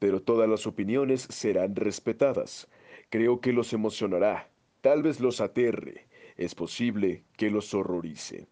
pero 0.00 0.20
todas 0.20 0.48
las 0.48 0.66
opiniones 0.66 1.28
serán 1.30 1.76
respetadas. 1.76 2.66
Creo 3.10 3.40
que 3.40 3.52
los 3.52 3.72
emocionará, 3.72 4.50
tal 4.80 5.04
vez 5.04 5.20
los 5.20 5.40
aterre, 5.40 6.08
es 6.36 6.56
posible 6.56 7.22
que 7.36 7.50
los 7.50 7.72
horrorice. 7.74 8.48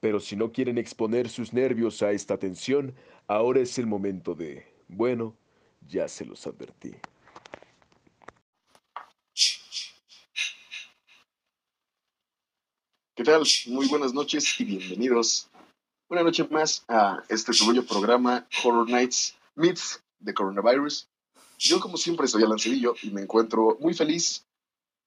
Pero 0.00 0.18
si 0.18 0.36
no 0.36 0.50
quieren 0.52 0.78
exponer 0.78 1.28
sus 1.28 1.52
nervios 1.52 2.02
a 2.02 2.10
esta 2.10 2.38
tensión, 2.38 2.94
ahora 3.28 3.60
es 3.60 3.78
el 3.78 3.86
momento 3.86 4.34
de... 4.34 4.66
Bueno, 4.88 5.36
ya 5.86 6.08
se 6.08 6.24
los 6.24 6.46
advertí. 6.46 6.94
¿Qué 13.14 13.24
tal? 13.24 13.42
Muy 13.66 13.86
buenas 13.88 14.14
noches 14.14 14.60
y 14.60 14.64
bienvenidos 14.64 15.50
una 16.08 16.22
noche 16.22 16.46
más 16.50 16.84
a 16.88 17.22
este 17.28 17.52
su 17.52 17.84
programa 17.84 18.46
Horror 18.62 18.88
Nights 18.88 19.36
Meets 19.56 20.00
de 20.18 20.34
coronavirus. 20.34 21.08
Yo, 21.58 21.80
como 21.80 21.96
siempre, 21.96 22.28
soy 22.28 22.42
Alan 22.42 22.58
Cedillo 22.58 22.94
y 23.02 23.10
me 23.10 23.22
encuentro 23.22 23.76
muy 23.80 23.94
feliz 23.94 24.46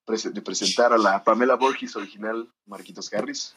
de 0.07 0.41
presentar 0.41 0.91
a 0.91 0.97
la 0.97 1.23
Pamela 1.23 1.55
Borges 1.55 1.95
original, 1.95 2.51
Marquitos 2.65 3.13
Harris. 3.13 3.53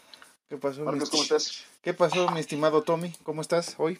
¿Qué 0.48 0.58
pasó? 0.58 0.84
Marcos, 0.84 1.08
¿cómo 1.08 1.22
estás? 1.22 1.64
¿Qué 1.80 1.94
pasó, 1.94 2.30
mi 2.30 2.40
estimado 2.40 2.82
Tommy? 2.82 3.10
¿Cómo 3.22 3.40
estás 3.40 3.74
hoy? 3.78 3.98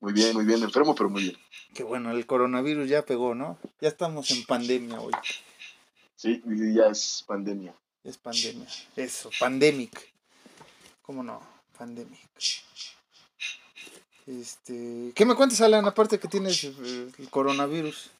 Muy 0.00 0.12
bien, 0.12 0.34
muy 0.34 0.44
bien, 0.44 0.62
enfermo, 0.62 0.94
pero 0.94 1.08
muy 1.08 1.22
bien. 1.22 1.36
Qué 1.74 1.82
bueno, 1.82 2.10
el 2.10 2.26
coronavirus 2.26 2.88
ya 2.88 3.06
pegó, 3.06 3.34
¿no? 3.34 3.58
Ya 3.80 3.88
estamos 3.88 4.30
en 4.30 4.44
pandemia 4.44 5.00
hoy. 5.00 5.12
Sí, 6.16 6.42
ya 6.74 6.88
es 6.88 7.24
pandemia. 7.26 7.74
Es 8.04 8.18
pandemia. 8.18 8.68
Eso, 8.96 9.30
pandemic. 9.40 10.12
¿Cómo 11.02 11.22
no? 11.22 11.40
Pandemic. 11.78 12.28
Este, 14.28 15.12
¿Qué 15.14 15.24
me 15.24 15.34
cuentas, 15.34 15.62
Alan? 15.62 15.86
Aparte 15.86 16.18
que 16.18 16.28
tienes 16.28 16.62
el, 16.64 17.12
coronavirus. 17.30 18.10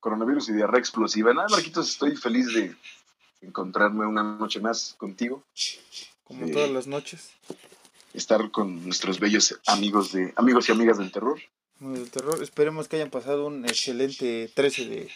Coronavirus 0.00 0.48
y 0.48 0.52
diarrea 0.54 0.80
explosiva. 0.80 1.34
Nada, 1.34 1.48
Marquitos, 1.50 1.90
estoy 1.90 2.16
feliz 2.16 2.46
de 2.54 2.74
encontrarme 3.42 4.06
una 4.06 4.22
noche 4.22 4.60
más 4.60 4.94
contigo. 4.96 5.42
Como 6.24 6.50
todas 6.50 6.70
las 6.70 6.86
noches. 6.86 7.32
Estar 8.14 8.50
con 8.50 8.82
nuestros 8.84 9.20
bellos 9.20 9.60
amigos 9.66 10.12
de 10.12 10.32
amigos 10.36 10.68
y 10.68 10.72
amigas 10.72 10.96
del 10.96 11.12
terror. 11.12 11.38
Del 11.80 12.10
terror. 12.10 12.42
Esperemos 12.42 12.88
que 12.88 12.96
hayan 12.96 13.10
pasado 13.10 13.46
un 13.46 13.66
excelente 13.66 14.50
13 14.54 14.86
de 14.86 15.10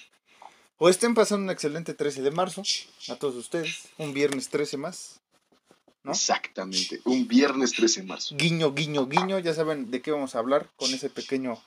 o 0.76 0.88
estén 0.90 1.14
pasando 1.14 1.44
un 1.44 1.50
excelente 1.50 1.94
13 1.94 2.20
de 2.20 2.30
marzo 2.30 2.62
a 3.08 3.16
todos 3.16 3.36
ustedes. 3.36 3.88
Un 3.96 4.12
viernes 4.12 4.50
13 4.50 4.76
más. 4.76 5.20
Exactamente, 6.04 7.00
un 7.04 7.26
viernes 7.26 7.72
13 7.72 8.02
de 8.02 8.06
marzo. 8.06 8.36
Guiño, 8.36 8.74
guiño, 8.74 9.06
guiño, 9.06 9.38
ya 9.38 9.54
saben 9.54 9.90
de 9.90 10.02
qué 10.02 10.10
vamos 10.10 10.34
a 10.34 10.38
hablar 10.38 10.70
con 10.76 10.92
ese 10.92 11.08
pequeño 11.08 11.58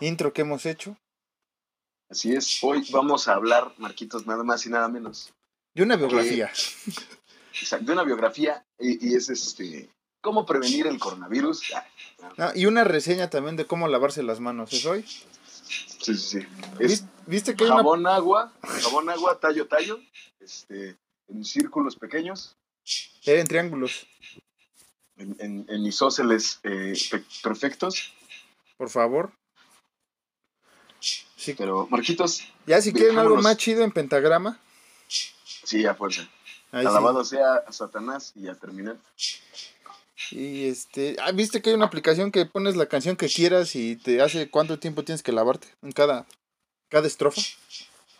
intro 0.00 0.32
que 0.32 0.42
hemos 0.42 0.66
hecho. 0.66 0.96
Así 2.10 2.34
es, 2.34 2.58
hoy 2.62 2.84
vamos 2.90 3.28
a 3.28 3.34
hablar, 3.34 3.72
Marquitos, 3.78 4.26
nada 4.26 4.42
más 4.42 4.66
y 4.66 4.70
nada 4.70 4.88
menos. 4.88 5.32
De 5.74 5.84
una 5.84 5.96
biografía. 5.96 6.50
exacto, 7.60 7.86
de 7.86 7.92
una 7.92 8.02
biografía 8.02 8.66
y, 8.80 9.14
es 9.14 9.28
este, 9.28 9.88
cómo 10.20 10.44
prevenir 10.44 10.88
el 10.88 10.98
coronavirus. 10.98 11.72
Ah, 12.38 12.52
y 12.56 12.66
una 12.66 12.82
reseña 12.82 13.30
también 13.30 13.54
de 13.56 13.66
cómo 13.66 13.86
lavarse 13.86 14.24
las 14.24 14.40
manos, 14.40 14.72
¿es 14.72 14.84
hoy? 14.86 15.02
Sí, 15.02 16.16
sí, 16.16 16.16
sí. 16.16 17.06
¿Viste 17.26 17.54
que 17.54 17.64
jabón 17.64 18.08
agua, 18.08 18.52
jabón 18.60 19.08
agua, 19.08 19.38
tallo, 19.38 19.68
tallo, 19.68 20.00
este, 20.40 20.96
en 21.28 21.44
círculos 21.44 21.94
pequeños 21.94 22.56
en 23.24 23.46
triángulos. 23.46 24.06
En, 25.16 25.66
en, 25.68 25.86
isósceles 25.86 26.58
eh, 26.64 26.94
perfectos. 27.42 28.12
Por 28.76 28.90
favor. 28.90 29.32
Sí. 30.98 31.54
Pero, 31.56 31.86
Marquitos. 31.90 32.42
Ya 32.66 32.80
si 32.80 32.92
quieren 32.92 33.18
algo 33.18 33.36
más 33.36 33.56
chido 33.56 33.84
en 33.84 33.92
pentagrama. 33.92 34.60
Sí, 35.08 35.84
a 35.86 35.94
fuerza. 35.94 36.28
Alabado 36.72 37.24
sea 37.24 37.56
a 37.66 37.72
Satanás 37.72 38.32
y 38.34 38.48
a 38.48 38.54
terminar. 38.54 38.96
Y 40.30 40.68
este, 40.68 41.16
ah, 41.20 41.32
viste 41.32 41.60
que 41.60 41.70
hay 41.70 41.76
una 41.76 41.86
aplicación 41.86 42.32
que 42.32 42.46
pones 42.46 42.76
la 42.76 42.86
canción 42.86 43.16
que 43.16 43.28
quieras 43.28 43.76
y 43.76 43.96
te 43.96 44.22
hace 44.22 44.48
cuánto 44.48 44.78
tiempo 44.78 45.04
tienes 45.04 45.22
que 45.22 45.32
lavarte 45.32 45.68
en 45.82 45.92
cada, 45.92 46.26
cada 46.88 47.06
estrofa. 47.06 47.42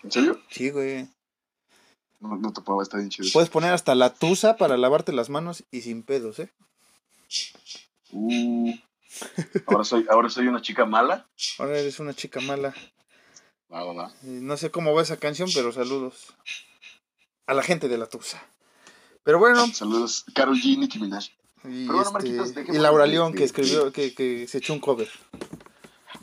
¿En 0.02 0.12
serio? 0.12 0.40
Sí, 0.50 0.70
güey. 0.70 1.08
No, 2.22 2.36
no 2.36 2.52
puedo 2.52 2.82
estar 2.82 3.00
bien 3.00 3.10
chido. 3.10 3.28
Puedes 3.32 3.50
poner 3.50 3.72
hasta 3.72 3.96
la 3.96 4.14
tusa 4.14 4.56
para 4.56 4.76
lavarte 4.76 5.12
las 5.12 5.28
manos 5.28 5.64
y 5.72 5.80
sin 5.80 6.04
pedos, 6.04 6.38
¿eh? 6.38 6.50
Uh, 8.12 8.72
ahora, 9.66 9.82
soy, 9.82 10.06
ahora 10.08 10.30
soy 10.30 10.46
una 10.46 10.62
chica 10.62 10.84
mala. 10.84 11.28
Ahora 11.58 11.78
eres 11.78 11.98
una 11.98 12.14
chica 12.14 12.40
mala. 12.40 12.72
Va, 13.72 13.82
va, 13.84 13.92
va. 13.92 14.12
No 14.22 14.56
sé 14.56 14.70
cómo 14.70 14.94
va 14.94 15.02
esa 15.02 15.16
canción, 15.16 15.50
pero 15.52 15.72
saludos 15.72 16.34
a 17.46 17.54
la 17.54 17.62
gente 17.64 17.88
de 17.88 17.98
la 17.98 18.06
tusa. 18.06 18.40
Pero 19.24 19.40
bueno. 19.40 19.66
Saludos, 19.72 20.24
Carol 20.32 20.56
G, 20.56 20.78
Nicki 20.78 21.00
Minaj. 21.00 21.26
Y, 21.64 21.88
este, 22.40 22.66
y 22.68 22.78
Laura 22.78 23.06
León, 23.06 23.34
que 23.34 23.44
escribió, 23.44 23.92
que, 23.92 24.14
que 24.14 24.46
se 24.46 24.58
echó 24.58 24.74
un 24.74 24.80
cover. 24.80 25.08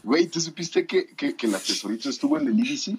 Güey, 0.04 0.28
¿tú 0.28 0.40
supiste 0.40 0.88
que, 0.88 1.08
que, 1.16 1.36
que 1.36 1.48
la 1.48 1.60
tesorito 1.60 2.10
estuvo 2.10 2.38
en 2.38 2.48
el 2.48 2.58
IBC? 2.58 2.98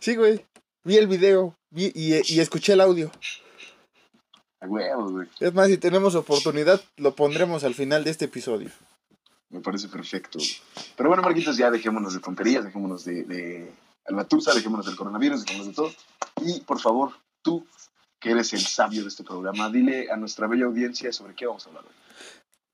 Sí, 0.00 0.16
güey. 0.16 0.44
Vi 0.82 0.96
el 0.96 1.06
video 1.06 1.56
vi, 1.70 1.92
y, 1.94 2.40
escuché 2.40 2.72
el 2.72 2.80
audio. 2.80 3.10
Es 5.40 5.54
más, 5.54 5.68
si 5.68 5.78
tenemos 5.78 6.14
oportunidad, 6.14 6.80
lo 6.96 7.14
pondremos 7.14 7.64
al 7.64 7.74
final 7.74 8.04
de 8.04 8.10
este 8.10 8.26
episodio. 8.26 8.70
Me 9.50 9.60
parece 9.60 9.88
perfecto. 9.88 10.38
Pero 10.96 11.08
bueno, 11.08 11.22
Marquitos, 11.22 11.56
ya 11.56 11.70
dejémonos 11.70 12.14
de 12.14 12.20
tonterías, 12.20 12.64
dejémonos 12.64 13.04
de, 13.04 13.24
de 13.24 13.72
dejémonos 14.54 14.86
del 14.86 14.96
coronavirus, 14.96 15.44
dejémonos 15.44 15.68
de 15.68 15.74
todo. 15.74 15.92
Y 16.42 16.60
por 16.60 16.80
favor, 16.80 17.12
tú, 17.42 17.66
que 18.18 18.30
eres 18.30 18.52
el 18.52 18.60
sabio 18.60 19.02
de 19.02 19.08
este 19.08 19.24
programa, 19.24 19.70
dile 19.70 20.10
a 20.10 20.16
nuestra 20.16 20.46
bella 20.46 20.66
audiencia 20.66 21.12
sobre 21.12 21.34
qué 21.34 21.46
vamos 21.46 21.66
a 21.66 21.68
hablar 21.68 21.84
hoy. 21.84 21.92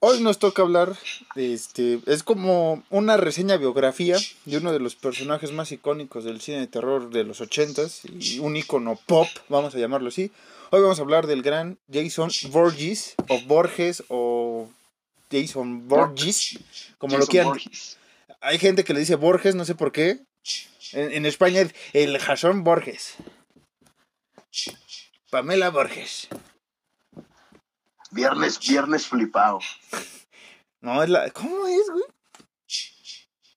Hoy 0.01 0.21
nos 0.21 0.39
toca 0.39 0.61
hablar, 0.61 0.95
este, 1.37 2.01
es 2.05 2.23
como 2.23 2.85
una 2.91 3.17
reseña 3.17 3.57
biografía 3.57 4.19
de 4.45 4.59
uno 4.59 4.71
de 4.71 4.79
los 4.79 4.95
personajes 4.95 5.53
más 5.53 5.73
icónicos 5.73 6.25
del 6.25 6.43
cine 6.43 6.61
de 6.61 6.67
terror 6.67 7.09
de 7.09 7.25
los 7.25 7.41
ochentas 7.41 8.03
y 8.05 8.39
un 8.39 8.57
icono 8.57 9.01
pop, 9.07 9.27
vamos 9.49 9.75
a 9.75 9.79
llamarlo 9.79 10.09
así. 10.09 10.31
Hoy 10.71 10.83
vamos 10.83 10.99
a 10.99 11.03
hablar 11.03 11.27
del 11.27 11.43
gran 11.43 11.79
Jason 11.91 12.31
Borges, 12.51 13.15
o 13.29 13.41
Borges, 13.47 14.05
o 14.09 14.69
Jason 15.31 15.89
Borges, 15.89 16.59
como 16.99 17.17
lo 17.17 17.27
quieran. 17.27 17.59
Hay 18.43 18.59
gente 18.59 18.85
que 18.85 18.93
le 18.93 19.01
dice 19.01 19.15
Borges, 19.15 19.55
no 19.55 19.65
sé 19.65 19.75
por 19.75 19.93
qué. 19.93 20.21
En, 20.93 21.11
en 21.11 21.25
España 21.25 21.63
es 21.63 21.75
el 21.95 22.19
Jason 22.19 22.65
Borges. 22.65 23.15
Pamela 25.31 25.71
Borges. 25.71 26.29
Viernes, 28.17 28.59
viernes 28.59 29.07
flipado. 29.07 29.61
No, 30.81 31.03
es 31.03 31.11
la. 31.11 31.31
¿Cómo 31.31 31.67
es, 31.67 31.91
güey? 31.91 32.05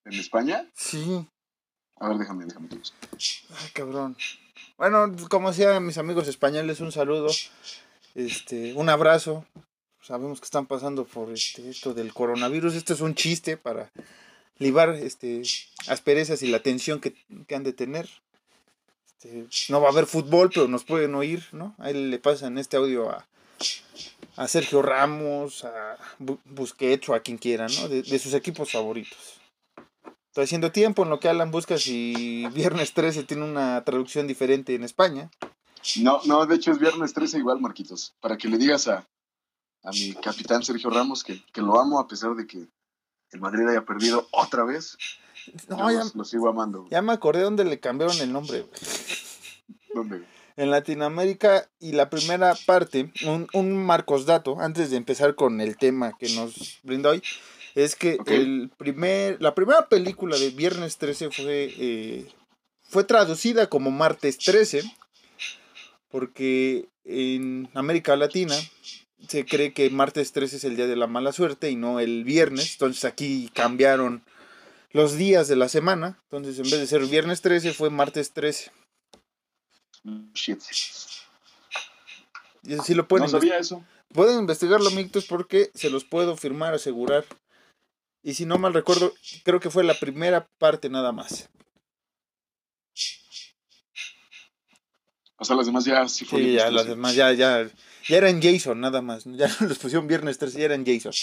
¿En 0.03 0.19
España? 0.19 0.67
Sí. 0.73 1.25
A 1.97 2.09
ver, 2.09 2.17
déjame, 2.17 2.43
déjame. 2.43 2.67
Ay, 2.71 3.69
cabrón. 3.71 4.17
Bueno, 4.77 5.15
como 5.29 5.49
decía 5.49 5.79
mis 5.79 5.97
amigos 5.97 6.27
españoles, 6.27 6.81
un 6.81 6.91
saludo. 6.91 7.29
Este, 8.15 8.73
un 8.73 8.89
abrazo. 8.89 9.45
Sabemos 10.01 10.41
que 10.41 10.45
están 10.45 10.65
pasando 10.65 11.05
por 11.05 11.31
este, 11.31 11.69
esto 11.69 11.93
del 11.93 12.13
coronavirus. 12.13 12.75
Esto 12.75 12.93
es 12.93 12.99
un 12.99 13.15
chiste 13.15 13.55
para 13.55 13.91
libar 14.57 14.89
este, 14.89 15.41
asperezas 15.87 16.41
y 16.43 16.47
la 16.47 16.61
tensión 16.61 16.99
que, 16.99 17.15
que 17.47 17.55
han 17.55 17.63
de 17.63 17.71
tener. 17.71 18.09
Este, 19.07 19.47
no 19.69 19.79
va 19.79 19.87
a 19.87 19.91
haber 19.91 20.05
fútbol, 20.05 20.49
pero 20.53 20.67
nos 20.67 20.83
pueden 20.83 21.15
oír, 21.15 21.45
¿no? 21.53 21.75
Ahí 21.77 21.93
le 21.93 22.19
pasan 22.19 22.57
este 22.57 22.75
audio 22.75 23.09
a, 23.09 23.25
a 24.39 24.47
Sergio 24.47 24.81
Ramos, 24.81 25.65
a 25.65 25.97
Busquets 26.45 27.09
o 27.09 27.13
a 27.13 27.19
quien 27.19 27.37
quiera, 27.37 27.67
¿no? 27.67 27.89
De, 27.89 28.19
sus 28.19 28.33
equipos 28.33 28.71
favoritos. 28.71 29.17
Estoy 30.27 30.45
haciendo 30.45 30.71
tiempo 30.71 31.03
en 31.03 31.09
lo 31.09 31.19
que 31.19 31.27
Alan 31.27 31.51
busca 31.51 31.77
si 31.77 32.47
Viernes 32.53 32.93
13 32.93 33.23
tiene 33.23 33.43
una 33.43 33.83
traducción 33.83 34.27
diferente 34.27 34.75
en 34.75 34.83
España. 34.83 35.29
No, 36.01 36.21
no, 36.25 36.45
de 36.45 36.55
hecho 36.55 36.71
es 36.71 36.79
Viernes 36.79 37.13
13 37.13 37.39
igual, 37.39 37.59
Marquitos. 37.59 38.15
Para 38.21 38.37
que 38.37 38.47
le 38.47 38.57
digas 38.57 38.87
a, 38.87 39.05
a 39.83 39.91
mi 39.91 40.13
capitán 40.13 40.63
Sergio 40.63 40.89
Ramos 40.89 41.23
que, 41.23 41.43
que, 41.51 41.61
lo 41.61 41.79
amo 41.79 41.99
a 41.99 42.07
pesar 42.07 42.35
de 42.35 42.47
que 42.47 42.67
el 43.31 43.41
Madrid 43.41 43.67
haya 43.67 43.83
perdido 43.83 44.27
otra 44.31 44.63
vez. 44.63 44.97
No, 45.67 45.77
Yo 45.79 45.91
ya, 45.91 45.99
los, 45.99 46.15
los 46.15 46.29
sigo 46.29 46.47
amando. 46.47 46.87
ya 46.89 47.01
me 47.01 47.11
acordé 47.11 47.41
dónde 47.41 47.65
le 47.65 47.79
cambiaron 47.79 48.17
el 48.19 48.31
nombre. 48.31 48.61
güey. 48.61 48.79
¿Dónde? 49.93 50.25
En 50.59 50.71
Latinoamérica 50.71 51.69
y 51.79 51.93
la 51.93 52.09
primera 52.09 52.53
parte, 52.65 53.13
un, 53.25 53.47
un 53.53 53.77
Marcos 53.77 54.25
Dato, 54.25 54.59
antes 54.59 54.89
de 54.91 54.97
empezar 54.97 55.35
con 55.35 55.61
el 55.61 55.77
tema 55.77 56.17
que 56.19 56.27
nos 56.35 56.79
brinda 56.83 57.11
hoy, 57.11 57.23
es 57.75 57.95
que 57.95 58.17
el 58.27 58.69
primer, 58.77 59.41
la 59.41 59.55
primera 59.55 59.87
película 59.87 60.37
de 60.37 60.49
Viernes 60.49 60.97
13 60.97 61.31
fue, 61.31 61.73
eh, 61.77 62.27
fue 62.83 63.05
traducida 63.05 63.67
como 63.67 63.89
Martes 63.89 64.37
13, 64.37 64.83
porque 66.09 66.89
en 67.05 67.69
América 67.73 68.17
Latina 68.17 68.55
se 69.29 69.45
cree 69.45 69.71
que 69.71 69.89
martes 69.89 70.33
13 70.33 70.57
es 70.57 70.63
el 70.65 70.75
día 70.75 70.87
de 70.87 70.97
la 70.97 71.07
mala 71.07 71.31
suerte 71.31 71.69
y 71.71 71.77
no 71.77 72.01
el 72.01 72.25
viernes, 72.25 72.73
entonces 72.73 73.05
aquí 73.05 73.49
cambiaron 73.53 74.25
los 74.91 75.15
días 75.15 75.47
de 75.47 75.55
la 75.55 75.69
semana, 75.69 76.19
entonces 76.23 76.57
en 76.57 76.69
vez 76.69 76.81
de 76.81 76.87
ser 76.87 77.05
viernes 77.05 77.41
13 77.41 77.73
fue 77.73 77.89
martes 77.89 78.33
13. 78.33 78.71
Shit. 80.33 80.61
Y 82.63 82.73
eso 82.73 82.83
sí 82.83 82.93
lo 82.93 83.07
pueden 83.07 83.25
No 83.25 83.29
sabía 83.29 83.57
eso. 83.57 83.83
Pueden 84.13 84.39
investigarlo, 84.39 84.89
amiguitos, 84.89 85.25
porque 85.25 85.69
se 85.75 85.89
los 85.89 86.03
puedo 86.03 86.35
firmar, 86.35 86.73
asegurar. 86.73 87.25
Y 88.23 88.33
si 88.33 88.45
no 88.45 88.57
mal 88.57 88.73
recuerdo, 88.73 89.13
creo 89.43 89.59
que 89.59 89.69
fue 89.69 89.83
la 89.83 89.93
primera 89.93 90.47
parte 90.57 90.89
nada 90.89 91.11
más. 91.11 91.49
O 95.37 95.45
sea, 95.45 95.55
las 95.55 95.67
demás 95.67 95.85
ya 95.85 96.07
sí 96.07 96.25
fueron. 96.25 96.47
Sí, 96.47 96.53
ya 96.55 96.69
las 96.69 96.85
demás, 96.85 97.15
ya, 97.15 97.31
ya, 97.31 97.69
ya 98.07 98.17
eran 98.17 98.41
Jason, 98.41 98.81
nada 98.81 99.01
más. 99.01 99.23
Ya 99.25 99.47
les 99.67 99.77
pusieron 99.77 100.07
viernes 100.07 100.37
13, 100.37 100.59
ya 100.59 100.65
eran 100.65 100.85
Jason. 100.85 101.13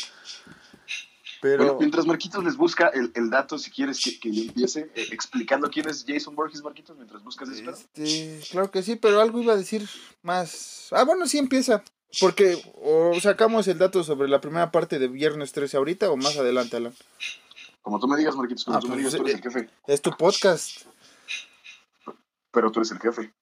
Pero, 1.48 1.62
Bueno, 1.64 1.78
mientras 1.78 2.06
Marquitos 2.06 2.42
les 2.42 2.56
busca 2.56 2.88
el, 2.88 3.12
el 3.14 3.30
dato, 3.30 3.56
si 3.56 3.70
quieres 3.70 4.02
que, 4.02 4.18
que 4.18 4.32
yo 4.32 4.42
empiece 4.42 4.90
eh, 4.96 5.06
explicando 5.12 5.70
quién 5.70 5.88
es 5.88 6.04
Jason 6.04 6.34
Borges, 6.34 6.60
Marquitos, 6.60 6.96
mientras 6.96 7.22
buscas 7.22 7.48
eso. 7.50 7.70
este, 7.70 8.40
claro 8.50 8.68
que 8.72 8.82
sí, 8.82 8.96
pero 8.96 9.20
algo 9.20 9.40
iba 9.40 9.52
a 9.52 9.56
decir 9.56 9.88
más. 10.22 10.88
Ah, 10.90 11.04
bueno, 11.04 11.28
sí 11.28 11.38
empieza. 11.38 11.84
Porque 12.20 12.60
o 12.82 13.12
sacamos 13.20 13.68
el 13.68 13.78
dato 13.78 14.02
sobre 14.02 14.28
la 14.28 14.40
primera 14.40 14.72
parte 14.72 14.98
de 14.98 15.06
viernes 15.06 15.52
13 15.52 15.76
ahorita 15.76 16.10
o 16.10 16.16
más 16.16 16.36
adelante, 16.36 16.78
Alan. 16.78 16.94
Como 17.80 18.00
tú 18.00 18.08
me 18.08 18.16
digas, 18.16 18.34
Marquitos, 18.34 18.64
como 18.64 18.78
Ah, 18.78 18.80
tú 18.80 18.88
me 18.88 18.94
pues, 18.94 19.12
digas, 19.12 19.16
tú 19.16 19.22
eres 19.22 19.34
eh, 19.34 19.36
el 19.44 19.52
jefe. 19.52 19.70
Es 19.86 20.02
tu 20.02 20.10
podcast. 20.16 20.82
Pero 22.50 22.72
tú 22.72 22.80
eres 22.80 22.90
el 22.90 22.98
jefe. 22.98 23.32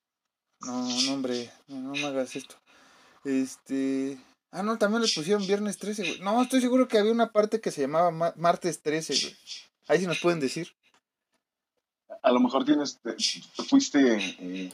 No, 0.60 0.88
no, 1.06 1.12
hombre, 1.14 1.50
no, 1.68 1.80
no 1.80 1.92
me 1.92 2.04
hagas 2.04 2.36
esto. 2.36 2.56
Este. 3.24 4.18
Ah, 4.56 4.62
no, 4.62 4.78
también 4.78 5.02
le 5.02 5.08
pusieron 5.08 5.44
viernes 5.46 5.78
13, 5.78 6.02
güey. 6.02 6.20
No, 6.20 6.40
estoy 6.40 6.60
seguro 6.60 6.86
que 6.86 6.96
había 6.98 7.10
una 7.10 7.32
parte 7.32 7.60
que 7.60 7.70
se 7.72 7.80
llamaba 7.82 8.10
ma- 8.12 8.34
martes 8.36 8.80
13, 8.82 9.14
güey. 9.20 9.36
Ahí 9.88 9.98
sí 9.98 10.06
nos 10.06 10.20
pueden 10.20 10.38
decir. 10.38 10.68
A 12.22 12.30
lo 12.30 12.38
mejor 12.40 12.64
tienes, 12.64 12.98
te- 13.02 13.16
fuiste 13.64 13.98
eh, 14.38 14.72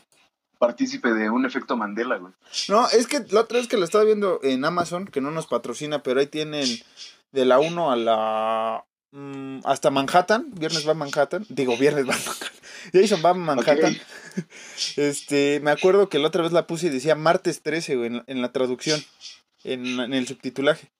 partícipe 0.58 1.12
de 1.14 1.30
un 1.30 1.46
efecto 1.46 1.76
Mandela, 1.76 2.16
güey. 2.18 2.32
No, 2.68 2.88
es 2.90 3.06
que 3.06 3.24
la 3.30 3.40
otra 3.40 3.58
vez 3.58 3.68
que 3.68 3.78
lo 3.78 3.84
estaba 3.84 4.04
viendo 4.04 4.38
en 4.42 4.64
Amazon, 4.66 5.06
que 5.06 5.20
no 5.22 5.30
nos 5.30 5.46
patrocina, 5.46 6.02
pero 6.02 6.20
ahí 6.20 6.26
tienen 6.26 6.68
de 7.32 7.44
la 7.46 7.58
1 7.58 7.90
a 7.90 7.96
la. 7.96 8.84
mm, 9.12 9.60
hasta 9.64 9.90
Manhattan. 9.90 10.50
Viernes 10.54 10.86
va 10.86 10.90
a 10.92 10.94
Manhattan. 10.94 11.46
Digo, 11.48 11.76
viernes 11.78 12.06
va 12.06 12.14
a 12.14 12.18
Manhattan. 12.18 12.48
Jason 12.92 13.22
va 13.24 13.30
a 13.30 13.34
Manhattan. 13.34 13.96
Este, 14.96 15.58
me 15.62 15.70
acuerdo 15.72 16.08
que 16.08 16.18
la 16.18 16.28
otra 16.28 16.42
vez 16.42 16.52
la 16.52 16.66
puse 16.66 16.86
y 16.86 16.90
decía 16.90 17.14
martes 17.14 17.62
13, 17.62 17.96
güey, 17.96 18.06
en, 18.08 18.16
la- 18.18 18.24
en 18.28 18.42
la 18.42 18.52
traducción. 18.52 19.02
En, 19.64 20.00
en 20.00 20.14
el 20.14 20.26
subtitulaje. 20.26 20.90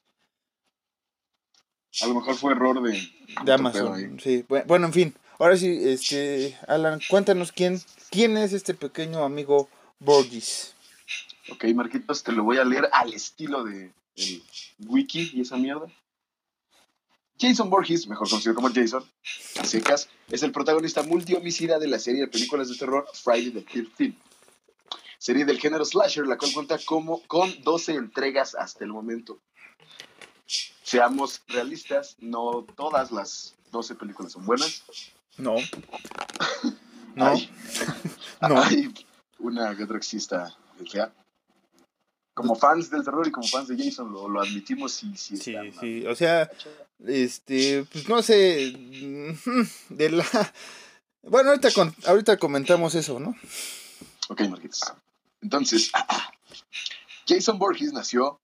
A 2.03 2.07
lo 2.07 2.15
mejor 2.15 2.35
fue 2.37 2.53
error 2.53 2.83
de, 2.83 2.93
de 2.93 3.01
pedo. 3.45 3.55
Amazon. 3.55 4.21
Sí, 4.21 4.45
bu- 4.49 4.65
bueno, 4.67 4.87
en 4.87 4.93
fin. 4.93 5.15
Ahora 5.39 5.57
sí, 5.57 5.79
este, 5.83 6.57
Alan, 6.69 7.01
cuéntanos 7.09 7.51
quién, 7.53 7.81
quién 8.11 8.37
es 8.37 8.53
este 8.53 8.75
pequeño 8.75 9.25
amigo 9.25 9.69
Borges. 9.99 10.75
Ok, 11.51 11.65
Marquitos, 11.75 12.23
te 12.23 12.33
lo 12.33 12.45
voy 12.45 12.59
a 12.59 12.65
leer 12.65 12.89
al 12.93 13.13
estilo 13.15 13.65
de 13.65 13.91
el 14.17 14.43
wiki 14.87 15.31
y 15.35 15.41
esa 15.41 15.57
mierda. 15.57 15.87
Jason 17.41 17.71
Borges, 17.71 18.07
mejor 18.07 18.29
conocido 18.29 18.55
como 18.55 18.69
Jason, 18.73 19.03
a 19.59 19.65
secas, 19.65 20.11
es 20.31 20.43
el 20.43 20.53
protagonista 20.53 21.03
multihomicida 21.03 21.79
de 21.79 21.89
la 21.89 21.99
serie 21.99 22.21
de 22.21 22.29
películas 22.29 22.69
de 22.69 22.77
terror 22.77 23.07
Friday 23.15 23.51
the 23.51 23.65
13th. 23.65 24.15
Serie 25.21 25.45
del 25.45 25.61
género 25.61 25.85
slasher, 25.85 26.27
la 26.27 26.39
cual 26.39 26.51
cuenta 26.55 26.79
como, 26.87 27.21
con 27.27 27.63
12 27.63 27.93
entregas 27.93 28.55
hasta 28.55 28.85
el 28.85 28.91
momento. 28.91 29.39
Seamos 30.83 31.43
realistas, 31.47 32.17
no 32.21 32.65
todas 32.75 33.13
las 33.13 33.55
12 33.71 33.97
películas 33.97 34.33
son 34.33 34.47
buenas. 34.47 34.83
No. 35.37 35.57
No, 37.13 37.27
Hay, 37.27 37.51
no. 38.41 38.63
hay 38.63 38.95
una 39.41 39.77
que 39.77 39.83
otra 39.83 39.99
que 39.99 40.05
sí 40.07 40.17
está 40.19 40.57
fea. 40.91 41.13
Como 42.35 42.55
fans 42.55 42.89
del 42.89 43.05
terror 43.05 43.27
y 43.27 43.33
como 43.33 43.49
fans 43.49 43.67
de 43.67 43.77
Jason 43.77 44.13
lo, 44.13 44.29
lo 44.29 44.41
admitimos 44.41 45.03
y 45.03 45.17
sí, 45.17 45.37
Sí, 45.37 45.55
sí, 45.81 46.07
o 46.07 46.15
sea, 46.15 46.49
este, 47.05 47.85
pues 47.93 48.09
no 48.09 48.23
sé, 48.23 48.73
de 49.91 50.11
la... 50.11 50.25
Bueno, 51.23 51.51
ahorita, 51.51 51.73
con- 51.73 51.95
ahorita 52.07 52.37
comentamos 52.39 52.95
eso, 52.95 53.19
¿no? 53.19 53.35
Ok, 54.29 54.43
Marquitos. 54.43 54.81
Entonces, 55.41 55.91
Jason 57.27 57.59
Borges 57.59 57.93
nació 57.93 58.41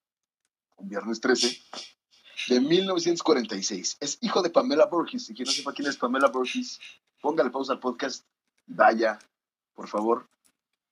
un 0.76 0.88
viernes 0.88 1.20
13 1.20 1.58
de 2.48 2.60
1946. 2.60 3.96
Es 4.00 4.18
hijo 4.20 4.42
de 4.42 4.50
Pamela 4.50 4.86
Borges. 4.86 5.28
Y 5.30 5.34
quien 5.34 5.46
no 5.46 5.52
sepa 5.52 5.72
quién 5.72 5.88
es 5.88 5.96
Pamela 5.96 6.28
Borges, 6.28 6.80
póngale 7.20 7.50
pausa 7.50 7.72
al 7.72 7.80
podcast 7.80 8.24
vaya, 8.66 9.18
por 9.74 9.88
favor, 9.88 10.28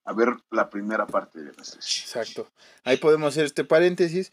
a 0.05 0.13
ver 0.13 0.29
la 0.51 0.71
primera 0.71 1.07
parte 1.07 1.39
de 1.39 1.45
viernes 1.47 1.71
13. 1.73 2.01
Exacto. 2.01 2.51
Ahí 2.85 2.97
podemos 2.97 3.29
hacer 3.29 3.47
este 3.47 3.65
paréntesis. 3.65 4.33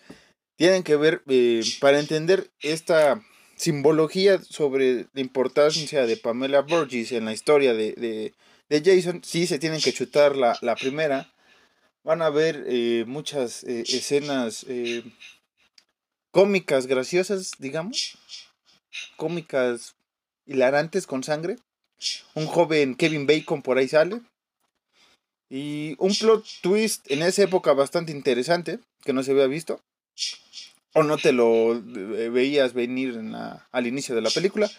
Tienen 0.55 0.83
que 0.83 0.95
ver, 0.95 1.23
eh, 1.27 1.63
para 1.79 1.99
entender 1.99 2.51
esta 2.59 3.21
simbología 3.55 4.41
sobre 4.41 5.07
la 5.13 5.21
importancia 5.21 6.05
de 6.05 6.17
Pamela 6.17 6.61
Burgess 6.61 7.11
en 7.11 7.25
la 7.25 7.33
historia 7.33 7.73
de, 7.73 7.93
de, 7.93 8.33
de 8.69 8.81
Jason, 8.83 9.21
sí 9.23 9.47
se 9.47 9.59
tienen 9.59 9.81
que 9.81 9.93
chutar 9.93 10.35
la, 10.35 10.57
la 10.61 10.75
primera. 10.75 11.31
Van 12.03 12.23
a 12.23 12.31
ver 12.31 12.65
eh, 12.67 13.03
muchas 13.05 13.63
eh, 13.63 13.83
escenas 13.87 14.65
eh, 14.67 15.03
cómicas, 16.31 16.87
graciosas, 16.87 17.51
digamos. 17.59 18.17
Cómicas 19.17 19.95
hilarantes 20.47 21.05
con 21.05 21.23
sangre. 21.23 21.57
Un 22.33 22.47
joven 22.47 22.95
Kevin 22.95 23.27
Bacon 23.27 23.61
por 23.61 23.77
ahí 23.77 23.87
sale. 23.87 24.21
Y 25.47 25.95
un 25.99 26.15
plot 26.15 26.45
twist 26.61 27.11
en 27.11 27.21
esa 27.21 27.43
época 27.43 27.73
bastante 27.73 28.11
interesante, 28.11 28.79
que 29.03 29.13
no 29.13 29.21
se 29.21 29.31
había 29.31 29.47
visto. 29.47 29.81
O 30.93 31.03
no 31.03 31.17
te 31.17 31.33
lo 31.33 31.75
eh, 31.75 32.29
veías 32.29 32.73
venir 32.73 33.19
al 33.71 33.87
inicio 33.87 34.15
de 34.15 34.21
la 34.21 34.31
película. 34.31 34.71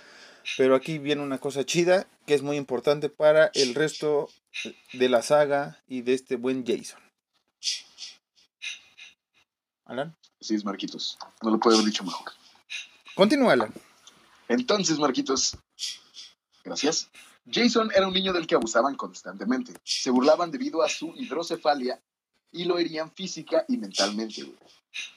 Pero 0.56 0.74
aquí 0.74 0.98
viene 0.98 1.22
una 1.22 1.38
cosa 1.38 1.64
chida 1.64 2.08
que 2.26 2.34
es 2.34 2.42
muy 2.42 2.56
importante 2.56 3.08
para 3.08 3.52
el 3.54 3.76
resto 3.76 4.28
de 4.92 5.08
la 5.08 5.22
saga 5.22 5.80
y 5.86 6.02
de 6.02 6.14
este 6.14 6.34
buen 6.34 6.66
Jason. 6.66 7.00
Alan. 9.84 10.16
Así 10.40 10.54
es, 10.54 10.64
Marquitos. 10.64 11.18
No 11.42 11.50
lo 11.50 11.58
puedo 11.58 11.76
haber 11.76 11.86
dicho 11.86 12.04
mejor. 12.04 12.32
Continúa, 13.14 13.52
Alan. 13.52 13.72
Entonces, 14.48 14.98
Marquitos, 14.98 15.56
gracias. 16.64 17.08
Jason 17.50 17.90
era 17.94 18.06
un 18.06 18.14
niño 18.14 18.32
del 18.32 18.46
que 18.46 18.54
abusaban 18.54 18.94
constantemente. 18.94 19.72
Se 19.84 20.10
burlaban 20.10 20.50
debido 20.50 20.82
a 20.82 20.88
su 20.88 21.12
hidrocefalia 21.16 22.00
y 22.52 22.64
lo 22.64 22.78
herían 22.78 23.10
física 23.12 23.64
y 23.68 23.76
mentalmente. 23.78 24.42
güey. 24.44 24.56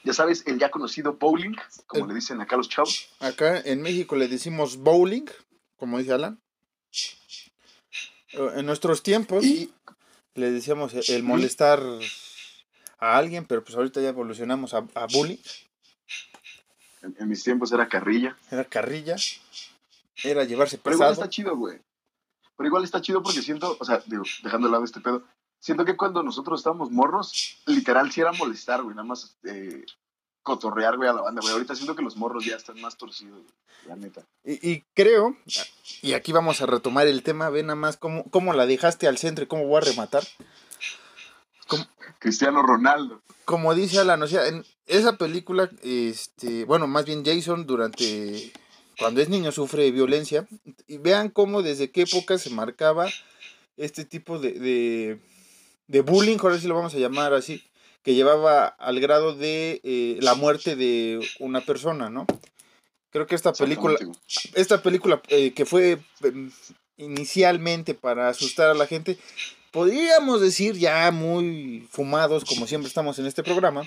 Ya 0.04 0.14
sabes, 0.14 0.44
el 0.48 0.58
ya 0.58 0.72
conocido 0.72 1.14
bowling, 1.14 1.56
como 1.86 2.06
El- 2.06 2.10
le 2.10 2.16
dicen 2.16 2.40
acá 2.42 2.56
los 2.56 2.70
chavos. 2.70 3.10
Acá 3.20 3.60
en 3.60 3.82
México 3.82 4.16
le 4.16 4.28
decimos 4.28 4.78
bowling, 4.78 5.26
como 5.76 6.00
dice 6.00 6.14
Alan. 6.14 6.42
Eh, 8.34 8.50
En 8.56 8.66
nuestros 8.66 9.04
tiempos 9.04 9.44
Y 9.46 9.72
le 10.34 10.52
decíamos 10.52 10.94
el- 10.94 11.04
el 11.16 11.24
molestar 11.24 11.82
a 13.00 13.18
alguien, 13.18 13.46
pero 13.46 13.64
pues 13.64 13.76
ahorita 13.76 14.02
ya 14.02 14.10
evolucionamos 14.10 14.74
a, 14.74 14.86
a 14.96 15.08
bullying. 15.08 15.38
en, 17.02 17.16
en 17.20 17.28
mis 17.30 17.44
tiempos 17.44 17.72
era 17.72 17.88
carrilla. 17.88 18.38
Era 18.52 18.64
carrilla. 18.66 19.16
Era 20.24 20.44
llevarse 20.44 20.78
Pero 20.78 20.96
igual 20.96 21.10
pesado. 21.10 21.24
está 21.26 21.30
chido, 21.30 21.56
güey. 21.58 21.80
Pero 22.58 22.68
igual 22.68 22.84
está 22.84 23.02
chido 23.02 23.22
porque 23.22 23.42
siento, 23.42 23.76
o 23.80 23.86
sea, 23.86 24.02
digo, 24.06 24.24
dejando 24.44 24.68
de 24.68 24.72
lado 24.72 24.86
este 24.86 25.02
pedo, 25.02 25.24
siento 25.60 25.84
que 25.84 25.98
cuando 25.98 26.24
nosotros 26.24 26.60
estábamos 26.62 26.90
morros, 26.90 27.58
literal 27.66 28.12
sí 28.12 28.22
era 28.22 28.32
molestar, 28.32 28.82
güey, 28.82 28.96
nada 28.96 29.08
más 29.08 29.36
eh, 29.44 29.84
cotorrear, 30.42 30.96
güey, 30.96 31.10
a 31.10 31.14
la 31.14 31.22
banda, 31.22 31.42
güey. 31.42 31.54
Ahorita 31.54 31.76
siento 31.76 31.96
que 31.96 32.02
los 32.02 32.16
morros 32.16 32.46
ya 32.46 32.56
están 32.56 32.80
más 32.80 32.96
torcidos, 32.98 33.42
güey, 33.42 33.54
la 33.88 33.98
neta. 33.98 34.26
Y, 34.46 34.72
y 34.72 34.84
creo, 34.94 35.36
y 36.02 36.14
aquí 36.14 36.32
vamos 36.32 36.62
a 36.62 36.66
retomar 36.66 37.08
el 37.08 37.24
tema, 37.24 37.50
ve 37.50 37.62
nada 37.62 37.76
más 37.76 37.98
cómo, 37.98 38.24
cómo 38.32 38.54
la 38.54 38.66
dejaste 38.66 39.08
al 39.08 39.18
centro 39.18 39.44
y 39.44 39.48
cómo 39.48 39.68
voy 39.68 39.80
a 39.80 39.86
rematar. 39.86 40.24
Cristiano 42.20 42.62
Ronaldo. 42.62 43.22
Como 43.46 43.76
dice 43.76 44.00
Alan, 44.00 44.22
o 44.24 44.28
sea, 44.28 44.48
en 44.48 44.66
esa 44.88 45.18
película, 45.18 45.70
este, 45.84 46.66
bueno, 46.66 46.88
más 46.88 47.06
bien 47.06 47.24
Jason 47.24 47.66
durante 47.66 48.52
cuando 48.98 49.22
es 49.22 49.30
niño 49.30 49.52
sufre 49.52 49.92
violencia. 49.92 50.48
Y 50.88 50.98
vean 50.98 51.30
cómo 51.30 51.62
desde 51.62 51.92
qué 51.92 52.02
época 52.02 52.38
se 52.38 52.50
marcaba 52.50 53.08
este 53.78 54.06
tipo 54.06 54.40
de, 54.40 54.54
de, 54.54 55.20
de 55.88 56.02
bullying, 56.02 56.38
ahora 56.42 56.60
sí 56.60 56.68
lo 56.68 56.76
vamos 56.76 56.96
a 56.96 57.00
llamar 57.00 57.34
así, 57.34 57.64
que 58.04 58.16
llevaba 58.16 58.68
al 58.68 59.00
grado 59.00 59.36
de 59.36 59.82
eh, 59.84 60.18
la 60.22 60.36
muerte 60.36 60.76
de 60.76 61.20
una 61.40 61.62
persona, 61.62 62.10
¿no? 62.10 62.26
Creo 63.10 63.28
que 63.28 63.36
esta 63.36 63.54
película, 63.54 63.98
esta 64.54 64.82
película 64.82 65.22
eh, 65.30 65.54
que 65.54 65.66
fue 65.66 66.00
em, 66.22 66.52
inicialmente 66.98 67.94
para 67.94 68.30
asustar 68.30 68.70
a 68.70 68.74
la 68.74 68.88
gente, 68.88 69.18
podríamos 69.76 70.40
decir 70.40 70.78
ya 70.78 71.12
muy 71.12 71.86
fumados, 71.92 72.46
como 72.46 72.66
siempre 72.66 72.88
estamos 72.88 73.20
en 73.20 73.26
este 73.26 73.44
programa, 73.44 73.86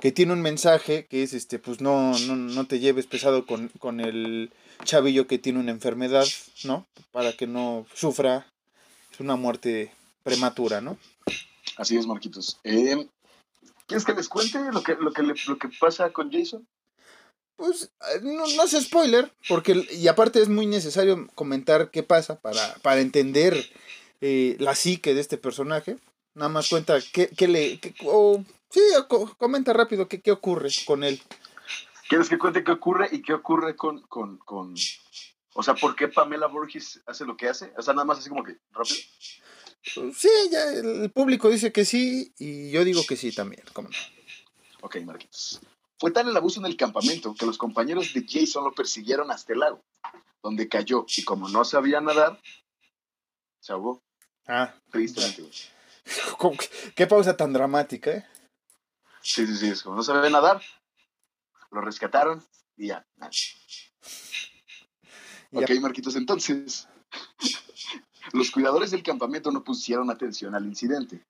que 0.00 0.12
tiene 0.12 0.32
un 0.32 0.40
mensaje 0.40 1.06
que 1.06 1.24
es 1.24 1.34
este, 1.34 1.58
pues 1.58 1.80
no, 1.80 2.16
no, 2.20 2.36
no 2.36 2.66
te 2.68 2.78
lleves 2.78 3.08
pesado 3.08 3.44
con, 3.44 3.66
con 3.80 3.98
el 3.98 4.52
chavillo 4.84 5.26
que 5.26 5.40
tiene 5.40 5.58
una 5.58 5.72
enfermedad, 5.72 6.24
¿no? 6.62 6.86
Para 7.10 7.32
que 7.32 7.48
no 7.48 7.84
sufra 7.92 8.46
una 9.18 9.34
muerte 9.34 9.92
prematura, 10.22 10.80
¿no? 10.80 10.98
Así 11.78 11.96
es, 11.96 12.06
Marquitos. 12.06 12.60
Eh, 12.62 13.08
¿Quieres 13.88 14.04
que 14.04 14.14
les 14.14 14.28
cuente 14.28 14.60
lo 14.70 14.84
que, 14.84 14.94
lo 14.94 15.12
que, 15.12 15.22
lo 15.24 15.58
que 15.58 15.68
pasa 15.80 16.12
con 16.12 16.30
Jason? 16.30 16.64
Pues 17.56 17.90
eh, 18.14 18.20
no, 18.22 18.46
no 18.46 18.62
es 18.62 18.70
spoiler, 18.80 19.32
porque 19.48 19.84
y 19.90 20.06
aparte 20.06 20.40
es 20.40 20.48
muy 20.48 20.66
necesario 20.66 21.26
comentar 21.34 21.90
qué 21.90 22.04
pasa 22.04 22.38
para, 22.38 22.74
para 22.82 23.00
entender 23.00 23.56
eh, 24.20 24.56
la 24.58 24.74
psique 24.74 25.14
de 25.14 25.20
este 25.20 25.38
personaje. 25.38 25.98
Nada 26.34 26.48
más 26.48 26.68
cuenta 26.68 26.98
qué, 27.12 27.28
qué 27.28 27.48
le... 27.48 27.78
Qué, 27.78 27.94
sí, 28.70 28.80
comenta 29.38 29.72
rápido 29.72 30.08
qué, 30.08 30.20
qué 30.20 30.32
ocurre 30.32 30.70
con 30.84 31.04
él. 31.04 31.20
¿Quieres 32.08 32.28
que 32.28 32.38
cuente 32.38 32.64
qué 32.64 32.72
ocurre 32.72 33.08
y 33.12 33.22
qué 33.22 33.32
ocurre 33.32 33.76
con, 33.76 34.00
con, 34.02 34.38
con... 34.38 34.74
O 35.54 35.62
sea, 35.62 35.74
¿por 35.74 35.94
qué 35.94 36.08
Pamela 36.08 36.48
Borges 36.48 37.00
hace 37.06 37.24
lo 37.24 37.36
que 37.36 37.48
hace? 37.48 37.72
O 37.78 37.82
sea, 37.82 37.94
nada 37.94 38.04
más 38.04 38.18
así 38.18 38.28
como 38.28 38.42
que 38.42 38.58
rápido. 38.72 39.00
Sí, 39.82 40.28
ya 40.50 40.72
el 40.72 41.10
público 41.10 41.50
dice 41.50 41.70
que 41.70 41.84
sí 41.84 42.32
y 42.38 42.70
yo 42.70 42.84
digo 42.84 43.02
que 43.06 43.16
sí 43.16 43.32
también, 43.32 43.62
¿cómo 43.72 43.88
no? 43.88 43.96
Ok, 44.80 44.96
Marquitos. 45.04 45.60
Fue 45.98 46.10
tal 46.10 46.28
el 46.28 46.36
abuso 46.36 46.58
en 46.60 46.66
el 46.66 46.76
campamento 46.76 47.34
que 47.34 47.46
los 47.46 47.58
compañeros 47.58 48.12
de 48.12 48.24
Jason 48.28 48.64
lo 48.64 48.72
persiguieron 48.72 49.30
hasta 49.30 49.52
el 49.52 49.60
lago, 49.60 49.82
donde 50.42 50.68
cayó 50.68 51.06
y 51.16 51.22
como 51.22 51.48
no 51.48 51.64
sabía 51.64 52.00
nadar, 52.00 52.40
se 53.64 53.72
ahogó. 53.72 54.04
Ah. 54.46 54.74
Tristemente. 54.90 55.42
¿Qué 56.94 57.06
pausa 57.06 57.34
tan 57.34 57.52
dramática, 57.54 58.10
eh? 58.10 58.26
Sí, 59.22 59.46
sí, 59.46 59.56
sí, 59.56 59.68
es 59.68 59.82
como 59.82 59.96
no 59.96 60.02
sabía 60.02 60.28
nadar, 60.28 60.60
lo 61.70 61.80
rescataron 61.80 62.44
y 62.76 62.88
ya. 62.88 63.06
Ok, 65.52 65.70
Marquitos, 65.80 66.14
entonces, 66.16 66.88
los 68.34 68.50
cuidadores 68.50 68.90
del 68.90 69.02
campamento 69.02 69.50
no 69.50 69.64
pusieron 69.64 70.10
atención 70.10 70.54
al 70.54 70.66
incidente. 70.66 71.24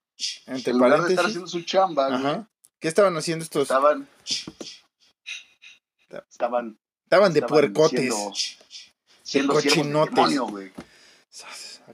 Entre 0.47 0.73
en 0.73 0.79
lugar 0.79 1.05
de 1.05 1.11
estar 1.11 1.27
haciendo 1.27 1.47
su 1.47 1.63
chamba, 1.63 2.49
¿Qué 2.81 2.89
estaban 2.89 3.17
haciendo 3.17 3.45
estos? 3.45 3.63
Estaban. 3.63 4.09
Estaban. 6.31 6.79
Estaban 7.05 7.33
de 7.33 7.43
puercotes. 7.43 8.59
Siendo, 9.23 9.55
de 9.55 9.63
cochinotes. 9.63 10.39
güey. 10.41 10.73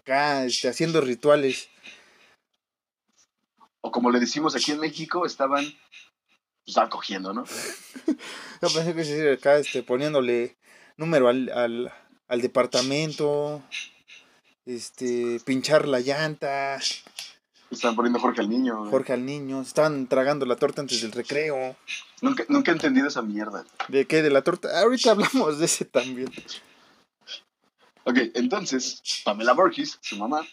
Acá, 0.00 0.44
este, 0.44 0.68
haciendo 0.68 1.00
rituales. 1.00 1.68
O 3.82 3.90
como 3.90 4.10
le 4.10 4.20
decimos 4.20 4.56
aquí 4.56 4.72
en 4.72 4.80
México, 4.80 5.26
estaban. 5.26 5.64
Pues, 6.64 6.78
acogiendo, 6.78 7.32
¿no? 7.32 7.44
Yo 8.62 8.68
pensé 8.72 8.94
que 8.94 9.04
se 9.04 9.32
acá, 9.32 9.58
este, 9.58 9.82
poniéndole 9.82 10.56
número 10.96 11.28
al, 11.28 11.50
al, 11.50 11.92
al 12.28 12.40
departamento 12.40 13.62
este, 14.66 15.40
pinchar 15.44 15.88
la 15.88 16.00
llanta. 16.00 16.78
Estaban 17.70 17.96
poniendo 17.96 18.18
Jorge 18.18 18.40
al 18.40 18.48
niño. 18.48 18.90
Jorge 18.90 19.12
al 19.12 19.24
niño. 19.24 19.60
Estaban 19.60 20.06
tragando 20.06 20.46
la 20.46 20.56
torta 20.56 20.80
antes 20.80 21.02
del 21.02 21.12
recreo. 21.12 21.76
Nunca, 22.20 22.44
nunca 22.48 22.70
he 22.70 22.74
entendido 22.74 23.08
esa 23.08 23.22
mierda. 23.22 23.64
¿De 23.88 24.06
qué? 24.06 24.22
¿De 24.22 24.30
la 24.30 24.42
torta? 24.42 24.80
Ahorita 24.80 25.12
hablamos 25.12 25.58
de 25.58 25.66
ese 25.66 25.84
también. 25.84 26.30
Ok, 28.04 28.18
entonces, 28.34 29.02
Pamela 29.24 29.52
Borges, 29.52 29.98
su 30.00 30.16
mamá, 30.16 30.46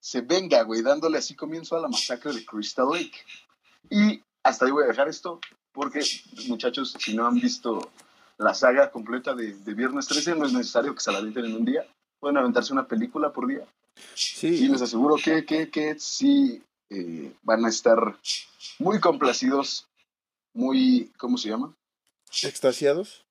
se 0.00 0.22
venga, 0.22 0.62
güey, 0.62 0.82
dándole 0.82 1.18
así 1.18 1.34
comienzo 1.34 1.76
a 1.76 1.80
la 1.80 1.88
masacre 1.88 2.32
de 2.32 2.44
Crystal 2.44 2.88
Lake. 2.90 3.18
Y 3.90 4.22
hasta 4.42 4.64
ahí 4.64 4.70
voy 4.70 4.84
a 4.84 4.88
dejar 4.88 5.08
esto, 5.08 5.40
porque, 5.72 6.00
muchachos, 6.48 6.96
si 6.98 7.14
no 7.14 7.26
han 7.26 7.34
visto 7.34 7.92
la 8.38 8.54
saga 8.54 8.90
completa 8.90 9.34
de, 9.34 9.54
de 9.54 9.74
Viernes 9.74 10.06
13, 10.06 10.34
no 10.36 10.46
es 10.46 10.52
necesario 10.52 10.94
que 10.94 11.00
se 11.00 11.12
la 11.12 11.18
en 11.18 11.54
un 11.54 11.64
día 11.64 11.86
pueden 12.20 12.36
aventarse 12.36 12.72
una 12.72 12.86
película 12.86 13.32
por 13.32 13.48
día. 13.48 13.66
Sí. 14.14 14.48
Y 14.48 14.68
les 14.68 14.82
aseguro 14.82 15.16
que, 15.16 15.44
que, 15.44 15.70
que 15.70 15.98
sí 15.98 16.62
eh, 16.90 17.32
van 17.42 17.64
a 17.64 17.70
estar 17.70 18.18
muy 18.78 19.00
complacidos, 19.00 19.88
muy, 20.52 21.10
¿cómo 21.16 21.38
se 21.38 21.48
llama? 21.48 21.74
Extasiados. 22.42 23.24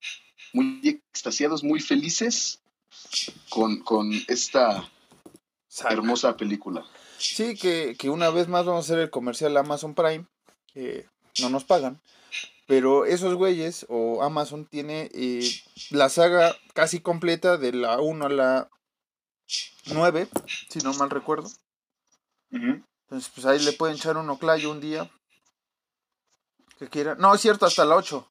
Muy 0.52 1.00
extasiados, 1.12 1.62
muy 1.62 1.80
felices 1.80 2.60
con, 3.48 3.80
con 3.82 4.12
esta 4.28 4.88
hermosa 5.88 6.36
película. 6.36 6.84
Sí, 7.18 7.56
que, 7.56 7.96
que, 7.98 8.10
una 8.10 8.30
vez 8.30 8.48
más 8.48 8.64
vamos 8.64 8.84
a 8.84 8.86
hacer 8.86 8.98
el 8.98 9.10
comercial 9.10 9.56
Amazon 9.56 9.94
Prime, 9.94 10.26
que 10.72 11.06
no 11.40 11.50
nos 11.50 11.64
pagan, 11.64 12.00
pero 12.66 13.04
esos 13.04 13.34
güeyes 13.34 13.84
o 13.88 14.22
Amazon 14.22 14.64
tiene 14.64 15.10
eh, 15.12 15.50
la 15.90 16.08
saga 16.08 16.56
casi 16.72 17.00
completa 17.00 17.56
de 17.56 17.72
la 17.72 18.00
1 18.00 18.26
a 18.26 18.28
la 18.28 18.70
9, 19.86 20.28
si 20.68 20.78
no 20.78 20.94
mal 20.94 21.10
recuerdo. 21.10 21.50
Entonces, 22.52 23.30
pues 23.34 23.44
ahí 23.46 23.58
le 23.58 23.72
pueden 23.72 23.96
echar 23.96 24.16
un 24.16 24.30
oclayo 24.30 24.70
un 24.70 24.80
día. 24.80 25.10
Que 26.78 26.88
quiera. 26.88 27.16
No, 27.16 27.34
es 27.34 27.40
cierto, 27.40 27.66
hasta 27.66 27.84
la 27.84 27.96
8. 27.96 28.30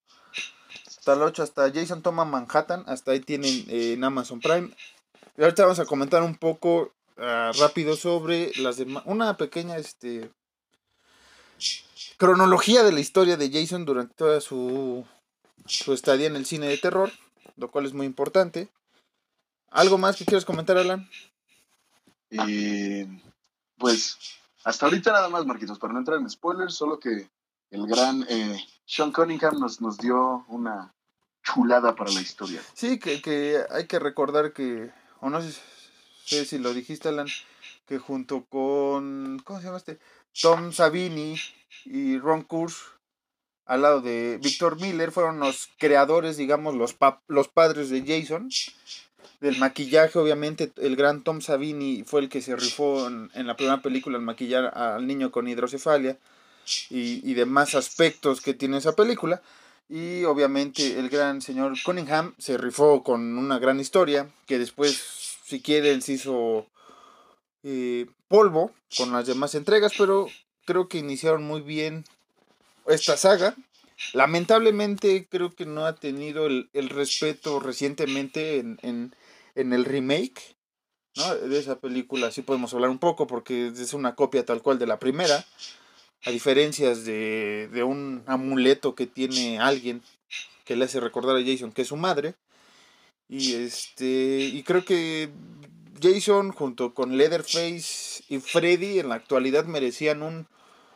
Hasta 1.10 1.22
la 1.22 1.26
8, 1.26 1.42
hasta 1.42 1.72
Jason 1.74 2.04
toma 2.04 2.24
Manhattan. 2.24 2.84
Hasta 2.86 3.14
ahí 3.14 3.20
tienen 3.20 3.66
eh, 3.68 3.94
en 3.94 4.04
Amazon 4.04 4.40
Prime. 4.40 4.70
Y 5.36 5.42
ahorita 5.42 5.64
vamos 5.64 5.80
a 5.80 5.86
comentar 5.86 6.22
un 6.22 6.36
poco 6.36 6.94
uh, 7.18 7.52
rápido 7.60 7.96
sobre 7.96 8.52
las 8.58 8.78
demás. 8.78 9.02
Una 9.08 9.36
pequeña 9.36 9.78
este, 9.78 10.30
cronología 12.18 12.84
de 12.84 12.92
la 12.92 13.00
historia 13.00 13.38
de 13.38 13.50
Jason 13.52 13.86
durante 13.86 14.14
toda 14.14 14.40
su, 14.40 15.04
su 15.66 15.94
estadía 15.94 16.28
en 16.28 16.36
el 16.36 16.46
cine 16.46 16.68
de 16.68 16.78
terror. 16.78 17.12
Lo 17.58 17.72
cual 17.72 17.88
es 17.88 17.94
muy 17.94 18.06
importante. 18.06 18.70
¿Algo 19.72 19.98
más 19.98 20.16
que 20.16 20.26
quieras 20.26 20.46
comentar, 20.46 20.78
Alan? 20.78 21.10
Y 22.30 23.06
pues 23.80 24.16
hasta 24.64 24.86
ahorita 24.86 25.12
nada 25.12 25.30
más, 25.30 25.44
Marquitos, 25.44 25.80
para 25.80 25.94
no 25.94 26.00
entrar 26.00 26.20
en 26.20 26.30
spoilers, 26.30 26.76
solo 26.76 27.00
que 27.00 27.32
el 27.72 27.88
gran 27.88 28.28
eh, 28.30 28.64
Sean 28.86 29.12
Cunningham 29.12 29.60
nos, 29.60 29.82
nos 29.82 29.98
dio 29.98 30.46
una 30.50 30.94
chulada 31.44 31.96
para 31.96 32.12
la 32.12 32.22
historia. 32.22 32.62
Sí, 32.74 33.00
que, 33.00 33.22
que 33.22 33.60
hay 33.70 33.88
que 33.88 34.00
recordar 34.00 34.54
que, 34.54 34.92
o 35.22 35.30
no 35.30 35.42
sé, 35.42 36.46
si 36.46 36.58
lo 36.58 36.74
dijiste, 36.74 37.10
Alan, 37.10 37.28
que 37.88 37.98
junto 37.98 38.46
con, 38.46 39.42
¿cómo 39.44 39.60
se 39.60 39.66
llama 39.66 39.78
este? 39.78 40.00
Tom 40.42 40.72
Savini 40.72 41.36
y 41.86 42.18
Ron 42.20 42.44
Kurz, 42.44 42.76
al 43.66 43.82
lado 43.82 44.02
de 44.02 44.40
Victor 44.42 44.80
Miller, 44.80 45.12
fueron 45.12 45.40
los 45.40 45.70
creadores, 45.78 46.38
digamos, 46.38 46.76
los, 46.76 46.96
los 47.28 47.48
padres 47.48 47.90
de 47.90 48.02
Jason 48.02 48.50
del 49.40 49.58
maquillaje, 49.58 50.20
obviamente, 50.20 50.72
el 50.78 50.96
gran 50.96 51.24
Tom 51.24 51.42
Savini 51.42 52.04
fue 52.04 52.22
el 52.22 52.30
que 52.30 52.42
se 52.42 52.56
rifó 52.56 53.08
en, 53.08 53.48
la 53.48 53.56
primera 53.56 53.82
película 53.82 54.18
al 54.18 54.24
maquillar 54.24 54.78
al 54.78 55.08
niño 55.08 55.32
con 55.32 55.48
hidrocefalia 55.48 56.18
y, 56.90 57.30
y, 57.30 57.34
demás 57.36 57.74
aspectos 57.74 58.42
que 58.42 58.54
tiene 58.54 58.78
esa 58.78 58.96
película. 58.96 59.42
Y 59.90 60.24
obviamente 60.26 61.00
el 61.00 61.10
gran 61.10 61.42
señor 61.42 61.74
Cunningham 61.84 62.36
se 62.38 62.58
rifó 62.58 63.04
con 63.04 63.38
una 63.40 63.58
gran 63.58 63.80
historia 63.80 64.30
que 64.46 64.60
después, 64.60 65.38
si 65.44 65.62
quieren, 65.62 66.04
se 66.04 66.14
hizo 66.14 66.68
eh, 67.64 68.06
polvo 68.28 68.72
con 68.96 69.12
las 69.12 69.26
demás 69.26 69.56
entregas, 69.56 69.94
pero 69.98 70.28
creo 70.66 70.88
que 70.88 71.00
iniciaron 71.00 71.44
muy 71.44 71.62
bien 71.62 72.06
esta 72.86 73.18
saga. 73.18 73.56
Lamentablemente 74.14 75.28
creo 75.28 75.56
que 75.56 75.66
no 75.66 75.86
ha 75.86 75.96
tenido 75.96 76.46
el, 76.46 76.70
el 76.74 76.90
respeto 76.90 77.60
recientemente 77.60 78.60
en, 78.60 78.78
en, 78.84 79.16
en 79.56 79.74
el 79.74 79.86
remake, 79.86 80.56
¿no? 81.16 81.36
De 81.36 81.60
esa 81.60 81.80
película 81.80 82.32
sí 82.32 82.44
podemos 82.44 82.74
hablar 82.74 82.92
un 82.92 83.00
poco 83.00 83.26
porque 83.26 83.68
es 83.68 83.94
una 83.94 84.14
copia 84.14 84.46
tal 84.46 84.62
cual 84.62 84.78
de 84.78 84.88
la 84.88 85.00
primera, 85.00 85.44
a 86.26 86.32
diferencias 86.32 87.06
de, 87.06 87.70
de 87.72 87.84
un 87.84 88.24
amuleto 88.28 88.96
que 88.96 89.08
tiene 89.08 89.60
alguien 89.60 90.02
que 90.66 90.76
le 90.76 90.86
hace 90.86 91.00
recordar 91.00 91.36
a 91.36 91.44
Jason 91.44 91.72
que 91.72 91.84
es 91.84 91.88
su 91.88 91.98
madre. 91.98 92.36
Y 93.28 93.54
este 93.54 94.50
y 94.54 94.64
creo 94.64 94.84
que 94.84 95.30
Jason 96.02 96.52
junto 96.52 96.94
con 96.94 97.18
Leatherface 97.18 98.24
y 98.30 98.40
Freddy 98.40 99.00
en 99.00 99.10
la 99.10 99.16
actualidad 99.16 99.66
merecían 99.66 100.24
un, 100.24 100.48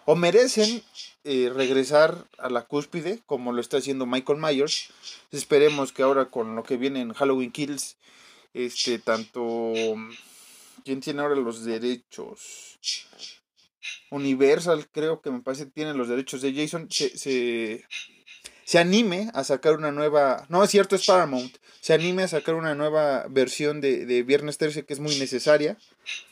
o 0.06 0.16
merecen 0.16 0.84
eh, 1.24 1.52
regresar 1.54 2.28
a 2.38 2.50
la 2.50 2.64
cúspide, 2.64 3.22
como 3.26 3.52
lo 3.52 3.62
está 3.62 3.78
haciendo 3.78 4.06
Michael 4.06 4.40
Myers. 4.40 4.90
Esperemos 5.32 5.94
que 5.94 6.04
ahora 6.04 6.30
con 6.30 6.56
lo 6.56 6.64
que 6.64 6.78
viene 6.78 7.02
en 7.02 7.14
Halloween 7.14 7.52
Kills, 7.52 7.98
este, 8.54 9.00
tanto... 9.00 9.74
¿Quién 10.84 11.00
tiene 11.00 11.22
ahora 11.22 11.36
los 11.36 11.64
derechos? 11.64 12.78
Universal, 14.10 14.88
creo 14.92 15.22
que 15.22 15.32
me 15.32 15.42
parece, 15.42 15.66
tiene 15.66 15.94
los 15.94 16.08
derechos 16.08 16.42
de 16.42 16.54
Jason. 16.54 16.88
Se, 16.90 17.18
se, 17.18 17.86
se 18.66 18.80
anime 18.80 19.30
a 19.34 19.44
sacar 19.44 19.76
una 19.76 19.92
nueva. 19.92 20.46
No, 20.50 20.64
es 20.64 20.70
cierto, 20.70 20.96
es 20.96 21.06
Paramount. 21.06 21.58
Se 21.82 21.94
anime 21.94 22.24
a 22.24 22.28
sacar 22.28 22.56
una 22.56 22.76
nueva 22.76 23.26
versión 23.30 23.82
de, 23.82 24.06
de 24.06 24.24
Viernes 24.24 24.58
13 24.58 24.86
que 24.86 24.94
es 24.94 25.00
muy 25.00 25.16
necesaria, 25.20 25.78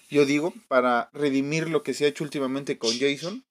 yo 0.10 0.26
digo, 0.26 0.54
para 0.68 1.10
redimir 1.14 1.70
lo 1.70 1.84
que 1.84 1.94
se 1.94 2.06
ha 2.06 2.08
hecho 2.08 2.24
últimamente 2.24 2.78
con 2.78 2.98
Jason 2.98 3.44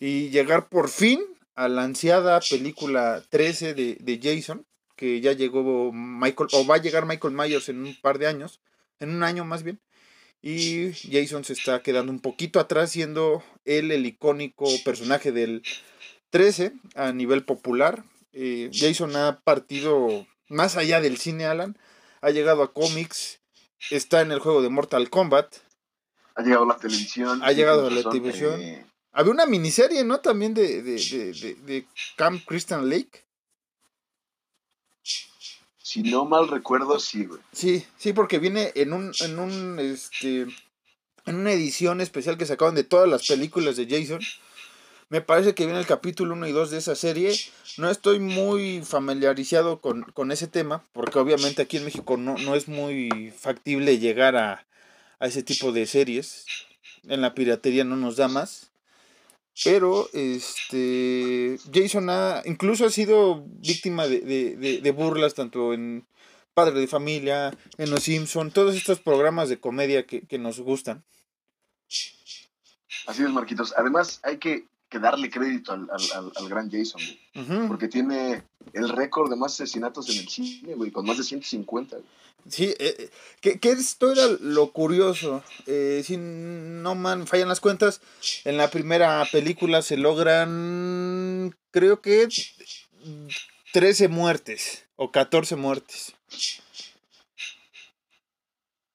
y 0.00 0.30
llegar 0.30 0.68
por 0.68 0.88
fin 0.88 1.20
a 1.54 1.68
la 1.68 1.82
ansiada 1.82 2.40
película 2.40 3.22
13 3.30 3.74
de, 3.74 3.96
de 4.00 4.20
Jason, 4.22 4.64
que 4.94 5.20
ya 5.20 5.32
llegó 5.32 5.92
Michael, 5.92 6.50
o 6.52 6.66
va 6.66 6.76
a 6.76 6.82
llegar 6.82 7.06
Michael 7.06 7.34
Myers 7.34 7.68
en 7.68 7.82
un 7.82 7.96
par 8.00 8.18
de 8.18 8.28
años, 8.28 8.60
en 9.00 9.10
un 9.10 9.22
año 9.22 9.44
más 9.44 9.62
bien. 9.62 9.80
Y 10.40 10.92
Jason 10.92 11.44
se 11.44 11.52
está 11.52 11.82
quedando 11.82 12.12
un 12.12 12.20
poquito 12.20 12.60
atrás, 12.60 12.92
siendo 12.92 13.42
él 13.64 13.90
el 13.90 14.06
icónico 14.06 14.66
personaje 14.84 15.32
del 15.32 15.62
13 16.30 16.72
a 16.94 17.12
nivel 17.12 17.44
popular. 17.44 18.04
Eh, 18.32 18.70
Jason 18.72 19.16
ha 19.16 19.40
partido 19.40 20.26
más 20.48 20.76
allá 20.76 21.00
del 21.00 21.16
cine, 21.18 21.46
Alan. 21.46 21.76
Ha 22.20 22.30
llegado 22.30 22.62
a 22.62 22.72
cómics, 22.72 23.40
está 23.90 24.20
en 24.20 24.32
el 24.32 24.38
juego 24.38 24.62
de 24.62 24.68
Mortal 24.68 25.10
Kombat. 25.10 25.56
Ha 26.36 26.42
llegado 26.42 26.64
a 26.64 26.68
la 26.68 26.76
televisión. 26.76 27.40
Ha 27.42 27.52
llegado 27.52 27.86
a 27.88 27.90
la 27.90 28.02
televisión. 28.08 28.60
Eh, 28.60 28.86
Había 29.12 29.32
una 29.32 29.46
miniserie, 29.46 30.04
¿no? 30.04 30.20
También 30.20 30.54
de, 30.54 30.82
de, 30.82 30.92
de, 30.92 31.32
de, 31.32 31.54
de 31.64 31.86
Camp 32.16 32.44
Christian 32.46 32.88
Lake. 32.88 33.24
Si 35.88 36.02
no 36.02 36.26
mal 36.26 36.48
recuerdo, 36.48 37.00
sí, 37.00 37.24
güey. 37.24 37.40
Sí, 37.50 37.82
sí, 37.96 38.12
porque 38.12 38.38
viene 38.38 38.72
en 38.74 38.92
un, 38.92 39.10
en 39.20 39.38
un, 39.38 39.78
este, 39.80 40.42
en 41.24 41.34
una 41.34 41.50
edición 41.50 42.02
especial 42.02 42.36
que 42.36 42.44
sacaron 42.44 42.74
de 42.74 42.84
todas 42.84 43.08
las 43.08 43.26
películas 43.26 43.76
de 43.76 43.86
Jason. 43.88 44.20
Me 45.08 45.22
parece 45.22 45.54
que 45.54 45.64
viene 45.64 45.80
el 45.80 45.86
capítulo 45.86 46.34
1 46.34 46.46
y 46.46 46.52
2 46.52 46.72
de 46.72 46.76
esa 46.76 46.94
serie. 46.94 47.34
No 47.78 47.88
estoy 47.88 48.18
muy 48.18 48.82
familiarizado 48.84 49.80
con, 49.80 50.02
con 50.12 50.30
ese 50.30 50.46
tema, 50.46 50.84
porque 50.92 51.20
obviamente 51.20 51.62
aquí 51.62 51.78
en 51.78 51.86
México 51.86 52.18
no, 52.18 52.36
no 52.36 52.54
es 52.54 52.68
muy 52.68 53.32
factible 53.34 53.98
llegar 53.98 54.36
a, 54.36 54.66
a 55.20 55.26
ese 55.26 55.42
tipo 55.42 55.72
de 55.72 55.86
series. 55.86 56.44
En 57.04 57.22
la 57.22 57.32
piratería 57.32 57.84
no 57.84 57.96
nos 57.96 58.16
da 58.16 58.28
más. 58.28 58.70
Pero 59.64 60.08
este 60.12 61.58
Jason 61.72 62.10
ha 62.10 62.42
incluso 62.44 62.86
ha 62.86 62.90
sido 62.90 63.44
víctima 63.46 64.06
de, 64.06 64.20
de, 64.20 64.56
de, 64.56 64.80
de 64.80 64.90
burlas 64.92 65.34
tanto 65.34 65.72
en 65.72 66.06
Padre 66.54 66.80
de 66.80 66.86
Familia, 66.86 67.56
en 67.76 67.90
Los 67.90 68.04
Simpson, 68.04 68.50
todos 68.50 68.74
estos 68.74 69.00
programas 69.00 69.48
de 69.48 69.60
comedia 69.60 70.06
que, 70.06 70.22
que 70.22 70.38
nos 70.38 70.60
gustan. 70.60 71.04
Así 73.06 73.22
es, 73.22 73.30
Marquitos. 73.30 73.74
Además, 73.76 74.20
hay 74.22 74.38
que, 74.38 74.66
que 74.88 74.98
darle 74.98 75.30
crédito 75.30 75.72
al, 75.72 75.88
al, 75.90 76.02
al, 76.14 76.32
al 76.34 76.48
gran 76.48 76.70
Jason. 76.70 77.00
Ujú. 77.34 77.68
Porque 77.68 77.88
tiene 77.88 78.42
el 78.72 78.88
récord 78.88 79.30
de 79.30 79.36
más 79.36 79.54
asesinatos 79.54 80.08
en 80.10 80.18
el 80.18 80.28
cine, 80.28 80.74
güey, 80.74 80.90
con 80.90 81.06
más 81.06 81.18
de 81.18 81.24
150. 81.24 81.96
güey. 81.96 82.08
Sí, 82.48 82.74
eh, 82.78 83.10
eh, 83.42 83.58
que, 83.58 83.70
esto 83.70 84.12
era 84.12 84.26
lo 84.40 84.72
curioso. 84.72 85.42
Eh, 85.66 86.04
no 86.18 86.94
man, 86.94 87.26
fallan 87.26 87.48
las 87.48 87.60
cuentas, 87.60 88.00
en 88.44 88.56
la 88.56 88.70
primera 88.70 89.26
película 89.30 89.82
se 89.82 89.96
logran, 89.96 91.54
creo 91.70 92.00
que 92.00 92.28
13 93.72 94.08
muertes 94.08 94.84
o 94.96 95.10
14 95.10 95.56
muertes. 95.56 96.14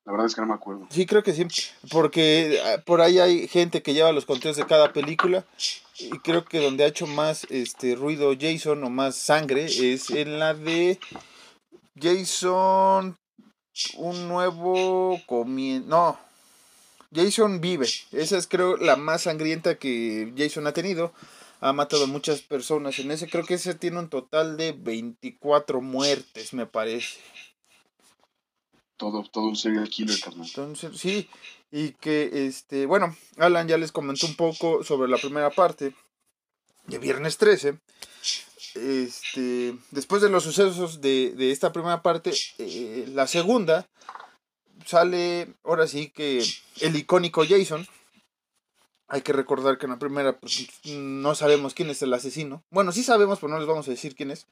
La 0.06 0.12
verdad 0.12 0.28
es 0.28 0.36
que 0.36 0.42
no 0.42 0.48
me 0.48 0.54
acuerdo. 0.54 0.86
Sí, 0.90 1.06
creo 1.06 1.24
que 1.24 1.34
sí, 1.34 1.46
porque 1.90 2.60
ah, 2.66 2.82
por 2.86 3.00
ahí 3.00 3.20
hay 3.20 3.48
gente 3.48 3.82
que 3.82 3.94
lleva 3.94 4.12
los 4.12 4.26
conteos 4.26 4.58
de 4.58 4.66
cada 4.66 4.92
película 4.92 5.46
y 5.98 6.10
creo 6.20 6.44
que 6.44 6.60
donde 6.60 6.84
ha 6.84 6.88
hecho 6.88 7.08
más 7.08 7.48
este 7.50 7.96
ruido 7.96 8.34
Jason 8.38 8.84
o 8.84 8.90
más 8.90 9.16
sangre 9.16 9.66
es 9.66 10.10
en 10.10 10.40
la 10.40 10.54
de 10.54 11.00
Jason 12.00 13.18
un 13.96 14.28
nuevo 14.28 15.22
comienzo. 15.26 15.88
No. 15.88 16.20
Jason 17.14 17.62
vive. 17.62 17.88
Esa 18.12 18.38
es 18.38 18.48
creo 18.48 18.76
la 18.78 18.96
más 18.96 19.24
sangrienta 19.24 19.76
que 19.76 20.34
Jason 20.36 20.68
ha 20.68 20.74
tenido. 20.74 21.14
Ha 21.62 21.72
matado 21.72 22.04
a 22.04 22.08
muchas 22.08 22.42
personas 22.42 23.00
en 23.00 23.12
ese. 23.12 23.30
Creo 23.30 23.46
que 23.46 23.54
ese 23.54 23.74
tiene 23.74 24.00
un 24.00 24.10
total 24.10 24.58
de 24.58 24.74
24 24.74 25.80
muertes, 25.80 26.54
me 26.54 26.66
parece. 26.66 27.20
Todo, 28.98 29.24
todo 29.24 29.46
un 29.46 29.56
serial 29.56 29.90
killer, 29.90 30.20
carnal. 30.20 30.48
Entonces, 30.48 30.98
sí. 30.98 31.30
Y 31.72 31.92
que, 31.94 32.48
este, 32.48 32.86
bueno, 32.86 33.16
Alan 33.38 33.68
ya 33.68 33.78
les 33.78 33.92
comentó 33.92 34.28
un 34.28 34.36
poco 34.36 34.84
sobre 34.84 35.10
la 35.10 35.18
primera 35.18 35.50
parte 35.50 35.96
de 36.88 37.00
Viernes 37.00 37.38
13. 37.38 37.80
Este, 38.76 39.78
después 39.92 40.22
de 40.22 40.30
los 40.30 40.44
sucesos 40.44 41.02
de, 41.02 41.34
de 41.36 41.52
esta 41.52 41.72
primera 41.72 42.02
parte, 42.02 42.32
eh, 42.58 43.06
la 43.10 43.28
segunda 43.28 43.88
sale, 44.86 45.54
ahora 45.64 45.88
sí 45.88 46.10
que 46.10 46.44
el 46.82 46.96
icónico 46.96 47.44
Jason. 47.48 47.86
Hay 49.10 49.22
que 49.22 49.34
recordar 49.34 49.78
que 49.78 49.86
en 49.86 49.92
la 49.92 50.00
primera 50.00 50.40
pues, 50.40 50.68
no 50.86 51.36
sabemos 51.36 51.74
quién 51.74 51.90
es 51.90 52.02
el 52.02 52.14
asesino. 52.14 52.64
Bueno, 52.72 52.92
sí 52.92 53.04
sabemos, 53.04 53.40
pero 53.40 53.52
no 53.52 53.60
les 53.60 53.68
vamos 53.68 53.88
a 53.88 53.92
decir 53.92 54.16
quién 54.16 54.32
es. 54.32 54.48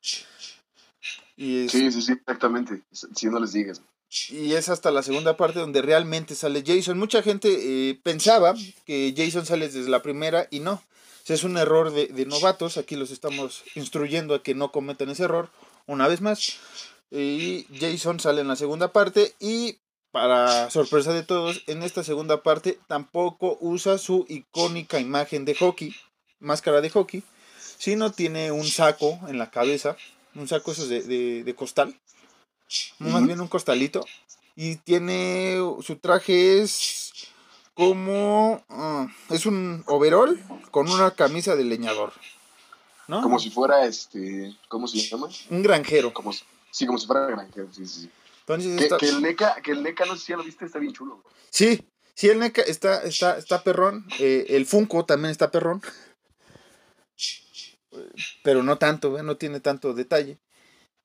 Y 1.35 1.65
es, 1.65 1.71
Sí, 1.71 1.91
sí, 1.91 2.01
sí, 2.01 2.11
exactamente. 2.11 2.83
Si 2.91 3.27
no 3.27 3.39
les 3.39 3.53
digas. 3.53 3.81
Y 4.29 4.53
es 4.53 4.67
hasta 4.67 4.91
la 4.91 5.03
segunda 5.03 5.37
parte 5.37 5.59
donde 5.59 5.81
realmente 5.81 6.35
sale 6.35 6.63
Jason. 6.65 6.97
Mucha 6.97 7.23
gente 7.23 7.49
eh, 7.89 7.99
pensaba 8.03 8.53
que 8.85 9.13
Jason 9.15 9.45
sale 9.45 9.69
desde 9.69 9.89
la 9.89 10.01
primera 10.01 10.47
y 10.51 10.59
no. 10.59 10.83
Es 11.27 11.45
un 11.45 11.57
error 11.57 11.93
de, 11.93 12.25
novatos. 12.25 12.75
Aquí 12.75 12.97
los 12.97 13.11
estamos 13.11 13.63
instruyendo 13.75 14.35
a 14.35 14.43
que 14.43 14.53
no 14.53 14.73
cometan 14.73 15.09
ese 15.09 15.23
error 15.23 15.49
una 15.87 16.09
vez 16.09 16.19
más. 16.19 16.57
Y 17.09 17.67
Jason 17.79 18.19
sale 18.19 18.41
en 18.41 18.49
la 18.49 18.57
segunda 18.57 18.91
parte 18.91 19.33
y 19.39 19.77
para 20.11 20.69
sorpresa 20.69 21.13
de 21.13 21.23
todos, 21.23 21.63
en 21.67 21.83
esta 21.83 22.03
segunda 22.03 22.43
parte 22.43 22.79
tampoco 22.87 23.57
usa 23.61 23.97
su 23.97 24.25
icónica 24.27 24.99
imagen 24.99 25.45
de 25.45 25.55
hockey, 25.55 25.95
máscara 26.39 26.81
de 26.81 26.89
hockey, 26.89 27.23
sino 27.77 28.11
tiene 28.11 28.51
un 28.51 28.65
saco 28.65 29.19
en 29.29 29.37
la 29.37 29.51
cabeza, 29.51 29.95
un 30.35 30.49
saco 30.49 30.73
de 30.73 31.55
costal, 31.57 31.95
más 32.99 33.25
bien 33.25 33.41
un 33.41 33.47
costalito, 33.47 34.05
y 34.55 34.75
tiene, 34.77 35.57
su 35.81 35.95
traje 35.97 36.61
es 36.61 37.11
como, 37.73 38.63
ah, 38.69 39.07
es 39.29 39.45
un 39.45 39.83
overall 39.87 40.39
con 40.71 40.89
una 40.89 41.11
camisa 41.11 41.55
de 41.55 41.63
leñador, 41.63 42.13
¿no? 43.07 43.21
Como 43.21 43.39
si 43.39 43.49
fuera 43.49 43.85
este. 43.85 44.55
¿Cómo 44.67 44.87
se 44.87 44.99
llama? 44.99 45.27
Un 45.49 45.63
granjero. 45.63 46.13
Como 46.13 46.31
si- 46.33 46.43
sí, 46.71 46.85
como 46.85 46.97
si 46.97 47.07
fuera 47.07 47.25
granjero. 47.27 47.67
Sí, 47.73 47.85
sí. 47.87 48.09
Entonces 48.41 48.77
Que, 48.77 48.83
está- 48.83 48.97
que 48.97 49.09
el 49.09 49.21
NECA, 49.21 49.61
que 49.61 49.71
el 49.71 49.83
NECA, 49.83 50.05
no 50.05 50.15
sé 50.15 50.25
si 50.25 50.31
ya 50.33 50.37
lo 50.37 50.43
viste, 50.43 50.65
está 50.65 50.79
bien 50.79 50.93
chulo. 50.93 51.15
güey. 51.21 51.25
Sí, 51.49 51.83
sí, 52.13 52.27
el 52.29 52.39
NECA 52.39 52.61
está, 52.63 53.03
está, 53.03 53.37
está 53.37 53.63
perrón. 53.63 54.05
eh, 54.19 54.45
el 54.49 54.65
Funko 54.65 55.05
también 55.05 55.31
está 55.31 55.49
perrón. 55.51 55.81
Pero 58.43 58.63
no 58.63 58.77
tanto, 58.77 59.17
¿eh? 59.17 59.23
no 59.23 59.35
tiene 59.37 59.59
tanto 59.59 59.93
detalle. 59.93 60.37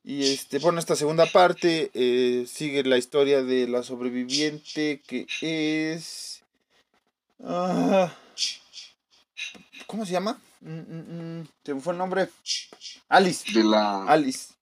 Y 0.09 0.33
este, 0.33 0.61
bueno, 0.61 0.79
esta 0.79 0.95
segunda 0.95 1.27
parte 1.27 1.91
eh, 1.93 2.47
sigue 2.47 2.85
la 2.85 2.97
historia 2.97 3.43
de 3.43 3.67
la 3.67 3.83
sobreviviente 3.83 5.03
que 5.05 5.27
es. 5.41 6.43
ah, 7.43 8.15
¿Cómo 9.89 10.07
se 10.07 10.13
llama? 10.13 10.41
Mm, 10.61 10.79
mm, 10.79 11.41
mm, 11.41 11.49
se 11.65 11.75
me 11.75 11.81
fue 11.81 11.93
el 11.93 11.99
nombre. 11.99 12.29
Alice. 13.09 13.53
De 13.53 13.65
la. 13.65 14.05
Alice. 14.05 14.55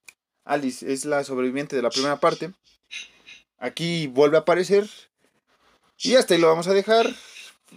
Alice 0.47 0.91
es 0.91 1.05
la 1.05 1.23
sobreviviente 1.25 1.77
de 1.77 1.83
la 1.83 1.91
primera 1.91 2.19
parte. 2.19 2.51
Aquí 3.59 4.07
vuelve 4.07 4.39
a 4.39 4.41
aparecer. 4.41 4.89
Y 5.99 6.15
hasta 6.15 6.33
ahí 6.35 6.41
lo 6.41 6.49
vamos 6.49 6.69
a 6.69 6.73
dejar. 6.75 7.15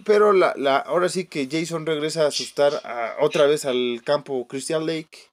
Pero 0.06 0.32
la, 0.32 0.54
la, 0.56 0.78
ahora 0.78 1.10
sí 1.10 1.26
que 1.26 1.48
Jason 1.50 1.84
regresa 1.84 2.22
a 2.22 2.28
asustar 2.28 2.80
a- 2.84 3.16
otra 3.20 3.44
vez 3.46 3.66
al 3.66 4.00
campo 4.04 4.46
Crystal 4.48 4.86
Lake. 4.86 5.28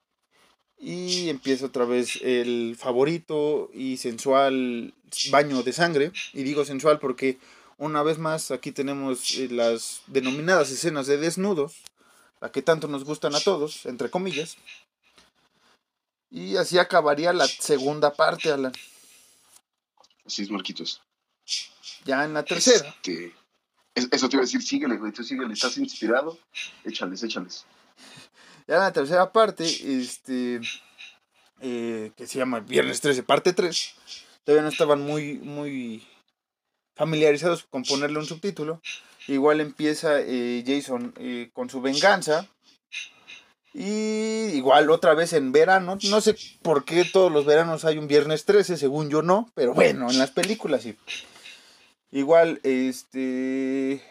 Y 0.78 1.30
empieza 1.30 1.66
otra 1.68 1.86
vez 1.86 2.20
el 2.22 2.76
favorito 2.78 3.70
y 3.74 3.98
sensual 3.98 4.94
baño 5.32 5.64
de 5.64 5.74
sangre. 5.74 6.12
Y 6.34 6.44
digo 6.44 6.66
sensual 6.66 7.00
porque 7.00 7.38
una 7.78 8.04
vez 8.04 8.18
más 8.20 8.52
aquí 8.52 8.72
tenemos 8.72 9.36
eh, 9.36 9.48
las 9.50 10.02
denominadas 10.08 10.70
escenas 10.72 11.08
de 11.08 11.18
desnudos. 11.18 11.76
La 12.42 12.52
que 12.52 12.62
tanto 12.62 12.88
nos 12.88 13.06
gustan 13.06 13.34
a 13.36 13.40
todos, 13.40 13.86
entre 13.86 14.10
comillas. 14.10 14.58
Y 16.30 16.58
así 16.58 16.78
acabaría 16.78 17.32
la 17.32 17.48
segunda 17.48 18.14
parte, 18.14 18.52
Alan. 18.52 18.74
Así 20.26 20.42
es, 20.44 20.50
Marquitos. 20.52 21.02
Ya 22.04 22.26
en 22.26 22.34
la 22.34 22.44
tercera. 22.44 22.90
Este, 22.90 23.34
Es- 23.96 24.10
Eso 24.12 24.28
te 24.28 24.36
iba 24.36 24.42
a 24.42 24.46
decir, 24.46 24.62
síguele, 24.62 24.98
güey, 24.98 25.14
tú 25.14 25.24
síguele, 25.24 25.54
estás 25.54 25.78
inspirado, 25.78 26.38
échales, 26.84 27.24
échales. 27.24 27.66
Ya 28.68 28.76
en 28.76 28.82
la 28.82 28.94
tercera 28.94 29.32
parte, 29.32 29.64
este, 29.64 30.60
eh, 31.62 32.12
que 32.18 32.28
se 32.28 32.40
llama 32.40 32.62
Viernes 32.62 33.00
13, 33.02 33.24
parte 33.24 33.54
3, 33.54 33.96
todavía 34.44 34.64
no 34.64 34.70
estaban 34.70 35.02
muy, 35.02 35.38
muy 35.40 36.04
familiarizados 36.96 37.64
con 37.64 37.84
ponerle 37.84 38.20
un 38.20 38.26
subtítulo. 38.26 38.82
Igual 39.28 39.62
empieza 39.62 40.20
eh, 40.20 40.64
Jason 40.66 41.14
eh, 41.18 41.50
con 41.54 41.70
su 41.70 41.82
venganza. 41.82 42.48
Y 43.74 44.54
igual 44.54 44.90
otra 44.90 45.14
vez 45.14 45.34
en 45.34 45.52
verano. 45.52 45.98
No 46.10 46.22
sé 46.22 46.36
por 46.62 46.86
qué 46.86 47.04
todos 47.04 47.32
los 47.32 47.46
veranos 47.46 47.84
hay 47.84 47.98
un 47.98 48.08
viernes 48.08 48.46
13, 48.46 48.78
según 48.78 49.10
yo 49.10 49.22
no. 49.22 49.52
Pero 49.54 49.74
bueno, 49.74 50.10
en 50.10 50.18
las 50.18 50.32
películas 50.32 50.84
sí. 50.84 50.96
Igual, 52.12 52.62
este. 52.64 54.02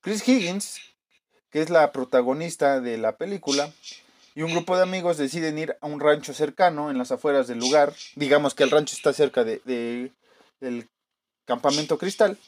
Chris 0.00 0.26
Higgins, 0.26 0.80
que 1.50 1.62
es 1.62 1.70
la 1.70 1.92
protagonista 1.92 2.80
de 2.80 2.98
la 2.98 3.16
película, 3.16 3.72
y 4.34 4.42
un 4.42 4.52
grupo 4.52 4.76
de 4.76 4.82
amigos 4.82 5.16
deciden 5.16 5.58
ir 5.58 5.76
a 5.80 5.86
un 5.86 5.98
rancho 6.00 6.32
cercano 6.32 6.90
en 6.90 6.98
las 6.98 7.10
afueras 7.10 7.48
del 7.48 7.58
lugar. 7.58 7.92
Digamos 8.14 8.54
que 8.54 8.62
el 8.62 8.70
rancho 8.70 8.94
está 8.94 9.12
cerca 9.12 9.42
de, 9.44 9.60
de- 9.64 10.12
del 10.60 10.88
campamento 11.46 11.98
cristal. 11.98 12.38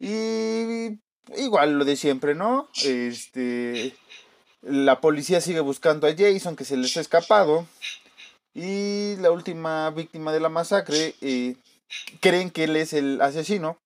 Y 0.00 0.98
igual 1.36 1.78
lo 1.78 1.84
de 1.84 1.96
siempre, 1.96 2.34
¿no? 2.34 2.68
Este. 2.84 3.94
La 4.62 5.00
policía 5.00 5.40
sigue 5.40 5.60
buscando 5.60 6.06
a 6.06 6.14
Jason, 6.16 6.56
que 6.56 6.64
se 6.64 6.76
les 6.76 6.96
ha 6.96 7.00
escapado. 7.00 7.66
Y 8.54 9.16
la 9.16 9.30
última 9.30 9.90
víctima 9.90 10.32
de 10.32 10.40
la 10.40 10.48
masacre 10.48 11.14
eh, 11.20 11.56
creen 12.20 12.50
que 12.50 12.64
él 12.64 12.76
es 12.76 12.92
el 12.94 13.20
asesino. 13.20 13.78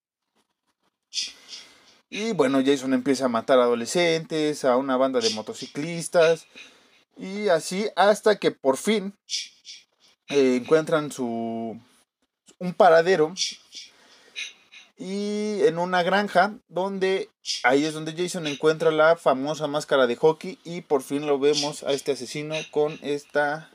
Y 2.10 2.32
bueno, 2.32 2.60
Jason 2.64 2.92
empieza 2.92 3.26
a 3.26 3.28
matar 3.28 3.60
adolescentes, 3.60 4.64
a 4.64 4.76
una 4.76 4.96
banda 4.96 5.20
de 5.20 5.30
motociclistas. 5.30 6.46
Y 7.16 7.48
así 7.48 7.86
hasta 7.94 8.36
que 8.36 8.50
por 8.50 8.76
fin 8.76 9.14
eh, 10.28 10.56
encuentran 10.60 11.12
su 11.12 11.78
un 12.58 12.74
paradero 12.74 13.32
y 14.98 15.62
en 15.62 15.78
una 15.78 16.02
granja 16.02 16.54
donde 16.68 17.30
ahí 17.62 17.84
es 17.86 17.94
donde 17.94 18.12
Jason 18.12 18.46
encuentra 18.46 18.90
la 18.90 19.16
famosa 19.16 19.66
máscara 19.66 20.06
de 20.06 20.16
hockey 20.16 20.58
y 20.62 20.82
por 20.82 21.02
fin 21.02 21.26
lo 21.26 21.38
vemos 21.38 21.82
a 21.84 21.92
este 21.92 22.12
asesino 22.12 22.54
con 22.70 22.98
esta 23.02 23.70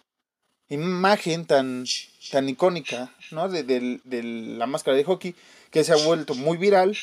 imagen 0.69 1.45
tan 1.45 1.85
tan 2.31 2.47
icónica 2.47 3.11
¿no? 3.31 3.49
de, 3.49 3.63
de 3.63 4.23
la 4.23 4.67
máscara 4.67 4.95
de 4.95 5.03
hockey 5.03 5.35
que 5.71 5.83
se 5.83 5.93
ha 5.93 6.05
vuelto 6.05 6.35
muy 6.35 6.57
viral 6.57 6.95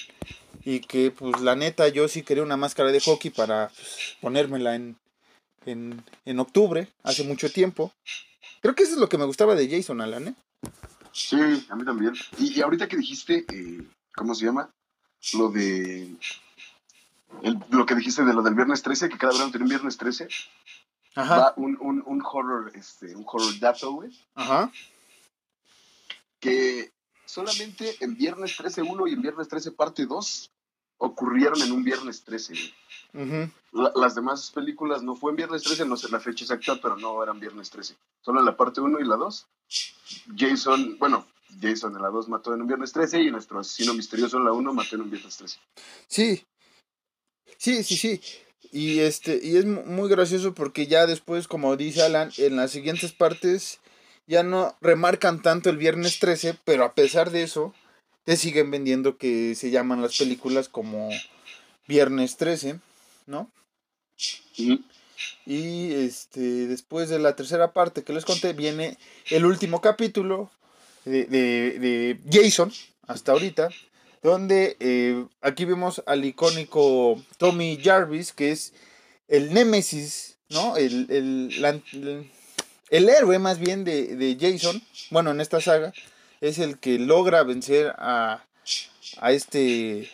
y 0.65 0.81
que 0.81 1.11
pues 1.11 1.41
la 1.41 1.57
neta 1.57 1.89
yo 1.89 2.09
sí 2.09 2.23
quería 2.23 2.43
una 2.43 2.57
máscara 2.57 2.91
de 2.93 3.01
hockey 3.01 3.31
para 3.31 3.69
pues, 3.69 4.17
ponérmela 4.21 4.75
en, 4.75 4.97
en, 5.67 6.05
en 6.25 6.39
octubre, 6.41 6.89
hace 7.03 7.25
mucho 7.25 7.51
tiempo. 7.51 7.93
Creo 8.61 8.75
que 8.75 8.85
eso 8.85 8.93
es 8.93 8.99
lo 8.99 9.09
que 9.09 9.19
me 9.19 9.25
gustaba 9.25 9.55
de 9.55 9.69
Jason 9.69 10.01
Alan, 10.01 10.29
¿eh? 10.29 10.35
Sí, 11.13 11.37
a 11.69 11.75
mí 11.77 11.85
también. 11.85 12.15
Y, 12.39 12.59
y 12.59 12.63
ahorita 12.63 12.89
que 12.89 12.97
dijiste, 12.97 13.45
eh, 13.53 13.83
¿cómo 14.15 14.35
se 14.35 14.47
llama? 14.47 14.71
Lo 15.35 15.51
de. 15.51 16.15
el- 17.43 17.59
lo 17.71 17.85
que 17.87 17.95
dijiste 17.97 18.25
de 18.25 18.33
lo 18.35 18.43
del 18.43 18.55
viernes 18.55 18.83
13, 18.83 19.09
que 19.09 19.19
cada 19.19 19.33
verano 19.33 19.51
tiene 19.51 19.65
un 19.65 19.69
viernes 19.71 19.97
13. 19.97 20.29
Ajá, 21.15 21.37
Va 21.39 21.55
un, 21.57 21.77
un, 21.81 22.03
un 22.07 22.23
horror, 22.25 22.73
este, 22.75 23.15
un 23.15 23.25
horror 23.27 23.59
dato, 23.59 23.93
güey. 23.93 24.11
ajá. 24.35 24.71
Que 26.41 26.91
solamente 27.27 27.97
en 28.01 28.17
viernes 28.17 28.57
13 28.57 28.83
1 28.83 29.07
y 29.09 29.13
en 29.13 29.23
viernes 29.23 29.49
13 29.49 29.73
parte 29.73 30.07
2 30.07 30.51
ocurrieron 31.05 31.61
en 31.63 31.73
un 31.73 31.83
viernes 31.85 32.23
13, 32.25 32.55
güey. 32.55 33.25
ujú. 33.27 33.51
La- 33.73 33.93
las 33.95 34.15
demás 34.15 34.51
películas 34.55 35.03
no 35.03 35.15
fue 35.17 35.31
en 35.33 35.37
viernes 35.37 35.63
13, 35.63 35.85
no 35.85 35.97
sé 35.97 36.09
la 36.11 36.21
fecha 36.21 36.45
exacta, 36.45 36.79
pero 36.81 36.97
no 36.97 37.23
eran 37.23 37.41
viernes 37.41 37.71
13. 37.71 37.95
Solo 38.21 38.41
en 38.41 38.47
la 38.47 38.57
parte 38.57 38.81
1 38.81 39.01
y 39.01 39.05
la 39.05 39.17
2. 39.17 39.47
Jason, 40.37 40.97
bueno, 40.99 41.27
Jason 41.61 41.95
en 41.97 42.03
la 42.03 42.09
2 42.09 42.29
mató 42.29 42.55
en 42.55 42.61
un 42.63 42.67
viernes 42.67 42.93
13 42.93 43.21
y 43.23 43.31
nuestro 43.31 43.59
asesino 43.61 43.95
misterioso 43.95 44.37
en 44.39 44.45
la 44.45 44.53
1 44.53 44.73
mató 44.73 44.95
en 44.97 45.03
un 45.03 45.11
viernes 45.11 45.37
13. 45.37 45.59
Sí. 46.09 46.45
Sí, 47.59 47.83
sí, 47.85 47.97
sí. 47.97 48.21
Y 48.71 49.01
este, 49.01 49.39
y 49.43 49.57
es 49.57 49.67
mu- 49.67 49.85
muy 49.85 50.09
gracioso 50.09 50.55
porque 50.55 50.87
ya 50.87 51.07
después, 51.07 51.49
como 51.49 51.77
dice 51.77 52.03
Alan, 52.03 52.31
en 52.39 52.57
las 52.57 52.71
siguientes 52.71 53.13
partes 53.13 53.81
ya 54.27 54.43
no 54.43 54.77
remarcan 54.81 55.43
tanto 55.43 55.69
el 55.71 55.77
viernes 55.77 56.19
13, 56.21 56.57
pero 56.65 56.85
a 56.85 56.95
pesar 56.95 57.31
de 57.31 57.43
eso, 57.43 57.75
te 58.25 58.37
siguen 58.37 58.71
vendiendo 58.71 59.17
que 59.17 59.55
se 59.55 59.71
llaman 59.71 60.01
las 60.03 60.17
películas 60.17 60.69
como 60.69 61.11
Viernes 61.89 62.37
13, 62.37 62.79
¿no? 63.27 63.51
Y 65.47 65.93
este, 65.93 66.41
después 66.69 67.09
de 67.09 67.19
la 67.19 67.35
tercera 67.37 67.73
parte 67.73 68.03
que 68.05 68.13
les 68.13 68.25
conté, 68.25 68.53
viene 68.53 68.97
el 69.31 69.45
último 69.45 69.81
capítulo 69.81 70.51
de, 71.05 71.25
de- 71.25 71.79
de 71.79 72.19
Jason, 72.31 72.73
hasta 73.09 73.33
ahorita, 73.33 73.69
donde 74.23 74.77
eh, 74.79 75.25
aquí 75.41 75.65
vemos 75.65 76.03
al 76.07 76.25
icónico 76.25 77.21
Tommy 77.39 77.79
Jarvis, 77.83 78.33
que 78.33 78.53
es 78.53 78.73
el 79.29 79.53
némesis, 79.53 80.37
¿no? 80.49 80.77
El, 80.77 81.07
el, 81.11 81.61
la- 81.61 81.71
el- 81.93 82.31
el 82.91 83.09
héroe 83.09 83.39
más 83.41 83.59
bien 83.59 83.85
de, 83.85 84.15
de 84.17 84.37
Jason, 84.39 84.81
bueno, 85.11 85.31
en 85.33 85.41
esta 85.41 85.61
saga, 85.61 85.93
es 86.43 86.59
el 86.59 86.79
que 86.79 86.99
logra 86.99 87.43
vencer 87.45 87.95
a, 87.97 88.45
a 89.19 89.33
este 89.33 90.11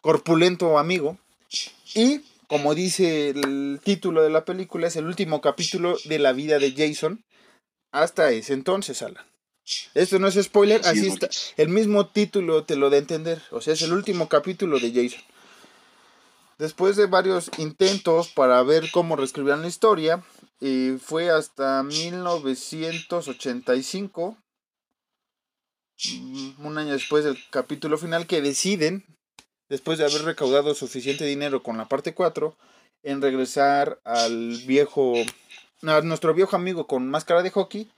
corpulento 0.00 0.78
amigo. 0.78 1.18
Y, 1.94 2.20
como 2.46 2.74
dice 2.74 3.30
el 3.30 3.80
título 3.82 4.22
de 4.22 4.30
la 4.30 4.44
película, 4.44 4.86
es 4.86 4.94
el 4.96 5.06
último 5.06 5.40
capítulo 5.40 5.96
de 6.04 6.20
la 6.20 6.32
vida 6.32 6.58
de 6.58 6.72
Jason 6.72 7.24
hasta 7.90 8.30
ese 8.30 8.52
entonces, 8.52 9.02
Alan. 9.02 9.26
Esto 9.94 10.20
no 10.20 10.28
es 10.28 10.42
spoiler, 10.42 10.80
Así 10.82 11.00
así 11.00 11.08
es, 11.08 11.14
está. 11.14 11.28
El 11.56 11.68
mismo 11.68 12.06
título 12.06 12.62
te 12.64 12.76
lo 12.76 12.88
a 12.88 12.96
entender. 12.96 13.42
O 13.50 13.60
sea, 13.60 13.74
es 13.74 13.82
el 13.82 13.92
último 13.92 14.28
capítulo 14.28 14.78
de 14.78 14.92
Jason. 14.92 15.20
Después 16.58 16.94
de 16.96 17.06
varios 17.06 17.50
intentos 17.58 18.28
para 18.28 18.62
ver 18.62 18.92
cómo 18.92 19.16
reescribían 19.16 19.62
la 19.62 19.68
historia, 19.68 20.22
eh, 20.60 20.96
fue 21.00 21.30
hasta 21.30 21.82
1985, 21.82 24.30
mm, 24.30 24.47
un 26.58 26.78
año 26.78 26.92
después 26.92 27.24
del 27.24 27.38
capítulo 27.50 27.98
final, 27.98 28.26
que 28.26 28.40
deciden, 28.42 29.04
después 29.68 29.98
de 29.98 30.04
haber 30.04 30.22
recaudado 30.22 30.74
suficiente 30.74 31.24
dinero 31.24 31.62
con 31.62 31.76
la 31.76 31.88
parte 31.88 32.14
4, 32.14 32.56
en 33.02 33.22
regresar 33.22 34.00
al 34.04 34.56
viejo, 34.66 35.14
a 35.82 36.00
nuestro 36.02 36.34
viejo 36.34 36.56
amigo 36.56 36.86
con 36.86 37.08
máscara 37.08 37.42
de 37.42 37.50
hockey. 37.50 37.88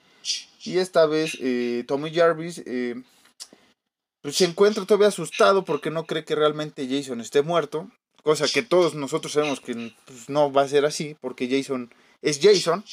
Y 0.62 0.78
esta 0.78 1.06
vez 1.06 1.38
eh, 1.40 1.84
Tommy 1.86 2.12
Jarvis 2.12 2.62
eh, 2.66 3.02
pues 4.22 4.36
se 4.36 4.44
encuentra 4.44 4.84
todavía 4.84 5.08
asustado 5.08 5.64
porque 5.64 5.90
no 5.90 6.04
cree 6.04 6.24
que 6.24 6.34
realmente 6.34 6.86
Jason 6.88 7.20
esté 7.20 7.42
muerto. 7.42 7.90
Cosa 8.22 8.46
que 8.46 8.62
todos 8.62 8.94
nosotros 8.94 9.32
sabemos 9.32 9.60
que 9.60 9.94
pues, 10.04 10.28
no 10.28 10.52
va 10.52 10.62
a 10.62 10.68
ser 10.68 10.84
así 10.84 11.16
porque 11.20 11.48
Jason 11.48 11.92
es 12.20 12.38
Jason 12.42 12.84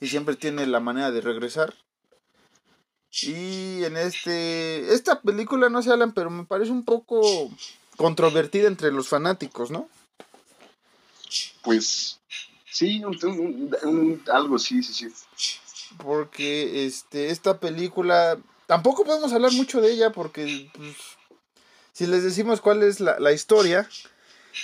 y 0.00 0.08
siempre 0.08 0.34
tiene 0.34 0.66
la 0.66 0.80
manera 0.80 1.12
de 1.12 1.20
regresar. 1.20 1.74
Y 3.22 3.84
en 3.84 3.96
este 3.96 4.92
esta 4.92 5.20
película 5.20 5.68
no 5.68 5.82
se 5.82 5.90
hablan, 5.92 6.12
pero 6.12 6.30
me 6.30 6.44
parece 6.44 6.72
un 6.72 6.84
poco 6.84 7.50
controvertida 7.96 8.66
entre 8.66 8.90
los 8.90 9.08
fanáticos, 9.08 9.70
¿no? 9.70 9.88
Pues 11.62 12.20
sí, 12.70 13.04
un- 13.04 13.18
un- 13.24 13.76
un- 13.84 14.22
algo 14.32 14.58
sí, 14.58 14.82
sí, 14.82 14.92
sí. 14.92 15.58
Porque 15.98 16.86
este, 16.86 17.30
esta 17.30 17.58
película. 17.60 18.38
Tampoco 18.66 19.04
podemos 19.04 19.32
hablar 19.32 19.52
mucho 19.52 19.80
de 19.80 19.92
ella. 19.92 20.10
Porque 20.10 20.70
pues, 20.74 20.96
si 21.92 22.06
les 22.06 22.22
decimos 22.24 22.60
cuál 22.60 22.82
es 22.82 23.00
la, 23.00 23.18
la 23.20 23.32
historia. 23.32 23.88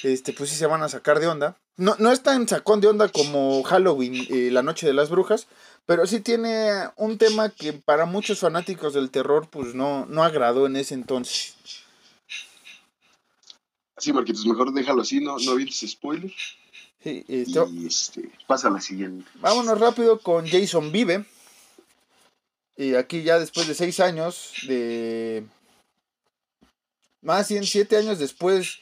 Este, 0.04 0.32
pues 0.32 0.50
sí 0.50 0.56
se 0.56 0.66
van 0.66 0.82
a 0.82 0.88
sacar 0.88 1.18
de 1.18 1.26
onda. 1.26 1.56
No, 1.76 1.96
no 1.98 2.12
es 2.12 2.22
tan 2.22 2.46
sacón 2.46 2.80
de 2.80 2.86
onda 2.88 3.08
como 3.08 3.62
Halloween, 3.64 4.26
eh, 4.30 4.50
la 4.52 4.62
noche 4.62 4.86
de 4.86 4.92
las 4.94 5.10
brujas. 5.10 5.46
Pero 5.86 6.06
sí 6.06 6.20
tiene 6.20 6.70
un 6.96 7.18
tema 7.18 7.50
que 7.50 7.72
para 7.72 8.06
muchos 8.06 8.38
fanáticos 8.38 8.94
del 8.94 9.10
terror, 9.10 9.48
pues 9.50 9.74
no, 9.74 10.06
no 10.06 10.22
agradó 10.22 10.66
en 10.66 10.76
ese 10.76 10.94
entonces. 10.94 11.56
Sí, 13.98 14.12
Marquitos, 14.12 14.46
mejor 14.46 14.72
déjalo 14.72 15.02
así, 15.02 15.20
no, 15.20 15.36
no 15.38 15.52
avientes 15.52 15.90
spoiler. 15.90 16.32
Sí, 17.02 17.24
este, 17.28 17.64
Y 17.72 17.86
este, 17.86 18.30
pasa 18.46 18.68
a 18.68 18.70
la 18.70 18.80
siguiente. 18.80 19.28
Vámonos 19.36 19.78
rápido 19.80 20.20
con 20.20 20.46
Jason 20.46 20.92
Vive. 20.92 21.24
Y 22.76 22.94
aquí 22.94 23.22
ya 23.22 23.38
después 23.38 23.66
de 23.66 23.74
seis 23.74 24.00
años 24.00 24.52
de... 24.66 25.44
Más 27.20 27.48
bien 27.50 27.64
siete 27.64 27.98
años 27.98 28.18
después, 28.18 28.78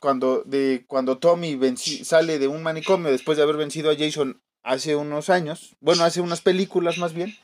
cuando, 0.00 0.42
de, 0.44 0.84
cuando 0.86 1.16
Tommy 1.16 1.54
venci- 1.54 2.04
sale 2.04 2.38
de 2.38 2.48
un 2.48 2.62
manicomio 2.62 3.10
después 3.10 3.38
de 3.38 3.44
haber 3.44 3.56
vencido 3.56 3.90
a 3.90 3.96
Jason 3.96 4.42
hace 4.62 4.96
unos 4.96 5.30
años, 5.30 5.76
bueno, 5.80 6.04
hace 6.04 6.20
unas 6.20 6.40
películas 6.40 6.98
más 6.98 7.12
bien, 7.12 7.36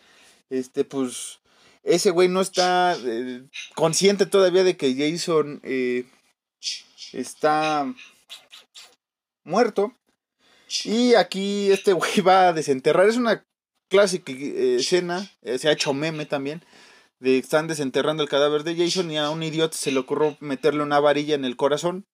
este, 0.51 0.85
pues, 0.85 1.41
ese 1.83 2.11
güey 2.11 2.29
no 2.29 2.41
está 2.41 2.97
eh, 3.03 3.43
consciente 3.75 4.27
todavía 4.27 4.65
de 4.65 4.77
que 4.77 4.95
Jason 4.95 5.61
eh, 5.63 6.05
está 7.13 7.93
muerto. 9.45 9.95
Y 10.85 11.15
aquí 11.15 11.71
este 11.71 11.93
güey 11.95 12.21
va 12.27 12.49
a 12.49 12.53
desenterrar. 12.53 13.09
Es 13.09 13.17
una 13.17 13.47
clásica 13.89 14.33
eh, 14.33 14.77
escena, 14.77 15.31
se 15.43 15.69
ha 15.69 15.73
hecho 15.73 15.95
meme 15.95 16.27
también, 16.27 16.63
de 17.21 17.39
están 17.39 17.69
desenterrando 17.69 18.23
el 18.23 18.29
cadáver 18.29 18.65
de 18.65 18.77
Jason 18.77 19.11
y 19.11 19.17
a 19.17 19.31
un 19.31 19.43
idiota 19.43 19.77
se 19.77 19.91
le 19.91 19.99
ocurrió 19.99 20.37
meterle 20.41 20.83
una 20.83 21.01
varilla 21.01 21.35
en 21.35 21.47
el 21.47 21.57
corazón. 21.57 22.07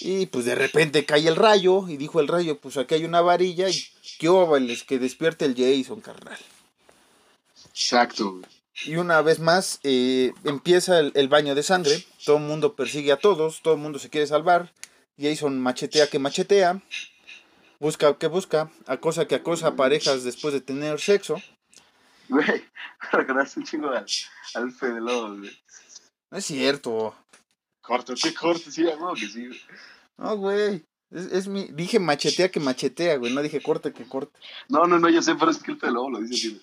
Y 0.00 0.26
pues 0.26 0.44
de 0.44 0.54
repente 0.54 1.06
cae 1.06 1.26
el 1.28 1.36
rayo 1.36 1.88
y 1.88 1.96
dijo 1.96 2.20
el 2.20 2.28
rayo, 2.28 2.58
pues 2.58 2.76
aquí 2.76 2.94
hay 2.96 3.04
una 3.04 3.20
varilla 3.20 3.68
y 3.68 3.86
qué 4.18 4.28
óvales, 4.28 4.84
que 4.84 4.98
despierte 4.98 5.44
el 5.44 5.54
Jason, 5.54 6.00
carnal. 6.00 6.38
Exacto. 7.68 8.40
Y 8.84 8.96
una 8.96 9.22
vez 9.22 9.38
más 9.38 9.80
eh, 9.84 10.32
empieza 10.44 10.98
el, 10.98 11.12
el, 11.14 11.28
baño 11.28 11.54
de 11.54 11.62
sangre, 11.62 12.04
todo 12.24 12.36
el 12.38 12.42
mundo 12.42 12.74
persigue 12.74 13.12
a 13.12 13.18
todos, 13.18 13.62
todo 13.62 13.74
el 13.74 13.80
mundo 13.80 13.98
se 13.98 14.10
quiere 14.10 14.26
salvar, 14.26 14.72
Jason 15.18 15.60
machetea 15.60 16.08
que 16.08 16.18
machetea, 16.18 16.82
busca 17.78 18.18
que 18.18 18.26
busca, 18.26 18.70
acosa 18.86 19.26
que 19.26 19.36
acosa 19.36 19.68
a 19.68 19.76
parejas 19.76 20.24
después 20.24 20.52
de 20.54 20.60
tener 20.60 21.00
sexo. 21.00 21.36
Güey, 22.28 22.64
un 23.56 23.64
chingo 23.64 23.90
al, 23.90 24.06
al 24.54 24.72
Fede 24.72 25.00
Lobo, 25.00 25.36
güey. 25.36 25.50
No 26.30 26.38
es 26.38 26.46
cierto. 26.46 27.14
Corto, 27.84 28.14
qué 28.14 28.32
corto, 28.32 28.70
sí, 28.70 28.82
no, 28.82 29.12
que 29.14 29.28
sí. 29.28 29.50
No, 30.16 30.36
güey. 30.36 30.84
Es, 31.10 31.26
es, 31.26 31.48
mi. 31.48 31.64
Dije 31.64 31.98
machetea 31.98 32.50
que 32.50 32.58
machetea, 32.58 33.18
güey. 33.18 33.32
No 33.32 33.42
dije 33.42 33.60
corte 33.60 33.92
que 33.92 34.08
corte. 34.08 34.38
No, 34.68 34.86
no, 34.86 34.98
no, 34.98 35.10
yo 35.10 35.20
sé, 35.20 35.34
pero 35.34 35.50
es 35.50 35.58
que 35.58 35.72
el 35.72 35.92
Lobo 35.92 36.10
lo 36.10 36.20
dice 36.20 36.34
así. 36.34 36.62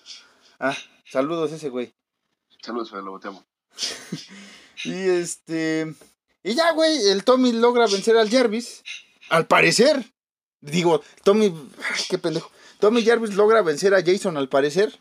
Ah, 0.58 0.76
saludos 1.04 1.52
ese 1.52 1.68
güey. 1.68 1.94
Saludos, 2.60 2.90
Fede 2.90 3.02
Lobo, 3.02 3.20
te 3.20 3.28
amo. 3.28 3.44
y 4.84 4.92
este. 4.92 5.94
Y 6.42 6.54
ya, 6.54 6.72
güey, 6.72 7.08
el 7.08 7.22
Tommy 7.22 7.52
logra 7.52 7.86
vencer 7.86 8.16
al 8.16 8.28
Jarvis. 8.28 8.82
Al 9.30 9.46
parecer. 9.46 10.04
Digo, 10.60 11.02
Tommy. 11.22 11.54
Qué 12.10 12.18
pendejo. 12.18 12.50
Tommy 12.80 13.04
Jarvis 13.04 13.34
logra 13.34 13.62
vencer 13.62 13.94
a 13.94 14.02
Jason 14.02 14.36
al 14.36 14.48
parecer. 14.48 15.00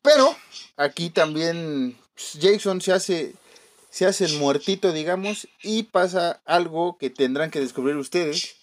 Pero 0.00 0.34
aquí 0.78 1.10
también 1.10 1.94
pues, 2.14 2.38
Jason 2.40 2.80
se 2.80 2.92
hace. 2.92 3.34
Se 3.96 4.04
hace 4.04 4.26
el 4.26 4.38
muertito, 4.38 4.92
digamos. 4.92 5.48
Y 5.62 5.84
pasa 5.84 6.42
algo 6.44 6.98
que 6.98 7.08
tendrán 7.08 7.50
que 7.50 7.60
descubrir 7.60 7.96
ustedes. 7.96 8.54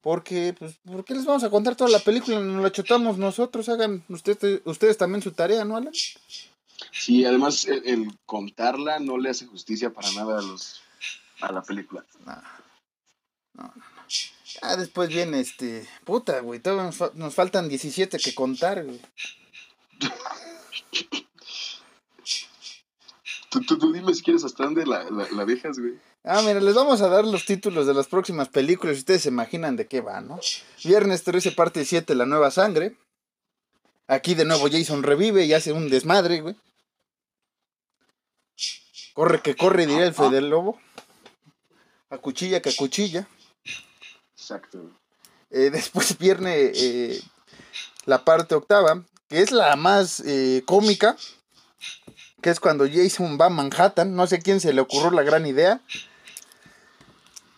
Porque, 0.00 0.54
pues, 0.56 0.76
¿por 0.84 1.04
qué 1.04 1.14
les 1.14 1.24
vamos 1.24 1.42
a 1.42 1.50
contar 1.50 1.74
toda 1.74 1.90
la 1.90 1.98
película? 1.98 2.38
Nos 2.38 2.62
la 2.62 2.70
chotamos 2.70 3.18
nosotros. 3.18 3.68
Hagan 3.68 4.04
ustedes, 4.08 4.60
ustedes 4.64 4.96
también 4.96 5.22
su 5.22 5.32
tarea, 5.32 5.64
¿no, 5.64 5.76
Alan? 5.76 5.92
Sí, 6.92 7.24
además 7.24 7.64
el, 7.64 7.82
el, 7.84 8.16
contarla 8.26 9.00
no 9.00 9.18
le 9.18 9.30
hace 9.30 9.46
justicia 9.46 9.90
para 9.90 10.12
nada 10.12 10.38
a 10.38 10.42
los 10.42 10.80
a 11.40 11.50
la 11.50 11.64
película. 11.64 12.04
No, 12.24 12.36
no, 13.54 13.64
no. 13.74 13.84
Ya 14.62 14.76
después 14.76 15.08
viene 15.08 15.40
este. 15.40 15.88
Puta, 16.04 16.38
güey. 16.38 16.60
Todavía 16.60 16.84
nos, 16.84 16.96
fa 16.96 17.10
nos, 17.14 17.34
faltan 17.34 17.68
17 17.68 18.18
que 18.18 18.36
contar, 18.36 18.84
güey. 18.84 19.00
Tú, 23.52 23.60
tú, 23.60 23.78
tú, 23.78 23.92
dime 23.92 24.14
si 24.14 24.22
quieres 24.22 24.44
hasta 24.44 24.64
dónde 24.64 24.86
la, 24.86 25.04
la, 25.10 25.28
la 25.30 25.44
dejas, 25.44 25.78
güey. 25.78 25.92
Ah, 26.24 26.40
mira, 26.40 26.58
les 26.58 26.74
vamos 26.74 27.02
a 27.02 27.08
dar 27.08 27.26
los 27.26 27.44
títulos 27.44 27.86
de 27.86 27.92
las 27.92 28.08
próximas 28.08 28.48
películas. 28.48 28.96
Ustedes 28.96 29.22
se 29.22 29.28
imaginan 29.28 29.76
de 29.76 29.86
qué 29.86 30.00
va, 30.00 30.22
¿no? 30.22 30.40
Viernes 30.82 31.22
13, 31.22 31.52
parte 31.52 31.84
7, 31.84 32.14
La 32.14 32.24
Nueva 32.24 32.50
Sangre. 32.50 32.96
Aquí 34.06 34.34
de 34.34 34.46
nuevo 34.46 34.68
Jason 34.70 35.02
revive 35.02 35.44
y 35.44 35.52
hace 35.52 35.72
un 35.72 35.90
desmadre, 35.90 36.40
güey. 36.40 36.56
Corre 39.12 39.42
que 39.42 39.54
corre, 39.54 39.86
diría 39.86 40.06
el 40.06 40.14
Fede 40.14 40.40
Lobo. 40.40 40.80
A 42.08 42.18
cuchilla 42.18 42.62
que 42.62 42.70
a 42.70 42.76
cuchilla. 42.76 43.28
Exacto. 44.34 44.90
Eh, 45.50 45.68
después 45.70 46.16
viene 46.18 46.72
eh, 46.74 47.20
la 48.06 48.24
parte 48.24 48.54
octava, 48.54 49.04
que 49.28 49.42
es 49.42 49.50
la 49.50 49.76
más 49.76 50.20
eh, 50.20 50.62
cómica, 50.64 51.16
que 52.42 52.50
es 52.50 52.60
cuando 52.60 52.86
Jason 52.86 53.38
va 53.40 53.46
a 53.46 53.50
Manhattan. 53.50 54.14
No 54.14 54.26
sé 54.26 54.40
quién 54.40 54.60
se 54.60 54.72
le 54.72 54.82
ocurrió 54.82 55.10
la 55.12 55.22
gran 55.22 55.46
idea. 55.46 55.80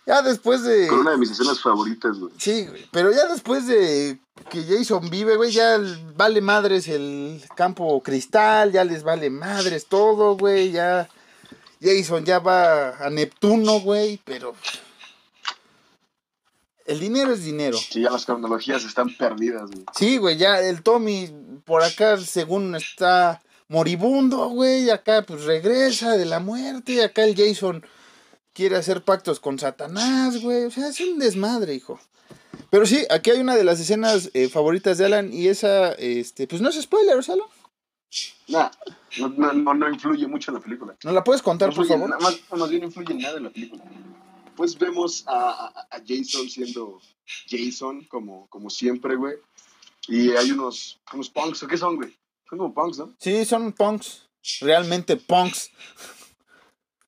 Ya 0.06 0.20
después 0.22 0.62
de. 0.62 0.86
Con 0.86 1.00
una 1.00 1.12
de 1.12 1.18
mis 1.18 1.30
escenas 1.30 1.60
favoritas, 1.60 2.18
güey. 2.18 2.32
Sí, 2.36 2.66
güey. 2.66 2.86
Pero 2.92 3.10
ya 3.10 3.26
después 3.26 3.66
de 3.66 4.18
que 4.50 4.62
Jason 4.64 5.08
vive, 5.08 5.36
güey, 5.36 5.50
ya 5.50 5.78
vale 6.14 6.42
madres 6.42 6.86
el 6.88 7.42
campo 7.56 8.02
cristal, 8.02 8.70
ya 8.70 8.84
les 8.84 9.02
vale 9.02 9.30
madres 9.30 9.86
todo, 9.86 10.36
güey. 10.36 10.70
Ya. 10.70 11.08
Jason 11.80 12.24
ya 12.24 12.38
va 12.38 12.90
a 12.98 13.10
Neptuno, 13.10 13.80
güey, 13.80 14.20
pero. 14.24 14.54
El 16.84 17.00
dinero 17.00 17.32
es 17.32 17.42
dinero. 17.42 17.78
Sí, 17.78 18.02
ya 18.02 18.10
las 18.10 18.26
cronologías 18.26 18.84
están 18.84 19.16
perdidas, 19.16 19.70
güey. 19.70 19.86
Sí, 19.94 20.18
güey, 20.18 20.36
ya 20.36 20.60
el 20.60 20.82
Tommy 20.82 21.32
por 21.64 21.82
acá, 21.82 22.18
según 22.18 22.74
está 22.74 23.40
moribundo, 23.68 24.48
güey, 24.48 24.90
acá 24.90 25.22
pues 25.22 25.44
regresa 25.44 26.16
de 26.16 26.26
la 26.26 26.40
muerte, 26.40 27.02
acá 27.02 27.24
el 27.24 27.36
Jason 27.36 27.84
quiere 28.52 28.76
hacer 28.76 29.02
pactos 29.04 29.40
con 29.40 29.58
Satanás, 29.58 30.40
güey. 30.40 30.64
O 30.64 30.70
sea, 30.70 30.88
es 30.88 31.00
un 31.00 31.18
desmadre, 31.18 31.74
hijo. 31.74 32.00
Pero 32.70 32.86
sí, 32.86 33.04
aquí 33.10 33.30
hay 33.30 33.40
una 33.40 33.56
de 33.56 33.64
las 33.64 33.80
escenas 33.80 34.30
eh, 34.32 34.48
favoritas 34.48 34.98
de 34.98 35.04
Alan 35.04 35.32
y 35.32 35.48
esa, 35.48 35.92
este, 35.92 36.46
pues 36.46 36.62
no 36.62 36.70
es 36.70 36.80
spoiler, 36.80 37.16
¿Alan? 37.16 37.48
Nah, 38.46 38.70
no, 39.18 39.28
no, 39.28 39.52
no, 39.52 39.74
no, 39.74 39.90
influye 39.90 40.26
mucho 40.28 40.50
en 40.50 40.56
la 40.56 40.60
película. 40.60 40.96
¿No 41.02 41.12
la 41.12 41.24
puedes 41.24 41.42
contar, 41.42 41.70
no 41.70 41.74
por 41.74 41.86
favor? 41.86 42.08
Nada 42.08 42.22
más, 42.22 42.40
más 42.56 42.70
bien 42.70 42.84
influye 42.84 43.12
en 43.12 43.18
nada 43.18 43.38
en 43.38 43.44
la 43.44 43.50
película. 43.50 43.82
Pues 44.56 44.78
vemos 44.78 45.24
a, 45.26 45.50
a, 45.66 45.96
a 45.96 46.02
Jason 46.06 46.48
siendo 46.48 47.00
Jason, 47.48 48.04
como, 48.04 48.46
como 48.48 48.70
siempre, 48.70 49.16
güey. 49.16 49.34
Y 50.06 50.30
hay 50.30 50.52
unos, 50.52 51.00
unos 51.12 51.30
punks, 51.30 51.62
¿o 51.64 51.66
qué 51.66 51.76
son, 51.76 51.96
güey? 51.96 52.14
Son 52.48 52.58
como 52.58 52.74
punks, 52.74 52.98
¿no? 52.98 53.14
Sí, 53.18 53.44
son 53.44 53.72
punks. 53.72 54.28
Realmente 54.60 55.16
punks. 55.16 55.70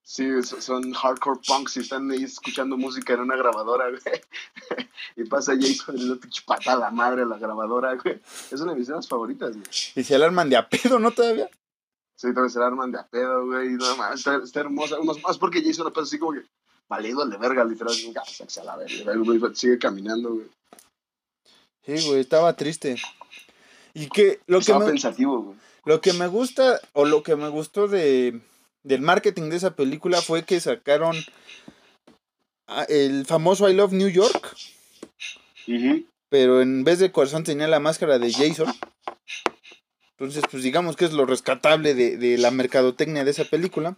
Sí, 0.02 0.24
son 0.42 0.92
hardcore 0.92 1.40
punks 1.46 1.76
y 1.76 1.80
están 1.80 2.10
ahí 2.10 2.22
escuchando 2.22 2.76
música 2.76 3.12
en 3.12 3.20
una 3.20 3.36
grabadora, 3.36 3.90
güey. 3.90 4.00
y 5.16 5.24
pasa 5.24 5.52
Jason 5.60 5.98
y 5.98 6.04
le 6.04 6.16
pinche 6.16 6.42
pata 6.46 6.72
a 6.72 6.76
la 6.76 6.90
madre 6.90 7.22
a 7.22 7.26
la 7.26 7.36
grabadora, 7.36 7.94
güey. 7.96 8.20
Es 8.50 8.60
una 8.60 8.72
de 8.72 8.78
mis 8.78 8.88
escenas 8.88 9.08
favoritas, 9.08 9.50
güey. 9.50 9.66
Y 9.94 10.04
se 10.04 10.14
alarman 10.14 10.48
de 10.48 10.56
a 10.56 10.68
pedo, 10.68 10.98
¿no? 10.98 11.10
Todavía. 11.10 11.50
Sí, 12.14 12.28
todavía 12.28 12.48
se 12.48 12.58
alarman 12.58 12.92
de 12.92 13.00
a 13.00 13.06
pedo, 13.06 13.46
güey. 13.46 13.70
No, 13.70 14.14
está, 14.14 14.36
está 14.36 14.60
hermosa. 14.60 14.96
Más, 15.02 15.20
más 15.22 15.36
porque 15.36 15.62
Jason 15.62 15.92
pasa 15.92 16.04
así 16.04 16.18
como 16.18 16.32
que 16.32 16.46
valido 16.88 17.26
de 17.26 17.36
verga, 17.36 17.64
literal. 17.64 17.94
Ya, 17.94 18.22
se 18.24 18.64
la 18.64 18.76
verga, 18.76 19.12
güey. 19.16 19.40
Sigue 19.54 19.78
caminando, 19.78 20.34
güey. 20.34 20.46
Sí, 21.84 22.08
güey, 22.08 22.20
estaba 22.20 22.56
triste. 22.56 22.96
Y 23.96 24.08
que 24.08 24.40
lo 24.46 24.58
estaba 24.58 24.80
que 24.80 24.84
me, 24.84 24.90
pensativo, 24.92 25.40
güey. 25.40 25.58
Lo 25.86 26.02
que 26.02 26.12
me 26.12 26.26
gusta, 26.26 26.80
o 26.92 27.06
lo 27.06 27.22
que 27.22 27.34
me 27.34 27.48
gustó 27.48 27.88
de 27.88 28.40
del 28.82 29.00
marketing 29.00 29.48
de 29.48 29.56
esa 29.56 29.74
película 29.74 30.20
fue 30.20 30.44
que 30.44 30.60
sacaron 30.60 31.16
el 32.88 33.24
famoso 33.24 33.70
I 33.70 33.74
Love 33.74 33.94
New 33.94 34.08
York. 34.08 34.54
Uh 35.66 35.72
-huh. 35.72 36.06
Pero 36.28 36.60
en 36.60 36.84
vez 36.84 36.98
de 36.98 37.10
corazón 37.10 37.42
tenía 37.42 37.68
la 37.68 37.80
máscara 37.80 38.18
de 38.18 38.30
Jason. 38.30 38.72
Entonces, 40.10 40.44
pues 40.50 40.62
digamos 40.62 40.94
que 40.96 41.06
es 41.06 41.12
lo 41.12 41.24
rescatable 41.24 41.94
de, 41.94 42.18
de 42.18 42.36
la 42.36 42.50
mercadotecnia 42.50 43.24
de 43.24 43.30
esa 43.30 43.44
película. 43.44 43.96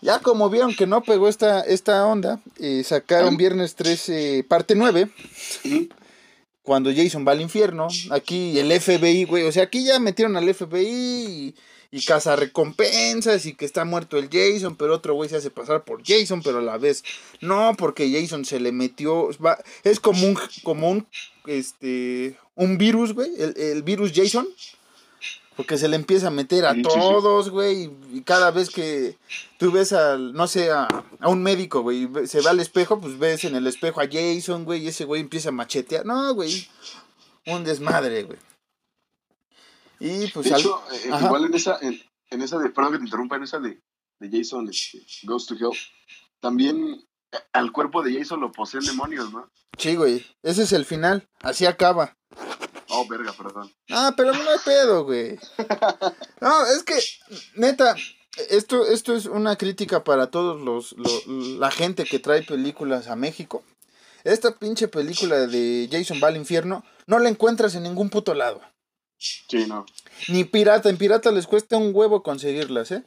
Ya 0.00 0.20
como 0.20 0.48
vieron 0.48 0.74
que 0.74 0.86
no 0.86 1.02
pegó 1.02 1.28
esta, 1.28 1.60
esta 1.60 2.06
onda, 2.06 2.40
eh, 2.58 2.82
sacaron 2.82 3.36
viernes 3.36 3.74
13, 3.74 4.44
parte 4.48 4.74
9. 4.74 5.02
Uh 5.04 5.68
-huh. 5.68 5.90
Cuando 6.70 6.94
Jason 6.94 7.26
va 7.26 7.32
al 7.32 7.40
infierno. 7.40 7.88
Aquí 8.10 8.56
el 8.56 8.70
FBI, 8.80 9.24
güey. 9.24 9.42
O 9.42 9.50
sea, 9.50 9.64
aquí 9.64 9.84
ya 9.84 9.98
metieron 9.98 10.36
al 10.36 10.54
FBI 10.54 10.86
y 10.86 11.54
y 11.90 12.04
caza 12.04 12.36
recompensas 12.36 13.46
y 13.46 13.54
que 13.54 13.64
está 13.64 13.84
muerto 13.84 14.16
el 14.16 14.28
Jason, 14.30 14.76
pero 14.76 14.94
otro 14.94 15.14
güey 15.14 15.28
se 15.28 15.34
hace 15.34 15.50
pasar 15.50 15.82
por 15.82 16.02
Jason, 16.06 16.40
pero 16.40 16.58
a 16.58 16.62
la 16.62 16.78
vez 16.78 17.02
no, 17.40 17.74
porque 17.76 18.08
Jason 18.08 18.44
se 18.44 18.60
le 18.60 18.70
metió, 18.70 19.30
va, 19.44 19.58
es 19.82 19.98
como 19.98 20.24
un, 20.24 20.38
como 20.62 20.88
un, 20.88 21.08
este, 21.46 22.36
un 22.54 22.78
virus, 22.78 23.12
güey, 23.14 23.30
el, 23.38 23.56
el, 23.56 23.82
virus 23.82 24.12
Jason, 24.14 24.46
porque 25.62 25.76
se 25.78 25.88
le 25.88 25.96
empieza 25.96 26.28
a 26.28 26.30
meter 26.30 26.64
a 26.64 26.72
Sí, 26.74 26.82
todos, 26.82 27.50
güey, 27.50 27.84
y, 28.12 28.18
y 28.18 28.22
cada 28.22 28.50
vez 28.50 28.70
que 28.70 29.18
tú 29.58 29.70
ves 29.70 29.92
al, 29.92 30.32
no 30.32 30.46
sé, 30.46 30.70
a, 30.70 30.88
a 31.20 31.28
un 31.28 31.42
médico, 31.42 31.82
güey, 31.82 32.08
se 32.26 32.40
va 32.40 32.50
al 32.50 32.60
espejo, 32.60 32.98
pues 33.00 33.18
ves 33.18 33.44
en 33.44 33.54
el 33.56 33.66
espejo 33.66 34.00
a 34.00 34.08
Jason, 34.10 34.64
güey, 34.64 34.82
y 34.84 34.88
ese 34.88 35.04
güey 35.04 35.20
empieza 35.20 35.50
a 35.50 35.52
machetear, 35.52 36.06
no, 36.06 36.32
güey, 36.34 36.66
un 37.46 37.62
desmadre, 37.64 38.22
güey. 38.22 38.38
Y 39.98 40.28
pues 40.28 40.46
De 40.46 40.54
al- 40.54 40.60
hecho, 40.60 40.82
eh, 40.92 41.10
Ajá. 41.12 41.26
igual 41.26 41.44
en 41.44 41.54
esa, 41.54 41.78
en, 41.82 42.00
en 42.30 42.42
esa 42.42 42.58
de, 42.58 42.70
perdón 42.70 42.92
que 42.92 42.98
te 42.98 43.04
interrumpa, 43.04 43.36
en 43.36 43.42
esa 43.42 43.58
de, 43.58 43.80
de 44.18 44.30
Jason 44.38 44.68
este, 44.68 45.02
Goes 45.24 45.46
to 45.46 45.54
Hell, 45.56 45.78
también 46.40 47.04
eh, 47.32 47.38
al 47.52 47.70
cuerpo 47.70 48.02
de 48.02 48.14
Jason 48.18 48.40
lo 48.40 48.50
poseen 48.50 48.84
demonios, 48.84 49.30
¿no? 49.32 49.46
Sí, 49.76 49.96
güey. 49.96 50.26
Ese 50.42 50.62
es 50.62 50.72
el 50.72 50.84
final. 50.86 51.28
Así 51.42 51.66
acaba. 51.66 52.16
Oh, 53.00 53.08
verga, 53.08 53.32
perdón. 53.32 53.72
Ah, 53.90 54.12
pero 54.16 54.32
no 54.32 54.50
hay 54.50 54.58
pedo, 54.64 55.04
güey. 55.04 55.38
No, 56.40 56.66
es 56.66 56.82
que, 56.82 56.98
neta, 57.54 57.94
esto, 58.48 58.86
esto 58.86 59.14
es 59.14 59.26
una 59.26 59.56
crítica 59.56 60.04
para 60.04 60.30
todos 60.30 60.60
los, 60.60 60.92
los, 60.92 61.26
la 61.26 61.70
gente 61.70 62.04
que 62.04 62.18
trae 62.18 62.42
películas 62.42 63.08
a 63.08 63.16
México. 63.16 63.62
Esta 64.24 64.54
pinche 64.54 64.88
película 64.88 65.46
de 65.46 65.88
Jason 65.90 66.20
va 66.22 66.28
al 66.28 66.36
infierno 66.36 66.84
no 67.06 67.18
la 67.18 67.28
encuentras 67.28 67.74
en 67.74 67.82
ningún 67.82 68.08
puto 68.08 68.34
lado. 68.34 68.60
Sí, 69.18 69.66
no. 69.66 69.84
Ni 70.28 70.44
pirata, 70.44 70.88
en 70.88 70.96
pirata 70.96 71.30
les 71.32 71.46
cuesta 71.46 71.76
un 71.76 71.90
huevo 71.94 72.22
conseguirlas, 72.22 72.92
¿eh? 72.92 73.02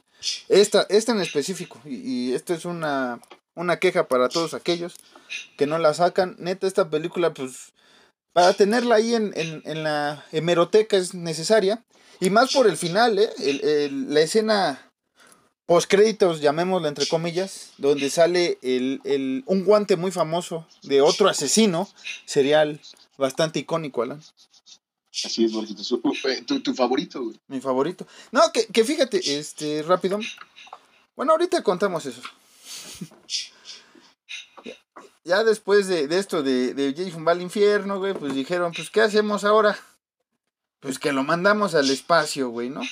Esta, 0.48 0.86
esta 0.90 1.12
en 1.12 1.20
específico, 1.20 1.80
y, 1.84 1.96
y 2.30 2.34
esta 2.34 2.54
es 2.54 2.64
una, 2.64 3.20
una 3.54 3.78
queja 3.78 4.08
para 4.08 4.28
todos 4.28 4.54
aquellos 4.54 4.94
que 5.56 5.66
no 5.66 5.78
la 5.78 5.94
sacan. 5.94 6.36
Neta, 6.38 6.66
esta 6.66 6.90
película, 6.90 7.32
pues, 7.34 7.72
para 8.34 8.52
tenerla 8.52 8.96
ahí 8.96 9.14
en, 9.14 9.32
en, 9.36 9.62
en 9.64 9.82
la 9.84 10.22
hemeroteca 10.32 10.98
es 10.98 11.14
necesaria. 11.14 11.82
Y 12.20 12.28
más 12.30 12.52
por 12.52 12.66
el 12.66 12.76
final, 12.76 13.18
¿eh? 13.18 13.30
El- 13.38 13.64
el- 13.64 14.12
la 14.14 14.20
escena 14.20 14.90
post 15.66 15.88
créditos, 15.90 16.40
llamémosla 16.42 16.88
entre 16.88 17.06
comillas, 17.06 17.70
donde 17.78 18.10
sale 18.10 18.58
el, 18.60 19.00
el, 19.04 19.42
un 19.46 19.64
guante 19.64 19.96
muy 19.96 20.10
famoso 20.10 20.66
de 20.82 21.00
otro 21.00 21.28
asesino 21.30 21.88
serial 22.26 22.80
bastante 23.16 23.60
icónico, 23.60 24.02
Alan. 24.02 24.22
Así 25.24 25.44
es. 25.44 25.52
Uh, 25.54 25.64
eh, 26.28 26.42
tu, 26.46 26.60
tu 26.60 26.74
favorito, 26.74 27.22
güey. 27.22 27.40
Mi 27.48 27.60
favorito. 27.60 28.06
No, 28.32 28.42
que, 28.52 28.66
que 28.66 28.84
fíjate, 28.84 29.38
este, 29.38 29.82
rápido. 29.82 30.18
Bueno, 31.16 31.32
ahorita 31.32 31.62
contamos 31.62 32.04
eso. 32.06 32.20
Ya- 35.24 35.42
después 35.44 35.88
de, 35.88 36.06
de 36.08 36.18
esto 36.18 36.42
de, 36.42 36.74
de 36.74 36.94
Jason 36.96 37.26
va 37.26 37.32
al 37.32 37.42
infierno, 37.42 37.98
güey, 37.98 38.14
pues 38.14 38.34
dijeron, 38.34 38.72
pues, 38.72 38.90
¿qué 38.90 39.00
hacemos 39.00 39.44
ahora? 39.44 39.78
Pues 40.80 40.98
que 40.98 41.12
lo 41.12 41.22
mandamos 41.24 41.74
al 41.74 41.88
espacio, 41.90 42.50
güey, 42.50 42.68
¿no? 42.68 42.82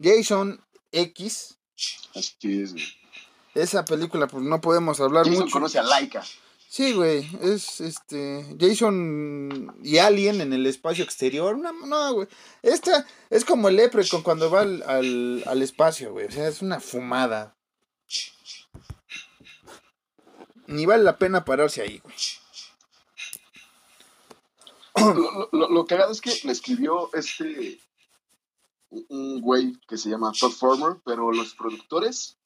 Jason 0.00 0.60
X, 0.90 1.58
Así 2.14 2.62
es, 2.62 2.72
güey. 2.72 2.84
esa 3.54 3.84
película, 3.84 4.26
pues 4.26 4.42
no 4.44 4.60
podemos 4.60 5.00
hablar 5.00 5.24
Jason 5.26 5.42
mucho. 5.44 5.52
conoce 5.52 5.78
a 5.78 5.82
Laika. 5.82 6.22
Sí, 6.68 6.94
güey, 6.94 7.28
es 7.42 7.82
este 7.82 8.56
Jason 8.58 9.76
y 9.82 9.98
Alien 9.98 10.40
en 10.40 10.54
el 10.54 10.66
espacio 10.66 11.04
exterior. 11.04 11.58
No, 11.58 11.70
no, 11.86 12.14
güey. 12.14 12.28
Esta 12.62 13.06
es 13.28 13.44
como 13.44 13.68
el 13.68 13.76
Leprechaun 13.76 14.22
cuando 14.22 14.50
va 14.50 14.62
al, 14.62 14.82
al, 14.86 15.42
al 15.46 15.60
espacio, 15.60 16.12
güey. 16.12 16.26
O 16.28 16.30
sea, 16.30 16.48
es 16.48 16.62
una 16.62 16.80
fumada. 16.80 17.54
Ni 20.72 20.86
vale 20.86 21.04
la 21.04 21.16
pena 21.18 21.44
pararse 21.44 21.82
ahí, 21.82 21.98
güey. 21.98 22.14
Lo, 24.94 25.48
lo, 25.52 25.68
lo- 25.68 26.10
es 26.10 26.20
que 26.20 26.32
le 26.44 26.52
escribió 26.52 27.10
este. 27.14 27.80
un- 28.90 29.40
güey 29.40 29.72
que 29.88 29.96
se 29.96 30.10
llama 30.10 30.32
Todd 30.38 30.52
Former, 30.52 31.00
pero 31.04 31.32
los 31.32 31.54
productores 31.54 32.36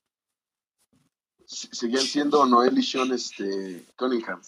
se- 1.44 1.68
seguían 1.74 2.04
siendo 2.04 2.46
Noel 2.46 2.78
y 2.78 2.82
Sean 2.84 3.12
este, 3.12 3.84
Cunningham. 3.96 4.40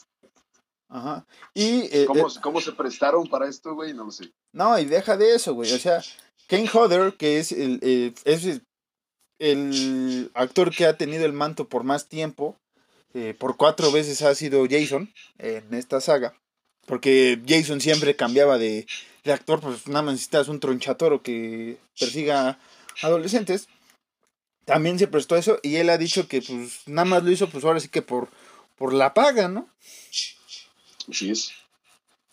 Ajá. 0.88 1.26
Y, 1.54 1.80
eh, 1.94 2.04
¿Cómo, 2.06 2.28
eh, 2.28 2.32
¿Cómo 2.40 2.60
se 2.60 2.72
prestaron 2.72 3.28
para 3.28 3.48
esto, 3.48 3.74
güey? 3.74 3.92
No 3.94 4.04
lo 4.04 4.10
sé. 4.12 4.32
no, 4.52 4.78
y 4.78 4.84
deja 4.84 5.16
de 5.16 5.34
eso, 5.34 5.54
güey. 5.54 5.72
O 5.72 5.78
sea, 5.78 6.02
Kane 6.46 6.70
Hodder, 6.72 7.16
que 7.16 7.38
es 7.40 7.52
el, 7.52 7.78
el- 7.82 8.14
es 8.24 8.44
el- 8.46 8.62
el 9.40 10.30
actor 10.34 10.70
que 10.74 10.86
ha 10.86 10.96
tenido 10.96 11.24
el 11.26 11.32
manto 11.32 11.68
por 11.68 11.82
más 11.84 12.08
tiempo, 12.08 12.56
eh, 13.14 13.34
por 13.38 13.56
cuatro 13.56 13.90
veces 13.90 14.22
ha 14.22 14.34
sido 14.34 14.66
Jason 14.68 15.12
en 15.38 15.74
esta 15.74 16.00
saga. 16.00 16.34
Porque 16.86 17.40
Jason 17.46 17.80
siempre 17.80 18.16
cambiaba 18.16 18.58
de, 18.58 18.86
de 19.24 19.32
actor, 19.32 19.60
pues 19.60 19.86
nada 19.88 20.02
más 20.02 20.14
necesitas 20.14 20.48
un 20.48 20.60
tronchatoro 20.60 21.22
que 21.22 21.78
persiga 21.98 22.58
adolescentes. 23.02 23.68
También 24.64 24.98
se 24.98 25.08
prestó 25.08 25.36
eso 25.36 25.60
y 25.62 25.76
él 25.76 25.90
ha 25.90 25.98
dicho 25.98 26.28
que 26.28 26.42
pues 26.42 26.82
nada 26.86 27.06
más 27.06 27.24
lo 27.24 27.30
hizo 27.30 27.48
pues 27.48 27.64
ahora 27.64 27.80
sí 27.80 27.88
que 27.88 28.02
por, 28.02 28.28
por 28.76 28.92
la 28.92 29.14
paga, 29.14 29.48
¿no? 29.48 29.68
Así 31.10 31.30
es. 31.30 31.52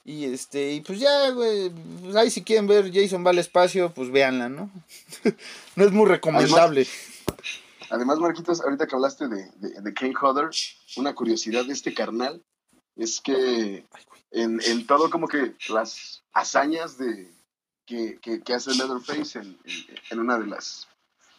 Y 0.03 0.25
este, 0.25 0.73
y 0.73 0.81
pues 0.81 0.99
ya, 0.99 1.31
güey, 1.31 1.71
pues 2.01 2.15
ahí 2.15 2.29
si 2.29 2.43
quieren 2.43 2.67
ver 2.67 2.91
Jason 2.93 3.25
va 3.25 3.31
al 3.31 3.39
espacio, 3.39 3.91
pues 3.93 4.11
véanla, 4.11 4.49
¿no? 4.49 4.69
no 5.75 5.85
es 5.85 5.91
muy 5.91 6.07
recomendable. 6.07 6.81
Además, 6.81 7.64
Marquitos, 7.89 8.61
ahorita 8.61 8.87
que 8.87 8.95
hablaste 8.95 9.27
de, 9.27 9.51
de, 9.57 9.81
de 9.81 9.93
Kane 9.93 10.13
Hodder, 10.19 10.49
una 10.97 11.13
curiosidad 11.13 11.65
de 11.65 11.73
este 11.73 11.93
carnal 11.93 12.43
es 12.95 13.19
que 13.21 13.85
en, 14.31 14.61
en 14.65 14.87
todo 14.87 15.09
como 15.09 15.27
que 15.27 15.55
las 15.69 16.23
hazañas 16.33 16.97
de 16.97 17.31
que, 17.85 18.17
que, 18.21 18.41
que 18.41 18.53
hace 18.53 18.73
Leatherface 18.73 19.39
en, 19.39 19.57
en, 19.63 19.85
en 20.11 20.19
una 20.19 20.37
de 20.39 20.47
las 20.47 20.87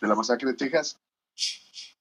de 0.01 0.09
la 0.09 0.15
masacre 0.15 0.51
de 0.51 0.57
Texas, 0.57 0.99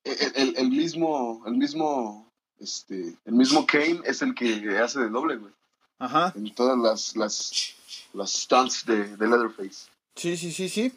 el, 0.03 0.31
el- 0.35 0.57
el 0.57 0.69
mismo, 0.69 1.41
el 1.47 1.53
mismo, 1.55 2.31
este, 2.59 3.15
el 3.25 3.33
mismo 3.33 3.65
Kane 3.65 4.01
es 4.03 4.21
el 4.21 4.35
que 4.35 4.77
hace 4.77 4.99
de 4.99 5.09
doble, 5.09 5.37
güey, 5.37 5.53
Ajá. 5.99 6.33
en 6.35 6.53
todas 6.53 6.77
las, 6.77 7.15
las, 7.15 7.73
las 8.13 8.31
stunts 8.33 8.85
de, 8.85 9.15
de 9.15 9.27
Leatherface. 9.27 9.89
Sí, 10.15 10.35
sí, 10.37 10.51
sí, 10.51 10.67
sí. 10.69 10.93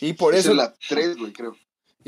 Y 0.00 0.14
por 0.14 0.34
es 0.34 0.46
eso, 0.46 0.54
la 0.54 0.72
3, 0.88 1.18
güey, 1.18 1.32
creo. 1.34 1.56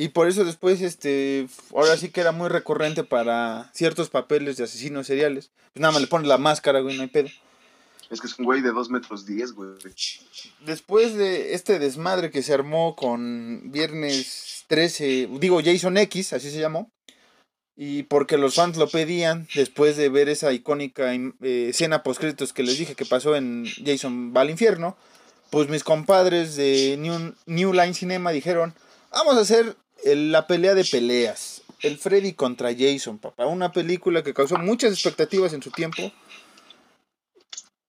Y 0.00 0.10
por 0.10 0.28
eso 0.28 0.44
después, 0.44 0.80
este, 0.80 1.48
ahora 1.74 1.96
sí 1.96 2.10
que 2.10 2.20
era 2.20 2.30
muy 2.30 2.48
recurrente 2.48 3.02
para 3.02 3.68
ciertos 3.74 4.10
papeles 4.10 4.56
de 4.56 4.62
asesinos 4.62 5.08
seriales. 5.08 5.50
Pues 5.72 5.80
nada 5.80 5.90
más 5.90 6.00
le 6.00 6.06
pones 6.06 6.28
la 6.28 6.38
máscara, 6.38 6.78
güey, 6.78 6.96
no 6.96 7.02
hay 7.02 7.08
pedo. 7.08 7.28
Es 8.08 8.20
que 8.20 8.28
es 8.28 8.38
un 8.38 8.44
güey 8.44 8.60
de 8.60 8.70
2 8.70 8.90
metros 8.90 9.26
10, 9.26 9.52
güey. 9.54 9.70
Después 10.64 11.16
de 11.16 11.52
este 11.54 11.80
desmadre 11.80 12.30
que 12.30 12.44
se 12.44 12.54
armó 12.54 12.94
con 12.94 13.72
Viernes 13.72 14.66
13, 14.68 15.30
digo 15.40 15.60
Jason 15.64 15.98
X, 15.98 16.32
así 16.32 16.52
se 16.52 16.60
llamó, 16.60 16.92
y 17.74 18.04
porque 18.04 18.38
los 18.38 18.54
fans 18.54 18.76
lo 18.76 18.88
pedían, 18.88 19.48
después 19.56 19.96
de 19.96 20.10
ver 20.10 20.28
esa 20.28 20.52
icónica 20.52 21.12
eh, 21.12 21.32
escena 21.70 22.04
postcritos 22.04 22.52
que 22.52 22.62
les 22.62 22.78
dije 22.78 22.94
que 22.94 23.04
pasó 23.04 23.34
en 23.34 23.66
Jason 23.84 24.32
va 24.32 24.42
al 24.42 24.50
infierno, 24.50 24.96
pues 25.50 25.68
mis 25.68 25.82
compadres 25.82 26.54
de 26.54 26.96
New, 27.00 27.34
New 27.46 27.72
Line 27.72 27.94
Cinema 27.94 28.30
dijeron, 28.30 28.76
vamos 29.10 29.36
a 29.36 29.40
hacer 29.40 29.76
el- 30.04 30.32
la 30.32 30.46
pelea 30.46 30.74
de 30.74 30.84
peleas, 30.84 31.62
el 31.82 31.98
Freddy 31.98 32.32
contra 32.32 32.74
Jason, 32.76 33.18
papá, 33.18 33.46
una 33.46 33.72
película 33.72 34.22
que 34.22 34.34
causó 34.34 34.56
muchas 34.58 34.92
expectativas 34.92 35.52
en 35.52 35.62
su 35.62 35.70
tiempo. 35.70 36.12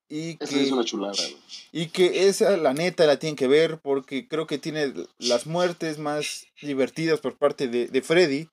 Y 0.08 0.38
Esa 0.40 0.54
que... 0.54 0.64
es 0.64 0.72
una 0.72 0.84
chulada, 0.84 1.14
güey. 1.22 1.38
Y 1.72 1.88
que 1.90 2.28
esa, 2.28 2.58
la 2.58 2.74
neta, 2.74 3.06
la 3.06 3.20
tienen 3.20 3.36
que 3.36 3.48
ver 3.48 3.80
porque 3.80 4.28
creo 4.28 4.48
que 4.48 4.58
tiene 4.58 4.94
las 5.20 5.46
muertes 5.46 6.00
más 6.00 6.48
divertidas 6.62 7.20
por 7.20 7.38
parte 7.38 7.68
de, 7.68 7.88
de 7.88 8.02
Freddy, 8.02 8.50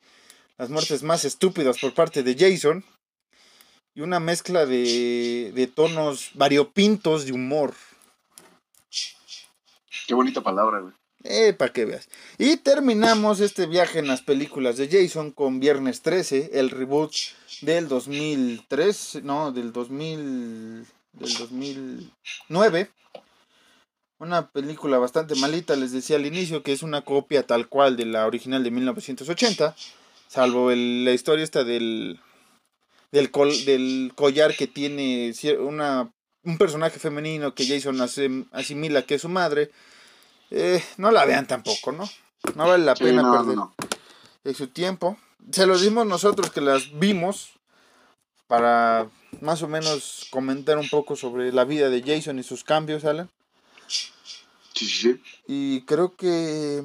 las 0.58 0.68
muertes 0.68 1.02
más 1.02 1.24
estúpidas 1.24 1.78
por 1.78 1.94
parte 1.94 2.22
de 2.22 2.36
Jason, 2.36 2.84
y 3.94 4.02
una 4.02 4.20
mezcla 4.20 4.66
de, 4.66 5.52
de 5.54 5.66
tonos 5.66 6.30
variopintos 6.34 7.24
de 7.24 7.32
humor. 7.32 7.74
Qué 10.06 10.12
bonita 10.12 10.42
palabra, 10.42 10.80
güey. 10.80 10.92
Eh, 11.24 11.52
para 11.54 11.72
que 11.72 11.84
veas. 11.84 12.08
Y 12.38 12.58
terminamos 12.58 13.40
este 13.40 13.66
viaje 13.66 13.98
en 13.98 14.06
las 14.06 14.22
películas 14.22 14.76
de 14.76 14.88
Jason 14.88 15.32
con 15.32 15.58
Viernes 15.60 16.02
13, 16.02 16.50
el 16.54 16.70
reboot 16.70 17.12
del 17.62 17.88
2003, 17.88 19.20
no, 19.24 19.50
del 19.50 19.72
2000, 19.72 20.86
del 21.12 21.34
2009. 21.38 22.90
Una 24.18 24.48
película 24.50 24.98
bastante 24.98 25.34
malita, 25.34 25.74
les 25.76 25.92
decía 25.92 26.16
al 26.16 26.26
inicio, 26.26 26.62
que 26.62 26.72
es 26.72 26.82
una 26.82 27.02
copia 27.02 27.42
tal 27.46 27.68
cual 27.68 27.96
de 27.96 28.06
la 28.06 28.26
original 28.26 28.62
de 28.64 28.70
1980, 28.70 29.74
salvo 30.28 30.70
el- 30.70 31.04
la 31.04 31.12
historia 31.12 31.44
esta 31.44 31.64
del, 31.64 32.18
del, 33.10 33.30
col- 33.30 33.64
del 33.64 34.12
collar 34.14 34.54
que 34.56 34.66
tiene 34.68 35.34
una, 35.58 36.10
un 36.44 36.56
personaje 36.56 36.98
femenino 36.98 37.54
que 37.54 37.66
Jason 37.66 37.96
asim- 37.98 38.46
asimila 38.52 39.02
que 39.02 39.16
es 39.16 39.22
su 39.22 39.28
madre. 39.28 39.70
Eh, 40.50 40.82
no 40.96 41.10
la 41.10 41.24
vean 41.24 41.46
tampoco, 41.46 41.92
¿no? 41.92 42.08
No 42.54 42.68
vale 42.68 42.84
la 42.84 42.94
pena 42.94 43.22
no, 43.22 43.32
perder 43.32 43.56
no. 43.56 43.74
de 44.44 44.54
su 44.54 44.68
tiempo. 44.68 45.16
Se 45.50 45.66
los 45.66 45.82
dimos 45.82 46.06
nosotros 46.06 46.50
que 46.50 46.60
las 46.60 46.98
vimos 46.98 47.50
para 48.46 49.08
más 49.40 49.62
o 49.62 49.68
menos 49.68 50.26
comentar 50.30 50.78
un 50.78 50.88
poco 50.88 51.16
sobre 51.16 51.52
la 51.52 51.64
vida 51.64 51.88
de 51.88 52.02
Jason 52.02 52.38
y 52.38 52.42
sus 52.42 52.64
cambios, 52.64 53.04
Alan. 53.04 53.30
Sí. 54.72 55.20
Y 55.46 55.82
creo 55.82 56.14
que 56.16 56.84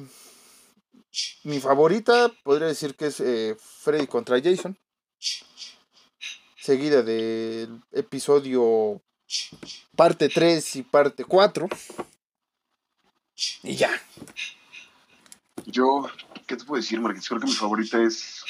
mi 1.44 1.60
favorita 1.60 2.32
podría 2.42 2.68
decir 2.68 2.94
que 2.94 3.06
es 3.06 3.20
eh, 3.20 3.56
Freddy 3.58 4.06
contra 4.06 4.40
Jason. 4.42 4.78
Seguida 6.56 7.02
del 7.02 7.80
episodio 7.92 9.02
parte 9.96 10.28
3 10.28 10.76
y 10.76 10.82
parte 10.82 11.24
4. 11.24 11.68
Y 13.62 13.76
ya. 13.76 13.90
Yo, 15.66 16.10
¿qué 16.46 16.56
te 16.56 16.64
puedo 16.64 16.80
decir, 16.80 17.00
Marqués? 17.00 17.28
Creo 17.28 17.40
que 17.40 17.46
mi 17.46 17.52
favorita 17.52 18.02
es. 18.02 18.44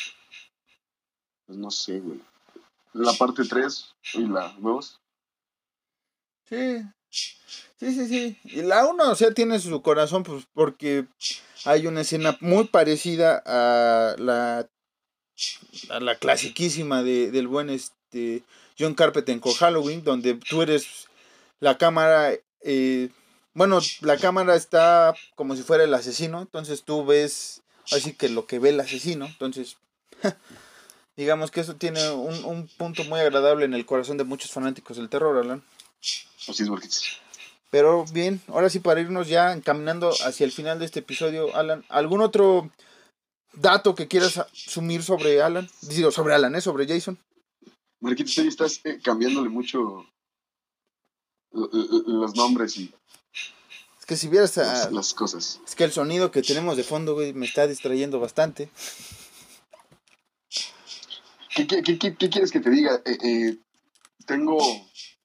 Pues 1.46 1.58
no 1.58 1.70
sé, 1.70 2.00
güey. 2.00 2.20
La 2.92 3.12
parte 3.14 3.44
3 3.44 3.94
y 4.14 4.26
la 4.26 4.54
2. 4.58 5.00
Sí. 6.48 6.82
Sí, 7.10 7.94
sí, 7.94 8.06
sí. 8.06 8.38
Y 8.44 8.62
la 8.62 8.86
1, 8.86 9.10
o 9.10 9.14
sea, 9.14 9.32
tiene 9.32 9.58
su 9.58 9.82
corazón, 9.82 10.22
pues 10.22 10.46
porque 10.52 11.06
hay 11.64 11.86
una 11.86 12.02
escena 12.02 12.36
muy 12.40 12.64
parecida 12.68 13.42
a 13.44 14.14
la 14.18 14.68
a 15.90 16.00
la 16.00 16.16
clasiquísima 16.16 17.02
de, 17.02 17.30
del 17.30 17.48
buen 17.48 17.70
este 17.70 18.44
John 18.78 18.94
Carpenter 18.94 19.40
con 19.40 19.54
Halloween, 19.54 20.04
donde 20.04 20.34
tú 20.34 20.62
eres 20.62 21.08
la 21.60 21.78
cámara, 21.78 22.32
eh, 22.62 23.10
bueno, 23.54 23.80
la 24.00 24.18
cámara 24.18 24.56
está 24.56 25.14
como 25.34 25.56
si 25.56 25.62
fuera 25.62 25.84
el 25.84 25.94
asesino, 25.94 26.40
entonces 26.40 26.82
tú 26.84 27.04
ves 27.04 27.62
así 27.90 28.14
que 28.14 28.28
lo 28.28 28.46
que 28.46 28.58
ve 28.58 28.70
el 28.70 28.80
asesino, 28.80 29.26
entonces 29.26 29.76
digamos 31.16 31.50
que 31.50 31.60
eso 31.60 31.76
tiene 31.76 32.10
un, 32.10 32.44
un, 32.44 32.68
punto 32.68 33.04
muy 33.04 33.20
agradable 33.20 33.64
en 33.64 33.74
el 33.74 33.86
corazón 33.86 34.16
de 34.16 34.24
muchos 34.24 34.50
fanáticos 34.50 34.96
del 34.96 35.08
terror, 35.08 35.36
Alan. 35.36 35.62
Así 36.48 36.64
es, 36.64 37.20
Pero 37.70 38.04
bien, 38.12 38.40
ahora 38.48 38.70
sí 38.70 38.80
para 38.80 39.00
irnos 39.00 39.28
ya 39.28 39.52
encaminando 39.52 40.10
hacia 40.24 40.44
el 40.44 40.52
final 40.52 40.78
de 40.78 40.86
este 40.86 41.00
episodio, 41.00 41.54
Alan, 41.54 41.84
¿algún 41.88 42.20
otro 42.20 42.70
dato 43.52 43.94
que 43.94 44.08
quieras 44.08 44.44
sumir 44.52 45.02
sobre 45.02 45.42
Alan? 45.42 45.68
Digo, 45.82 46.10
sobre 46.10 46.34
Alan, 46.34 46.54
¿eh? 46.54 46.60
Sobre 46.60 46.86
Jason. 46.86 47.18
Marquitos, 48.00 48.36
ahí 48.38 48.48
estás 48.48 48.80
eh, 48.84 48.98
cambiándole 49.02 49.48
mucho 49.48 50.06
los 51.52 52.34
nombres 52.34 52.76
y... 52.78 52.92
Que 54.12 54.18
si 54.18 54.28
vieras 54.28 54.58
las, 54.92 55.14
cosas. 55.14 55.58
Es 55.66 55.74
que 55.74 55.84
el 55.84 55.90
sonido 55.90 56.30
que 56.30 56.42
tenemos 56.42 56.76
de 56.76 56.84
fondo, 56.84 57.14
güey, 57.14 57.32
me 57.32 57.46
está 57.46 57.66
distrayendo 57.66 58.20
bastante. 58.20 58.68
¿Qué, 61.56 61.66
quieres 61.66 62.50
que 62.50 62.60
te 62.60 62.68
diga? 62.68 63.00
Eh, 63.06 63.16
eh, 63.24 63.58
tengo 64.26 64.58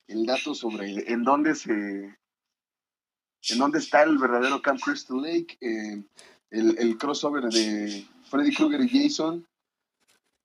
el 0.08 0.26
dato 0.26 0.56
sobre 0.56 1.12
en 1.12 1.26
dónde 1.26 1.54
se... 1.56 1.74
En 1.74 3.58
dónde 3.58 3.80
está 3.80 4.04
el 4.04 4.18
verdadero 4.20 4.62
Camp 4.62 4.80
Crystal 4.82 5.22
Lake, 5.22 5.58
el, 5.60 6.78
el 6.80 6.98
crossover 6.98 7.44
de 7.52 8.08
Freddy 8.32 8.54
Krueger 8.54 8.80
y 8.80 8.88
Jason. 8.88 9.46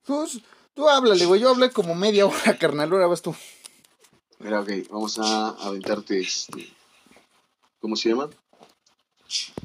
Pues, 0.04 0.40
tú 0.74 0.88
háblale, 0.88 1.26
güey. 1.26 1.40
Yo 1.40 1.50
hablé 1.50 1.70
como 1.70 1.94
media 1.94 2.26
hora, 2.26 2.56
carnal. 2.58 2.90
Ahora 2.90 3.06
vas 3.06 3.22
tú. 3.22 3.36
Mira, 4.40 4.62
ok, 4.62 4.70
vamos 4.90 5.20
a 5.20 5.50
aventarte 5.50 6.18
este. 6.18 6.81
¿Cómo 7.82 7.96
se 7.96 8.10
llama? 8.10 8.30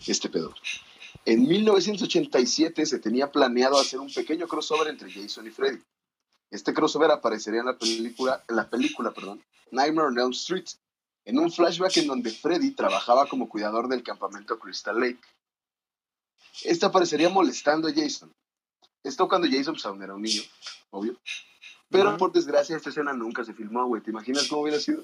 Este 0.07 0.27
pedo. 0.27 0.53
En 1.23 1.47
1987 1.47 2.85
se 2.87 2.97
tenía 2.97 3.31
planeado 3.31 3.79
hacer 3.79 3.99
un 3.99 4.11
pequeño 4.11 4.47
crossover 4.47 4.87
entre 4.87 5.11
Jason 5.11 5.45
y 5.45 5.51
Freddy. 5.51 5.79
Este 6.49 6.73
crossover 6.73 7.11
aparecería 7.11 7.59
en 7.59 7.67
la 7.67 7.77
película, 7.77 8.43
en 8.47 8.55
la 8.55 8.67
película, 8.69 9.11
perdón, 9.11 9.43
Nightmare 9.69 10.07
on 10.07 10.17
Elm 10.17 10.31
Street, 10.31 10.65
en 11.25 11.37
un 11.37 11.51
flashback 11.51 11.97
en 11.97 12.07
donde 12.07 12.31
Freddy 12.31 12.71
trabajaba 12.71 13.27
como 13.27 13.47
cuidador 13.47 13.87
del 13.87 14.01
campamento 14.01 14.57
Crystal 14.57 14.99
Lake. 14.99 15.21
Este 16.63 16.87
aparecería 16.87 17.29
molestando 17.29 17.87
a 17.87 17.93
Jason. 17.93 18.33
Esto 19.03 19.27
cuando 19.27 19.47
Jason 19.47 19.75
pues, 19.75 19.85
aún 19.85 20.01
era 20.01 20.15
un 20.15 20.23
niño, 20.23 20.41
obvio. 20.89 21.19
Pero 21.89 22.17
por 22.17 22.31
desgracia 22.31 22.75
esta 22.75 22.89
escena 22.89 23.13
nunca 23.13 23.43
se 23.43 23.53
filmó, 23.53 23.85
güey. 23.85 24.01
¿Te 24.01 24.09
imaginas 24.09 24.47
cómo 24.47 24.63
hubiera 24.63 24.79
sido? 24.79 25.03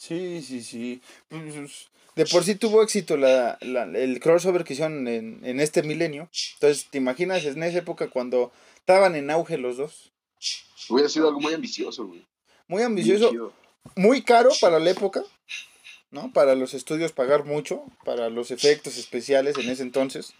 Sí, 0.00 0.40
sí, 0.40 0.62
sí. 0.62 1.02
Pues, 1.28 1.90
de 2.16 2.24
por 2.24 2.42
sí 2.42 2.54
tuvo 2.54 2.82
éxito 2.82 3.18
la, 3.18 3.58
el 3.60 4.18
crossover 4.18 4.64
que 4.64 4.72
hicieron 4.72 5.06
en, 5.06 5.44
en, 5.44 5.60
este 5.60 5.82
milenio. 5.82 6.30
Entonces, 6.54 6.88
¿te 6.90 6.96
imaginas 6.96 7.44
en 7.44 7.62
esa 7.62 7.78
época 7.78 8.08
cuando 8.08 8.50
estaban 8.76 9.14
en 9.14 9.30
auge 9.30 9.58
los 9.58 9.76
dos? 9.76 10.10
Hubiera 10.88 11.10
sido 11.10 11.28
algo 11.28 11.38
muy 11.38 11.52
ambicioso, 11.52 12.06
güey. 12.06 12.26
Muy 12.66 12.82
ambicioso. 12.82 13.52
Muy 13.94 14.22
caro 14.22 14.48
para 14.58 14.78
la 14.78 14.88
época. 14.88 15.22
¿no? 16.10 16.32
Para 16.32 16.54
los 16.54 16.72
estudios 16.72 17.12
pagar 17.12 17.44
mucho, 17.44 17.84
para 18.02 18.30
los 18.30 18.50
efectos 18.50 18.96
especiales 18.96 19.58
en 19.58 19.68
ese 19.68 19.82
entonces. 19.82 20.32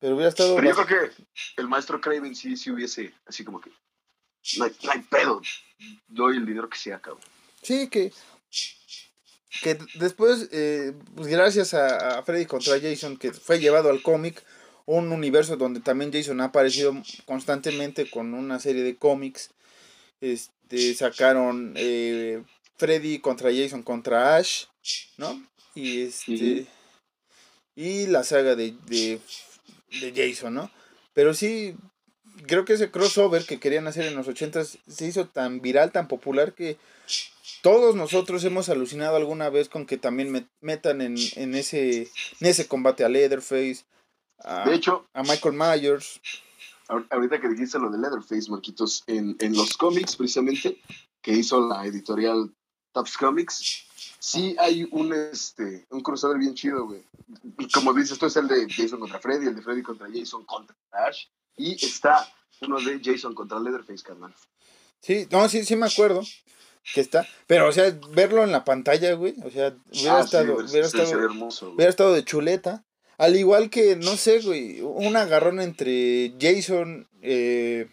Pero 0.00 0.16
hubiera 0.16 0.28
estado... 0.28 0.56
Pero 0.56 0.70
yo 0.70 0.86
creo 0.86 1.08
que 1.08 1.22
el 1.56 1.68
maestro 1.68 2.00
Craven 2.00 2.34
sí, 2.34 2.56
sí 2.56 2.72
hubiese, 2.72 3.14
así 3.26 3.44
como 3.44 3.60
que, 3.60 3.70
no 4.58 4.64
hay, 4.64 5.02
pedo, 5.08 5.40
doy 6.08 6.36
el 6.36 6.46
dinero 6.46 6.68
que 6.68 6.76
sea, 6.76 7.00
cabrón. 7.00 7.22
Sí, 7.62 7.88
que, 7.88 8.12
que 9.62 9.78
después, 9.94 10.48
eh, 10.52 10.92
pues 11.14 11.28
gracias 11.28 11.74
a, 11.74 12.22
Freddy 12.22 12.46
contra 12.46 12.80
Jason, 12.80 13.16
que 13.16 13.32
fue 13.32 13.60
llevado 13.60 13.90
al 13.90 14.02
cómic, 14.02 14.42
un 14.86 15.12
universo 15.12 15.56
donde 15.56 15.80
también 15.80 16.12
Jason 16.12 16.40
ha 16.40 16.46
aparecido 16.46 16.94
constantemente 17.26 18.10
con 18.10 18.34
una 18.34 18.58
serie 18.58 18.82
de 18.82 18.96
cómics. 18.96 19.50
Este, 20.20 20.94
sacaron 20.94 21.74
eh, 21.76 22.42
Freddy 22.76 23.18
contra 23.20 23.50
Jason 23.54 23.82
contra 23.82 24.36
Ash, 24.36 24.64
¿no? 25.16 25.46
Y 25.74 26.02
este. 26.02 26.66
Y 27.76 28.06
la 28.06 28.24
saga 28.24 28.56
de, 28.56 28.74
de, 28.86 29.20
Jason, 30.14 30.54
¿no? 30.54 30.70
Pero 31.14 31.34
sí, 31.34 31.76
creo 32.46 32.64
que 32.64 32.74
ese 32.74 32.90
crossover 32.90 33.44
que 33.44 33.60
querían 33.60 33.86
hacer 33.86 34.06
en 34.06 34.16
los 34.16 34.28
80 34.28 34.64
se 34.64 35.06
hizo 35.06 35.28
tan 35.28 35.60
viral, 35.60 35.92
tan 35.92 36.08
popular 36.08 36.52
que 36.52 36.78
todos 37.62 37.94
nosotros 37.94 38.44
hemos 38.44 38.68
alucinado 38.68 39.16
alguna 39.16 39.50
vez 39.50 39.68
con 39.68 39.86
que 39.86 39.96
también 39.96 40.48
metan 40.60 41.00
en, 41.00 41.16
en, 41.36 41.54
ese, 41.54 42.02
en 42.40 42.46
ese 42.46 42.66
combate 42.66 43.04
a 43.04 43.08
Leatherface, 43.08 43.84
a, 44.38 44.68
de 44.68 44.74
hecho, 44.74 45.06
a 45.12 45.22
Michael 45.22 45.54
Myers. 45.54 46.20
Ahorita 46.88 47.40
que 47.40 47.48
dijiste 47.48 47.78
lo 47.78 47.90
de 47.90 47.98
Leatherface, 47.98 48.50
Marquitos, 48.50 49.04
en, 49.06 49.36
en 49.38 49.54
los 49.54 49.76
cómics 49.76 50.16
precisamente 50.16 50.80
que 51.22 51.32
hizo 51.32 51.60
la 51.68 51.86
editorial 51.86 52.52
Tops 52.92 53.16
Comics, 53.16 53.86
sí 54.18 54.56
hay 54.58 54.88
un, 54.90 55.12
este, 55.12 55.86
un 55.90 56.00
crossover 56.00 56.38
bien 56.38 56.54
chido, 56.54 56.86
güey. 56.86 57.04
Como 57.72 57.92
dices, 57.92 58.12
esto 58.12 58.26
es 58.26 58.36
el 58.36 58.48
de 58.48 58.66
Jason 58.68 58.98
contra 58.98 59.20
Freddy, 59.20 59.46
el 59.46 59.54
de 59.54 59.62
Freddy 59.62 59.82
contra 59.82 60.08
Jason 60.12 60.44
contra 60.44 60.74
Ash, 60.90 61.26
y 61.56 61.74
está 61.84 62.32
uno 62.62 62.80
de 62.80 63.00
Jason 63.02 63.34
contra 63.34 63.60
Leatherface, 63.60 64.02
carnal. 64.02 64.34
Sí, 65.00 65.28
no, 65.30 65.48
sí, 65.48 65.64
sí 65.64 65.76
me 65.76 65.86
acuerdo 65.86 66.22
que 66.94 67.00
está, 67.00 67.26
pero 67.46 67.68
o 67.68 67.72
sea, 67.72 67.96
verlo 68.10 68.42
en 68.44 68.52
la 68.52 68.64
pantalla, 68.64 69.12
güey, 69.14 69.34
o 69.44 69.50
sea, 69.50 69.76
hubiera 69.92 70.18
ah, 70.18 70.20
estado, 70.22 70.56
hubiera, 70.56 70.86
estado 70.86 71.24
hermoso, 71.24 71.70
hubiera 71.70 71.90
estado 71.90 72.14
de 72.14 72.24
chuleta. 72.24 72.84
Al 73.18 73.36
igual 73.36 73.68
que, 73.68 73.96
no 73.96 74.16
sé, 74.16 74.40
güey, 74.40 74.80
un 74.80 75.14
agarrón 75.14 75.60
entre 75.60 76.32
Jason, 76.40 77.06
eh, 77.20 77.86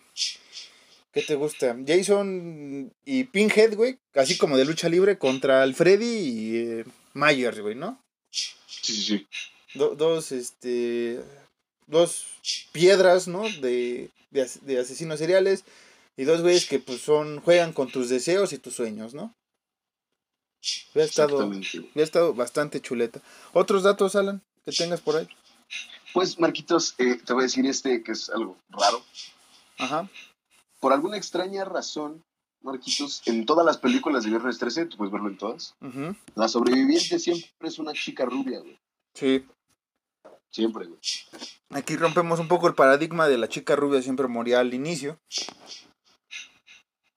¿Qué 1.18 1.24
te 1.24 1.34
gusta? 1.34 1.76
Jason 1.84 2.94
y 3.04 3.24
Pinhead, 3.24 3.74
güey. 3.74 3.98
Así 4.14 4.38
como 4.38 4.56
de 4.56 4.66
lucha 4.66 4.88
libre 4.88 5.18
contra 5.18 5.64
el 5.64 5.74
Freddy 5.74 6.06
y 6.06 6.58
eh, 6.58 6.86
Myers, 7.16 7.60
güey, 7.60 7.74
¿no? 7.74 8.00
Sí, 8.30 8.52
sí, 8.68 9.02
sí. 9.02 9.28
dos, 9.74 10.32
este. 10.32 11.20
Dos 11.88 12.28
piedras, 12.72 13.28
¿no? 13.28 13.50
De, 13.62 14.12
de, 14.30 14.80
asesinos 14.80 15.18
seriales. 15.18 15.64
Y 16.18 16.26
dos 16.26 16.42
güeyes 16.42 16.68
que 16.68 16.80
pues 16.80 17.02
son. 17.02 17.40
juegan 17.42 17.74
con 17.74 17.90
tus 17.90 18.10
deseos 18.10 18.52
y 18.54 18.58
tus 18.58 18.76
sueños, 18.76 19.14
¿no? 19.14 19.34
ha 20.96 21.00
estado, 21.00 21.50
estado 21.96 22.34
bastante 22.34 22.82
chuleta. 22.82 23.22
¿Otros 23.54 23.84
datos, 23.84 24.16
Alan, 24.16 24.42
que 24.66 24.72
tengas 24.72 25.00
por 25.00 25.16
ahí? 25.16 25.28
Pues, 26.14 26.40
Marquitos, 26.40 26.96
eh, 26.98 27.20
te 27.24 27.34
voy 27.34 27.44
a 27.44 27.44
decir 27.44 27.66
este 27.68 28.04
que 28.04 28.12
es 28.12 28.30
algo 28.30 28.58
raro. 28.70 29.02
Ajá 29.78 30.10
por 30.80 30.94
alguna 30.94 31.18
extraña 31.18 31.66
razón, 31.66 32.24
Marquitos, 32.62 33.22
en 33.26 33.46
todas 33.46 33.66
las 33.66 33.78
películas 33.78 34.24
de 34.24 34.32
Viernes 34.32 34.58
13, 34.58 34.88
tú 34.88 34.98
puedes 34.98 35.12
verlo 35.12 35.30
en 35.30 35.38
todas, 35.38 35.76
la 36.36 36.48
sobreviviente 36.48 37.20
siempre 37.20 37.68
es 37.68 37.80
una 37.80 37.94
chica 37.94 38.26
rubia, 38.26 38.60
güey. 38.60 38.80
Sí. 39.14 39.46
Siempre, 40.50 40.86
güey. 40.86 41.00
Aquí 41.72 41.96
rompemos 41.96 42.40
un 42.40 42.48
poco 42.48 42.68
el 42.68 42.74
paradigma 42.74 43.28
de 43.28 43.38
la 43.38 43.50
chica 43.50 43.76
rubia 43.76 44.02
siempre 44.02 44.28
moría 44.28 44.60
al 44.60 44.74
inicio. 44.74 45.20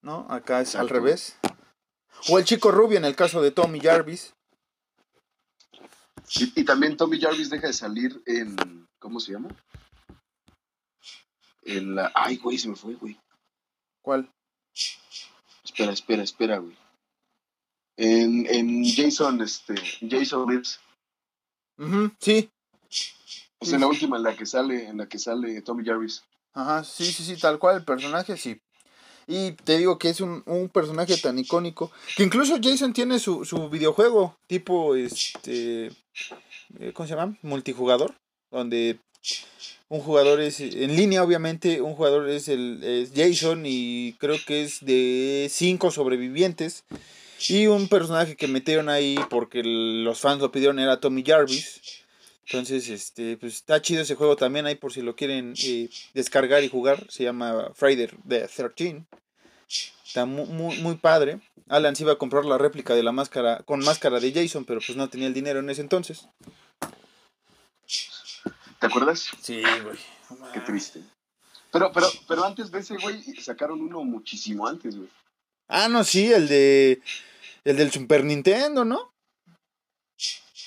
¿No? 0.02 0.26
Acá 0.30 0.60
es 0.60 0.74
al 0.76 0.88
revés. 0.88 1.38
O 2.28 2.38
el 2.38 2.44
chico 2.44 2.70
rubio 2.70 2.98
en 2.98 3.04
el 3.04 3.16
caso 3.16 3.42
de 3.42 3.50
Tommy 3.50 3.80
Jarvis. 3.80 4.34
Y, 6.36 6.60
y, 6.60 6.64
también 6.64 6.96
Tommy 6.96 7.20
Jarvis 7.20 7.50
deja 7.50 7.66
de 7.66 7.72
salir 7.72 8.22
en. 8.26 8.86
¿Cómo 8.98 9.18
se 9.20 9.32
llama? 9.32 9.48
En 11.62 11.94
la. 11.94 12.12
Ay, 12.14 12.36
güey, 12.36 12.58
se 12.58 12.68
me 12.68 12.76
fue, 12.76 12.94
güey. 12.94 13.18
¿Cuál? 14.00 14.30
Espera, 15.64 15.92
espera, 15.92 16.22
espera, 16.22 16.58
güey. 16.58 16.76
En, 17.96 18.46
en 18.46 18.84
Jason, 18.84 19.40
este, 19.42 19.74
Jason 20.08 20.48
Lives. 20.50 20.80
sí. 22.20 22.50
O 23.58 23.66
sea, 23.66 23.74
en 23.74 23.82
la 23.82 23.88
última 23.88 24.16
en 24.16 24.22
la 24.22 24.34
que 24.34 24.46
sale, 24.46 24.88
en 24.88 24.96
la 24.96 25.06
que 25.06 25.18
sale 25.18 25.60
Tommy 25.60 25.84
Jarvis. 25.84 26.24
Ajá, 26.54 26.82
sí, 26.82 27.04
sí, 27.12 27.24
sí, 27.24 27.36
tal 27.36 27.58
cual 27.58 27.76
el 27.76 27.84
personaje, 27.84 28.36
sí. 28.36 28.60
Y 29.30 29.52
te 29.52 29.78
digo 29.78 29.96
que 29.96 30.08
es 30.08 30.20
un, 30.20 30.42
un 30.44 30.68
personaje 30.68 31.16
tan 31.16 31.38
icónico. 31.38 31.92
Que 32.16 32.24
incluso 32.24 32.58
Jason 32.60 32.92
tiene 32.92 33.20
su, 33.20 33.44
su 33.44 33.70
videojuego, 33.70 34.36
tipo 34.48 34.96
este. 34.96 35.92
Eh, 36.80 36.92
¿Cómo 36.92 37.06
se 37.06 37.14
llama? 37.14 37.38
Multijugador. 37.42 38.12
Donde 38.50 38.98
un 39.88 40.00
jugador 40.00 40.40
es 40.40 40.58
en 40.58 40.96
línea, 40.96 41.22
obviamente, 41.22 41.80
un 41.80 41.94
jugador 41.94 42.28
es 42.28 42.48
el 42.48 43.08
Jason 43.14 43.62
y 43.64 44.14
creo 44.18 44.36
que 44.44 44.64
es 44.64 44.84
de 44.84 45.46
cinco 45.48 45.92
sobrevivientes. 45.92 46.82
Y 47.48 47.68
un 47.68 47.88
personaje 47.88 48.34
que 48.34 48.48
metieron 48.48 48.88
ahí 48.88 49.16
porque 49.30 49.62
los 49.64 50.18
fans 50.18 50.42
lo 50.42 50.50
pidieron 50.50 50.80
era 50.80 50.98
Tommy 50.98 51.22
Jarvis. 51.24 51.80
Entonces, 52.46 52.88
este, 52.88 53.36
pues 53.36 53.54
está 53.54 53.80
chido 53.80 54.02
ese 54.02 54.16
juego 54.16 54.34
también 54.34 54.66
ahí 54.66 54.74
por 54.74 54.92
si 54.92 55.02
lo 55.02 55.14
quieren 55.14 55.54
eh, 55.62 55.88
descargar 56.14 56.64
y 56.64 56.68
jugar. 56.68 57.06
Se 57.08 57.22
llama 57.22 57.70
Friday 57.76 58.08
the 58.28 58.48
13. 58.48 59.04
Está 60.04 60.26
muy, 60.26 60.46
muy, 60.46 60.76
muy, 60.78 60.96
padre. 60.96 61.40
Alan 61.68 61.94
se 61.94 62.02
iba 62.02 62.12
a 62.12 62.18
comprar 62.18 62.44
la 62.44 62.58
réplica 62.58 62.94
de 62.94 63.02
la 63.02 63.12
máscara 63.12 63.62
con 63.64 63.80
máscara 63.80 64.18
de 64.18 64.32
Jason, 64.32 64.64
pero 64.64 64.80
pues 64.84 64.96
no 64.96 65.08
tenía 65.08 65.28
el 65.28 65.34
dinero 65.34 65.60
en 65.60 65.70
ese 65.70 65.82
entonces. 65.82 66.26
¿Te 68.80 68.86
acuerdas? 68.86 69.28
Sí, 69.40 69.62
güey. 69.82 69.98
Qué 70.52 70.60
triste. 70.60 71.02
Pero, 71.70 71.92
pero, 71.92 72.08
pero 72.26 72.44
antes 72.44 72.70
de 72.70 72.80
ese, 72.80 72.96
güey, 72.96 73.22
sacaron 73.36 73.80
uno 73.80 74.02
muchísimo 74.02 74.66
antes, 74.66 74.96
güey. 74.96 75.08
Ah, 75.68 75.88
no, 75.88 76.02
sí, 76.02 76.32
el 76.32 76.48
de. 76.48 77.00
El 77.62 77.76
del 77.76 77.92
Super 77.92 78.24
Nintendo, 78.24 78.84
¿no? 78.84 79.12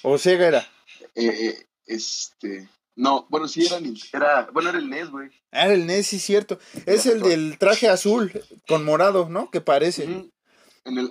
¿O 0.04 0.18
Sega 0.18 0.48
era? 0.48 0.72
Eh, 1.16 1.26
eh, 1.26 1.68
este. 1.86 2.70
No, 2.96 3.26
bueno, 3.30 3.48
sí 3.48 3.66
era, 3.66 3.80
era. 4.14 4.50
Bueno, 4.52 4.70
era 4.70 4.78
el 4.78 4.90
NES, 4.90 5.10
güey. 5.10 5.30
Ah, 5.52 5.66
era 5.66 5.74
el 5.74 5.86
NES, 5.88 6.08
sí, 6.08 6.20
cierto. 6.20 6.60
Es 6.86 7.06
el 7.06 7.22
del 7.22 7.58
traje 7.58 7.90
azul 7.90 8.32
con 8.68 8.86
morado, 8.86 9.30
¿no? 9.30 9.50
Que 9.50 9.62
parece. 9.62 10.04
En 10.04 10.98
el. 10.98 11.10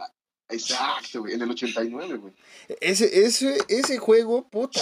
Exacto, 0.49 1.21
güey. 1.21 1.35
En 1.35 1.43
el 1.43 1.51
89, 1.51 2.17
güey. 2.17 2.35
Ese, 2.81 3.25
ese, 3.25 3.59
ese 3.69 3.99
juego, 3.99 4.49
puta. 4.49 4.81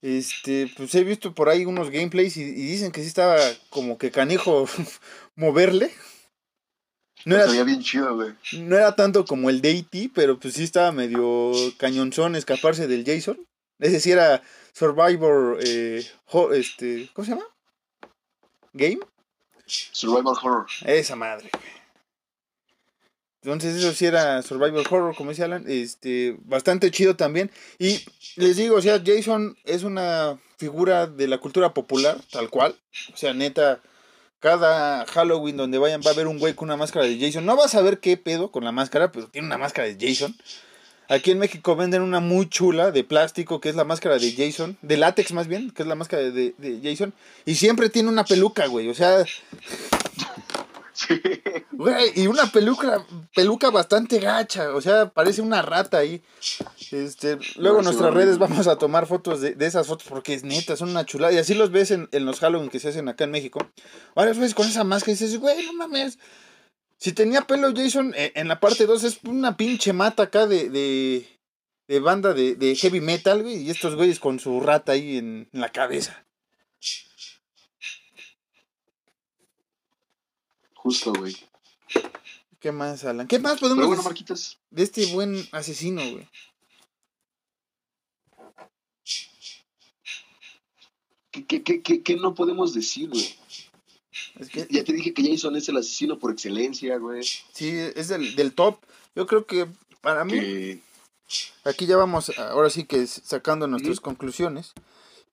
Este, 0.00 0.72
pues 0.76 0.94
he 0.94 1.02
visto 1.02 1.34
por 1.34 1.48
ahí 1.48 1.64
unos 1.64 1.90
gameplays 1.90 2.36
y, 2.36 2.44
dicen 2.44 2.92
que 2.92 3.00
sí 3.00 3.08
estaba 3.08 3.36
como 3.70 3.98
que 3.98 4.10
canijo 4.10 4.68
moverle. 5.34 5.90
No 7.24 7.34
era, 7.34 7.64
bien 7.64 7.82
chido, 7.82 8.14
güey. 8.14 8.32
No 8.52 8.76
era 8.76 8.94
tanto 8.94 9.24
como 9.24 9.50
el 9.50 9.60
DT, 9.60 10.12
pero 10.14 10.38
pues 10.38 10.54
sí 10.54 10.62
estaba 10.62 10.92
medio 10.92 11.52
cañonzón 11.76 12.36
escaparse 12.36 12.86
del 12.86 13.04
Jason. 13.04 13.44
Ese 13.80 14.00
sí 14.00 14.12
era 14.12 14.42
Survivor, 14.78 15.58
eh, 15.60 16.06
este, 16.52 17.10
¿cómo 17.12 17.24
se 17.24 17.32
llama? 17.32 17.44
¿Game? 18.72 19.00
Survival 19.66 20.36
Horror. 20.40 20.66
Esa 20.84 21.16
madre, 21.16 21.50
Entonces 23.42 23.74
eso 23.74 23.92
sí 23.92 24.06
era 24.06 24.40
Survival 24.42 24.86
Horror, 24.88 25.16
como 25.16 25.30
decía 25.30 25.46
Alan, 25.46 25.64
este, 25.66 26.36
bastante 26.42 26.92
chido 26.92 27.16
también. 27.16 27.50
Y 27.80 28.04
les 28.36 28.56
digo, 28.56 28.76
o 28.76 28.80
sea, 28.80 29.02
Jason 29.04 29.56
es 29.64 29.82
una 29.82 30.38
figura 30.58 31.08
de 31.08 31.26
la 31.26 31.38
cultura 31.38 31.74
popular, 31.74 32.20
tal 32.30 32.48
cual. 32.48 32.78
O 33.12 33.16
sea, 33.16 33.34
neta, 33.34 33.82
cada 34.38 35.06
Halloween 35.06 35.56
donde 35.56 35.78
vayan 35.78 36.02
va 36.06 36.10
a 36.10 36.14
haber 36.14 36.28
un 36.28 36.38
güey 36.38 36.54
con 36.54 36.68
una 36.68 36.76
máscara 36.76 37.04
de 37.04 37.18
Jason. 37.18 37.44
No 37.44 37.56
vas 37.56 37.74
a 37.74 37.82
ver 37.82 37.98
qué 37.98 38.16
pedo 38.16 38.52
con 38.52 38.62
la 38.62 38.70
máscara, 38.70 39.10
pero 39.10 39.26
tiene 39.26 39.48
una 39.48 39.58
máscara 39.58 39.88
de 39.88 39.96
Jason. 39.98 40.36
Aquí 41.08 41.30
en 41.30 41.38
México 41.38 41.74
venden 41.74 42.02
una 42.02 42.20
muy 42.20 42.48
chula 42.48 42.90
de 42.90 43.04
plástico, 43.04 43.60
que 43.60 43.70
es 43.70 43.76
la 43.76 43.84
máscara 43.84 44.18
de 44.18 44.32
Jason, 44.32 44.76
de 44.82 44.96
látex 44.96 45.32
más 45.32 45.46
bien, 45.46 45.70
que 45.70 45.82
es 45.82 45.88
la 45.88 45.94
máscara 45.94 46.22
de, 46.24 46.54
de 46.56 46.80
Jason. 46.82 47.14
Y 47.46 47.54
siempre 47.54 47.88
tiene 47.88 48.08
una 48.08 48.24
peluca, 48.24 48.66
güey. 48.66 48.88
O 48.88 48.94
sea, 48.94 49.24
Güey, 51.72 52.12
y 52.16 52.26
una 52.26 52.50
peluca, 52.50 53.04
peluca 53.34 53.70
bastante 53.70 54.18
gacha, 54.18 54.74
o 54.74 54.80
sea, 54.80 55.10
parece 55.10 55.42
una 55.42 55.62
rata 55.62 55.98
ahí. 55.98 56.22
Este, 56.90 57.38
luego 57.56 57.78
en 57.78 57.84
nuestras 57.84 58.12
redes 58.12 58.38
vamos 58.38 58.66
a 58.66 58.76
tomar 58.76 59.06
fotos 59.06 59.40
de, 59.40 59.56
esas 59.60 59.86
fotos 59.86 60.06
porque 60.08 60.34
es 60.34 60.42
neta, 60.42 60.76
son 60.76 60.90
una 60.90 61.06
chulada. 61.06 61.32
Y 61.32 61.38
así 61.38 61.54
los 61.54 61.70
ves 61.70 61.92
en, 61.92 62.08
los 62.12 62.40
Halloween 62.40 62.68
que 62.68 62.80
se 62.80 62.88
hacen 62.88 63.08
acá 63.08 63.24
en 63.24 63.30
México. 63.30 63.60
Varias 64.14 64.38
veces 64.38 64.54
con 64.54 64.66
esa 64.66 64.84
máscara 64.84 65.12
y 65.12 65.14
dices, 65.14 65.38
güey, 65.38 65.64
no 65.66 65.74
mames. 65.74 66.18
Si 66.98 67.12
tenía 67.12 67.46
pelo 67.46 67.72
Jason, 67.74 68.12
eh, 68.16 68.32
en 68.34 68.48
la 68.48 68.58
parte 68.58 68.84
2 68.84 69.04
es 69.04 69.20
una 69.22 69.56
pinche 69.56 69.92
mata 69.92 70.24
acá 70.24 70.48
de, 70.48 70.68
de, 70.68 72.00
banda 72.00 72.34
de, 72.34 72.76
heavy 72.76 73.00
metal, 73.00 73.42
güey. 73.42 73.62
Y 73.62 73.70
estos 73.70 73.94
güeyes 73.94 74.18
con 74.18 74.40
su 74.40 74.60
rata 74.60 74.92
ahí 74.92 75.16
en 75.16 75.48
la 75.52 75.70
cabeza. 75.70 76.26
Justo, 80.74 81.12
güey. 81.12 81.36
¿Qué 82.58 82.72
más, 82.72 83.04
Alan? 83.04 83.28
¿Qué 83.28 83.38
más 83.38 83.60
podemos 83.60 83.78
Pero 83.78 83.88
bueno, 83.88 84.02
Marquitos. 84.02 84.58
de 84.70 84.82
este 84.82 85.06
buen 85.06 85.48
asesino, 85.52 86.02
güey? 86.02 86.28
¿Qué, 91.30 91.46
qué, 91.46 91.82
qué, 91.82 92.02
qué 92.02 92.16
no 92.16 92.34
podemos 92.34 92.74
decir, 92.74 93.08
güey? 93.08 93.37
Es 94.38 94.50
que, 94.50 94.66
ya 94.70 94.84
te 94.84 94.92
dije 94.92 95.12
que 95.12 95.28
Jason 95.28 95.56
es 95.56 95.68
el 95.68 95.76
asesino 95.76 96.18
por 96.18 96.30
excelencia, 96.30 96.96
güey. 96.98 97.22
Sí, 97.22 97.70
es 97.94 98.08
del, 98.08 98.36
del 98.36 98.52
top. 98.52 98.78
Yo 99.14 99.26
creo 99.26 99.46
que 99.46 99.66
para 100.00 100.24
mí. 100.24 100.80
Aquí 101.64 101.86
ya 101.86 101.96
vamos, 101.96 102.30
ahora 102.38 102.70
sí 102.70 102.84
que 102.84 103.06
sacando 103.06 103.66
nuestras 103.66 104.00
conclusiones. 104.00 104.72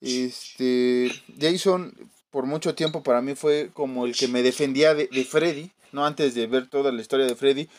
Este. 0.02 1.12
Jason, 1.40 1.94
por 2.32 2.46
mucho 2.46 2.76
tiempo 2.76 3.04
para 3.04 3.22
mí 3.22 3.36
fue 3.36 3.70
como 3.74 4.06
el 4.06 4.16
que 4.16 4.28
me 4.28 4.44
defendía 4.44 4.94
de, 4.94 5.08
Freddy, 5.24 5.72
¿no? 5.92 6.06
Antes 6.06 6.36
de 6.36 6.48
ver 6.48 6.68
toda 6.68 6.92
la 6.92 7.02
historia 7.02 7.26
de 7.26 7.36
Freddy. 7.36 7.70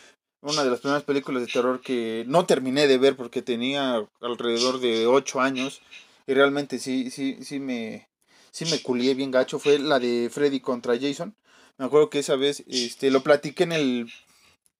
Una 0.42 0.62
de 0.62 0.70
las 0.70 0.80
primeras 0.80 1.02
películas 1.02 1.44
de 1.44 1.52
terror 1.52 1.80
que 1.80 2.24
no 2.28 2.46
terminé 2.46 2.86
de 2.86 2.98
ver 2.98 3.16
porque 3.16 3.42
tenía 3.42 4.06
alrededor 4.20 4.80
de 4.80 5.06
8 5.06 5.40
años. 5.40 5.80
Y 6.26 6.34
realmente 6.34 6.78
sí, 6.78 7.10
sí, 7.10 7.38
sí 7.42 7.58
me, 7.58 8.08
sí 8.56 8.64
me 8.64 8.80
culié 8.80 9.14
bien 9.14 9.30
gacho. 9.30 9.58
Fue 9.58 9.78
la 9.78 9.98
de 9.98 10.30
Freddy 10.32 10.60
contra 10.60 10.98
Jason. 10.98 11.36
Me 11.76 11.84
acuerdo 11.84 12.08
que 12.08 12.20
esa 12.20 12.36
vez 12.36 12.64
este, 12.66 13.10
lo 13.10 13.22
platiqué 13.22 13.64
en 13.64 13.72
el, 13.72 14.12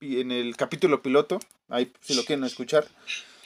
en 0.01 0.33
el 0.33 0.57
capítulo 0.57 1.03
piloto. 1.03 1.39
Ahí 1.69 1.93
si 2.01 2.15
lo 2.15 2.25
quieren 2.25 2.45
escuchar. 2.45 2.89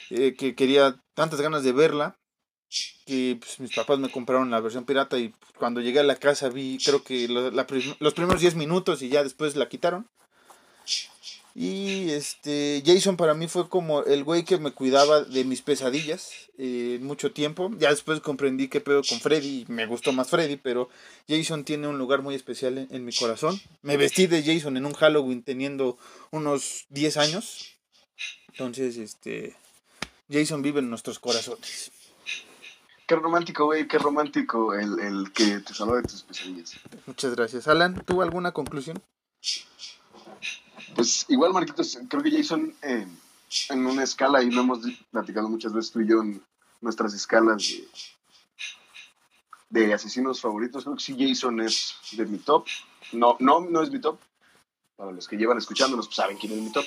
Eh, 0.09 0.35
que 0.37 0.55
quería 0.55 0.97
tantas 1.15 1.41
ganas 1.41 1.63
de 1.63 1.73
verla 1.73 2.17
que 3.05 3.37
pues, 3.39 3.59
mis 3.59 3.75
papás 3.75 3.99
me 3.99 4.09
compraron 4.09 4.51
la 4.51 4.61
versión 4.61 4.85
pirata 4.85 5.17
y 5.17 5.33
cuando 5.57 5.81
llegué 5.81 5.99
a 5.99 6.03
la 6.03 6.15
casa 6.15 6.47
vi 6.47 6.77
creo 6.83 7.03
que 7.03 7.27
los 7.27 8.13
primeros 8.13 8.41
10 8.41 8.55
minutos 8.55 9.01
y 9.01 9.09
ya 9.09 9.23
después 9.23 9.57
la 9.57 9.67
quitaron. 9.67 10.07
Y 11.53 12.11
este 12.11 12.81
Jason 12.85 13.17
para 13.17 13.33
mí 13.33 13.47
fue 13.47 13.67
como 13.67 14.03
el 14.03 14.23
güey 14.23 14.43
que 14.43 14.57
me 14.57 14.71
cuidaba 14.71 15.21
de 15.23 15.43
mis 15.43 15.61
pesadillas 15.61 16.31
eh, 16.57 16.99
mucho 17.01 17.33
tiempo. 17.33 17.69
Ya 17.77 17.89
después 17.89 18.21
comprendí 18.21 18.67
qué 18.67 18.79
pedo 18.79 19.01
con 19.07 19.19
Freddy 19.19 19.65
me 19.67 19.85
gustó 19.85 20.13
más 20.13 20.29
Freddy, 20.29 20.55
pero 20.55 20.89
Jason 21.27 21.65
tiene 21.65 21.87
un 21.87 21.97
lugar 21.97 22.21
muy 22.21 22.35
especial 22.35 22.77
en, 22.77 22.87
en 22.91 23.03
mi 23.03 23.13
corazón. 23.13 23.59
Me 23.81 23.97
vestí 23.97 24.27
de 24.27 24.43
Jason 24.43 24.77
en 24.77 24.85
un 24.85 24.93
Halloween 24.93 25.43
teniendo 25.43 25.97
unos 26.31 26.85
10 26.89 27.17
años. 27.17 27.77
Entonces, 28.49 28.97
este 28.97 29.55
Jason 30.29 30.61
vive 30.61 30.79
en 30.79 30.89
nuestros 30.89 31.19
corazones. 31.19 31.91
Qué 33.05 33.15
romántico, 33.17 33.65
güey, 33.65 33.87
qué 33.87 33.97
romántico 33.97 34.73
el, 34.73 34.99
el, 34.99 35.33
que 35.33 35.59
te 35.59 35.73
salva 35.73 35.97
de 35.97 36.03
tus 36.03 36.23
pesadillas. 36.23 36.79
Muchas 37.05 37.35
gracias. 37.35 37.67
Alan, 37.67 38.01
¿tú 38.05 38.21
alguna 38.21 38.53
conclusión? 38.53 39.01
Pues 40.95 41.25
igual, 41.29 41.53
Marquitos, 41.53 41.99
creo 42.09 42.21
que 42.23 42.31
Jason 42.31 42.73
eh, 42.81 43.07
en 43.69 43.85
una 43.85 44.03
escala, 44.03 44.41
y 44.43 44.51
lo 44.51 44.61
hemos 44.61 44.79
platicado 45.09 45.49
muchas 45.49 45.73
veces 45.73 45.91
tú 45.91 46.01
y 46.01 46.07
yo 46.07 46.21
en 46.21 46.43
nuestras 46.81 47.13
escalas 47.13 47.63
de, 49.69 49.85
de 49.85 49.93
asesinos 49.93 50.41
favoritos, 50.41 50.83
creo 50.83 50.95
que 50.95 51.03
sí 51.03 51.15
Jason 51.17 51.59
es 51.61 51.95
de 52.13 52.25
mi 52.25 52.37
top. 52.39 52.65
No, 53.13 53.37
no, 53.39 53.61
no 53.61 53.81
es 53.81 53.91
mi 53.91 53.99
top. 53.99 54.19
Para 54.95 55.11
los 55.11 55.27
que 55.27 55.35
llevan 55.35 55.57
escuchándonos, 55.57 56.07
pues 56.07 56.15
saben 56.15 56.37
quién 56.37 56.53
es 56.53 56.59
mi 56.59 56.71
top. 56.71 56.85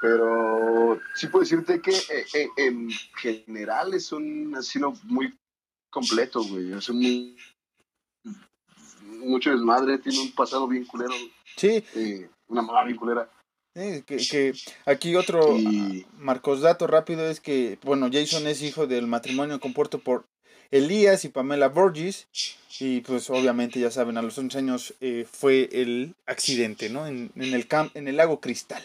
Pero 0.00 1.00
sí 1.14 1.26
puedo 1.26 1.42
decirte 1.42 1.80
que 1.80 1.90
eh, 1.90 2.26
eh, 2.34 2.48
en 2.56 2.90
general 3.16 3.94
es 3.94 4.12
un 4.12 4.54
asesino 4.54 4.92
muy 5.04 5.36
completo, 5.90 6.42
güey. 6.44 6.72
Es 6.72 6.88
un 6.88 7.36
mucho 9.26 9.50
desmadre, 9.50 9.98
tiene 9.98 10.20
un 10.20 10.32
pasado 10.32 10.68
bien 10.68 10.84
culero. 10.84 11.14
Sí. 11.56 11.82
Eh, 11.94 12.30
una 12.48 12.62
mamá 12.62 12.84
bien 12.84 12.96
culera. 12.96 13.30
que, 13.74 14.54
aquí 14.86 15.16
otro 15.16 15.56
Marcos 16.18 16.60
dato 16.60 16.86
rápido 16.86 17.26
es 17.26 17.40
que, 17.40 17.78
bueno, 17.82 18.08
Jason 18.12 18.46
es 18.46 18.62
hijo 18.62 18.86
del 18.86 19.06
matrimonio 19.06 19.60
compuesto 19.60 19.98
por 19.98 20.26
Elías 20.70 21.24
y 21.24 21.28
Pamela 21.28 21.68
Borges. 21.68 22.28
Y 22.80 23.00
pues 23.00 23.28
obviamente 23.30 23.80
ya 23.80 23.90
saben, 23.90 24.18
a 24.18 24.22
los 24.22 24.38
11 24.38 24.58
años 24.58 24.94
fue 25.30 25.68
el 25.72 26.14
accidente, 26.26 26.88
¿no? 26.90 27.06
En, 27.06 27.32
en 27.34 27.54
el, 27.54 27.66
camp, 27.66 27.96
en 27.96 28.06
el 28.06 28.16
lago 28.16 28.40
Cristal. 28.40 28.84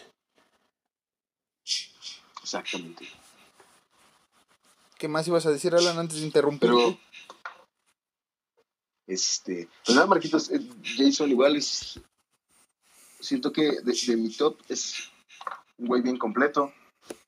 Exactamente. 2.42 3.06
¿Qué 4.98 5.08
más 5.08 5.26
ibas 5.26 5.46
a 5.46 5.50
decir, 5.50 5.74
Alan, 5.74 5.98
antes 5.98 6.20
de 6.20 6.26
interrumpir? 6.26 6.70
este, 9.06 9.68
pues 9.84 9.94
nada, 9.94 10.06
Marquitos, 10.06 10.50
eh, 10.50 10.60
Jason 10.96 11.30
igual 11.30 11.56
es, 11.56 12.00
siento 13.24 13.52
que 13.52 13.80
de, 13.82 14.16
mi 14.16 14.30
top 14.30 14.60
es 14.68 15.10
un 15.78 15.88
güey 15.88 16.02
bien 16.02 16.18
completo. 16.18 16.72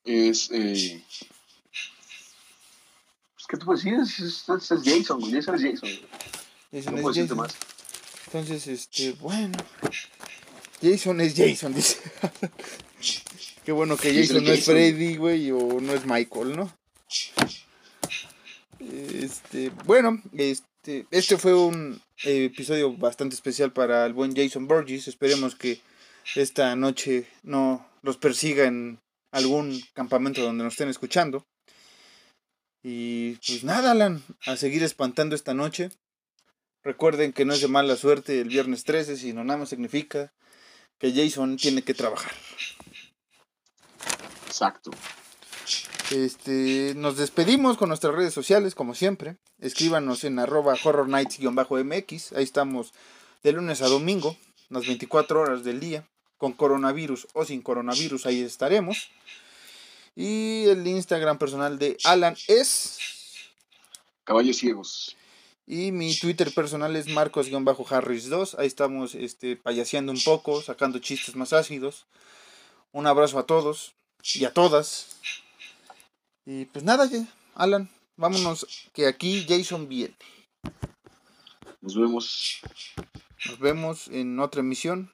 Es, 0.05 0.49
eh, 0.51 1.03
pues, 3.33 3.47
¿qué 3.47 3.57
te 3.57 3.65
puedo 3.65 3.77
decir? 3.77 3.95
Es, 3.95 4.19
es, 4.19 4.45
Jason, 4.83 5.19
güey, 5.19 5.33
Jason 5.33 5.55
es 5.55 5.61
Jason. 5.61 5.89
Jason 6.71 6.95
no 6.95 7.09
es 7.09 7.17
Jason. 7.17 7.37
Más. 7.37 7.55
Entonces, 8.27 8.67
este, 8.67 9.13
bueno, 9.13 9.57
Jason 10.81 11.21
es 11.21 11.35
Jason, 11.35 11.73
dice. 11.73 11.99
Qué 13.65 13.71
bueno 13.71 13.97
que 13.97 14.13
Jason 14.13 14.43
no 14.43 14.51
es 14.51 14.59
Jason. 14.59 14.75
Freddy, 14.75 15.17
güey, 15.17 15.51
o 15.51 15.81
no 15.81 15.93
es 15.93 16.05
Michael, 16.05 16.55
¿no? 16.55 16.73
Este, 18.79 19.69
bueno, 19.85 20.21
este, 20.37 21.05
este 21.11 21.37
fue 21.37 21.53
un 21.53 22.01
eh, 22.23 22.45
episodio 22.45 22.95
bastante 22.95 23.35
especial 23.35 23.73
para 23.73 24.05
el 24.05 24.13
buen 24.13 24.35
Jason 24.35 24.67
Burgess. 24.67 25.07
Esperemos 25.07 25.55
que 25.55 25.81
esta 26.35 26.75
noche 26.75 27.27
no 27.43 27.87
los 28.01 28.17
persiga 28.17 28.65
en 28.65 28.99
algún 29.31 29.81
campamento 29.93 30.41
donde 30.41 30.63
nos 30.63 30.73
estén 30.73 30.89
escuchando. 30.89 31.45
Y 32.83 33.35
pues 33.45 33.63
nada, 33.63 33.91
Alan, 33.91 34.23
a 34.45 34.55
seguir 34.55 34.83
espantando 34.83 35.35
esta 35.35 35.53
noche. 35.53 35.89
Recuerden 36.83 37.33
que 37.33 37.43
no 37.43 37.53
es 37.53 37.61
de 37.61 37.67
mala 37.67 37.95
suerte 37.95 38.39
el 38.39 38.49
viernes 38.49 38.83
13, 38.83 39.17
sino 39.17 39.43
nada 39.43 39.59
más 39.59 39.69
significa 39.69 40.33
que 40.99 41.11
Jason 41.13 41.57
tiene 41.57 41.81
que 41.81 41.93
trabajar. 41.93 42.31
Exacto. 44.47 44.91
Este, 46.11 46.93
nos 46.95 47.17
despedimos 47.17 47.75
con 47.77 47.89
nuestras 47.89 48.15
redes 48.15 48.33
sociales, 48.33 48.73
como 48.73 48.95
siempre. 48.95 49.37
Escríbanos 49.59 50.23
en 50.23 50.39
arroba 50.39 50.75
horror 50.81 51.09
nights-mx. 51.09 52.31
Ahí 52.33 52.43
estamos 52.43 52.93
de 53.43 53.51
lunes 53.51 53.81
a 53.81 53.87
domingo, 53.87 54.37
las 54.69 54.87
24 54.87 55.41
horas 55.41 55.63
del 55.65 55.81
día. 55.81 56.07
Con 56.37 56.53
coronavirus 56.53 57.27
o 57.33 57.45
sin 57.45 57.61
coronavirus, 57.61 58.25
ahí 58.25 58.41
estaremos. 58.41 59.09
Y 60.15 60.65
el 60.65 60.85
Instagram 60.87 61.37
personal 61.37 61.77
de 61.77 61.97
Alan 62.03 62.35
es. 62.47 62.97
Caballos 64.23 64.57
ciegos. 64.57 65.15
Y 65.65 65.91
mi 65.91 66.15
Twitter 66.17 66.53
personal 66.53 66.95
es 66.95 67.07
Marcos-Harris2. 67.07 68.55
Ahí 68.57 68.67
estamos 68.67 69.15
este, 69.15 69.57
payaseando 69.57 70.13
un 70.13 70.23
poco, 70.23 70.61
sacando 70.61 70.99
chistes 70.99 71.35
más 71.35 71.51
ácidos. 71.51 72.05
Un 72.93 73.05
abrazo 73.05 73.37
a 73.37 73.45
todos 73.45 73.93
y 74.33 74.45
a 74.45 74.53
todas. 74.53 75.19
Y 76.45 76.65
pues 76.65 76.85
nada, 76.85 77.09
Alan, 77.53 77.89
vámonos, 78.15 78.65
que 78.93 79.07
aquí 79.07 79.45
Jason 79.47 79.89
viene. 79.89 80.15
Nos 81.81 81.95
vemos. 81.95 82.61
Nos 83.45 83.59
vemos 83.59 84.07
en 84.07 84.39
otra 84.39 84.61
emisión. 84.61 85.13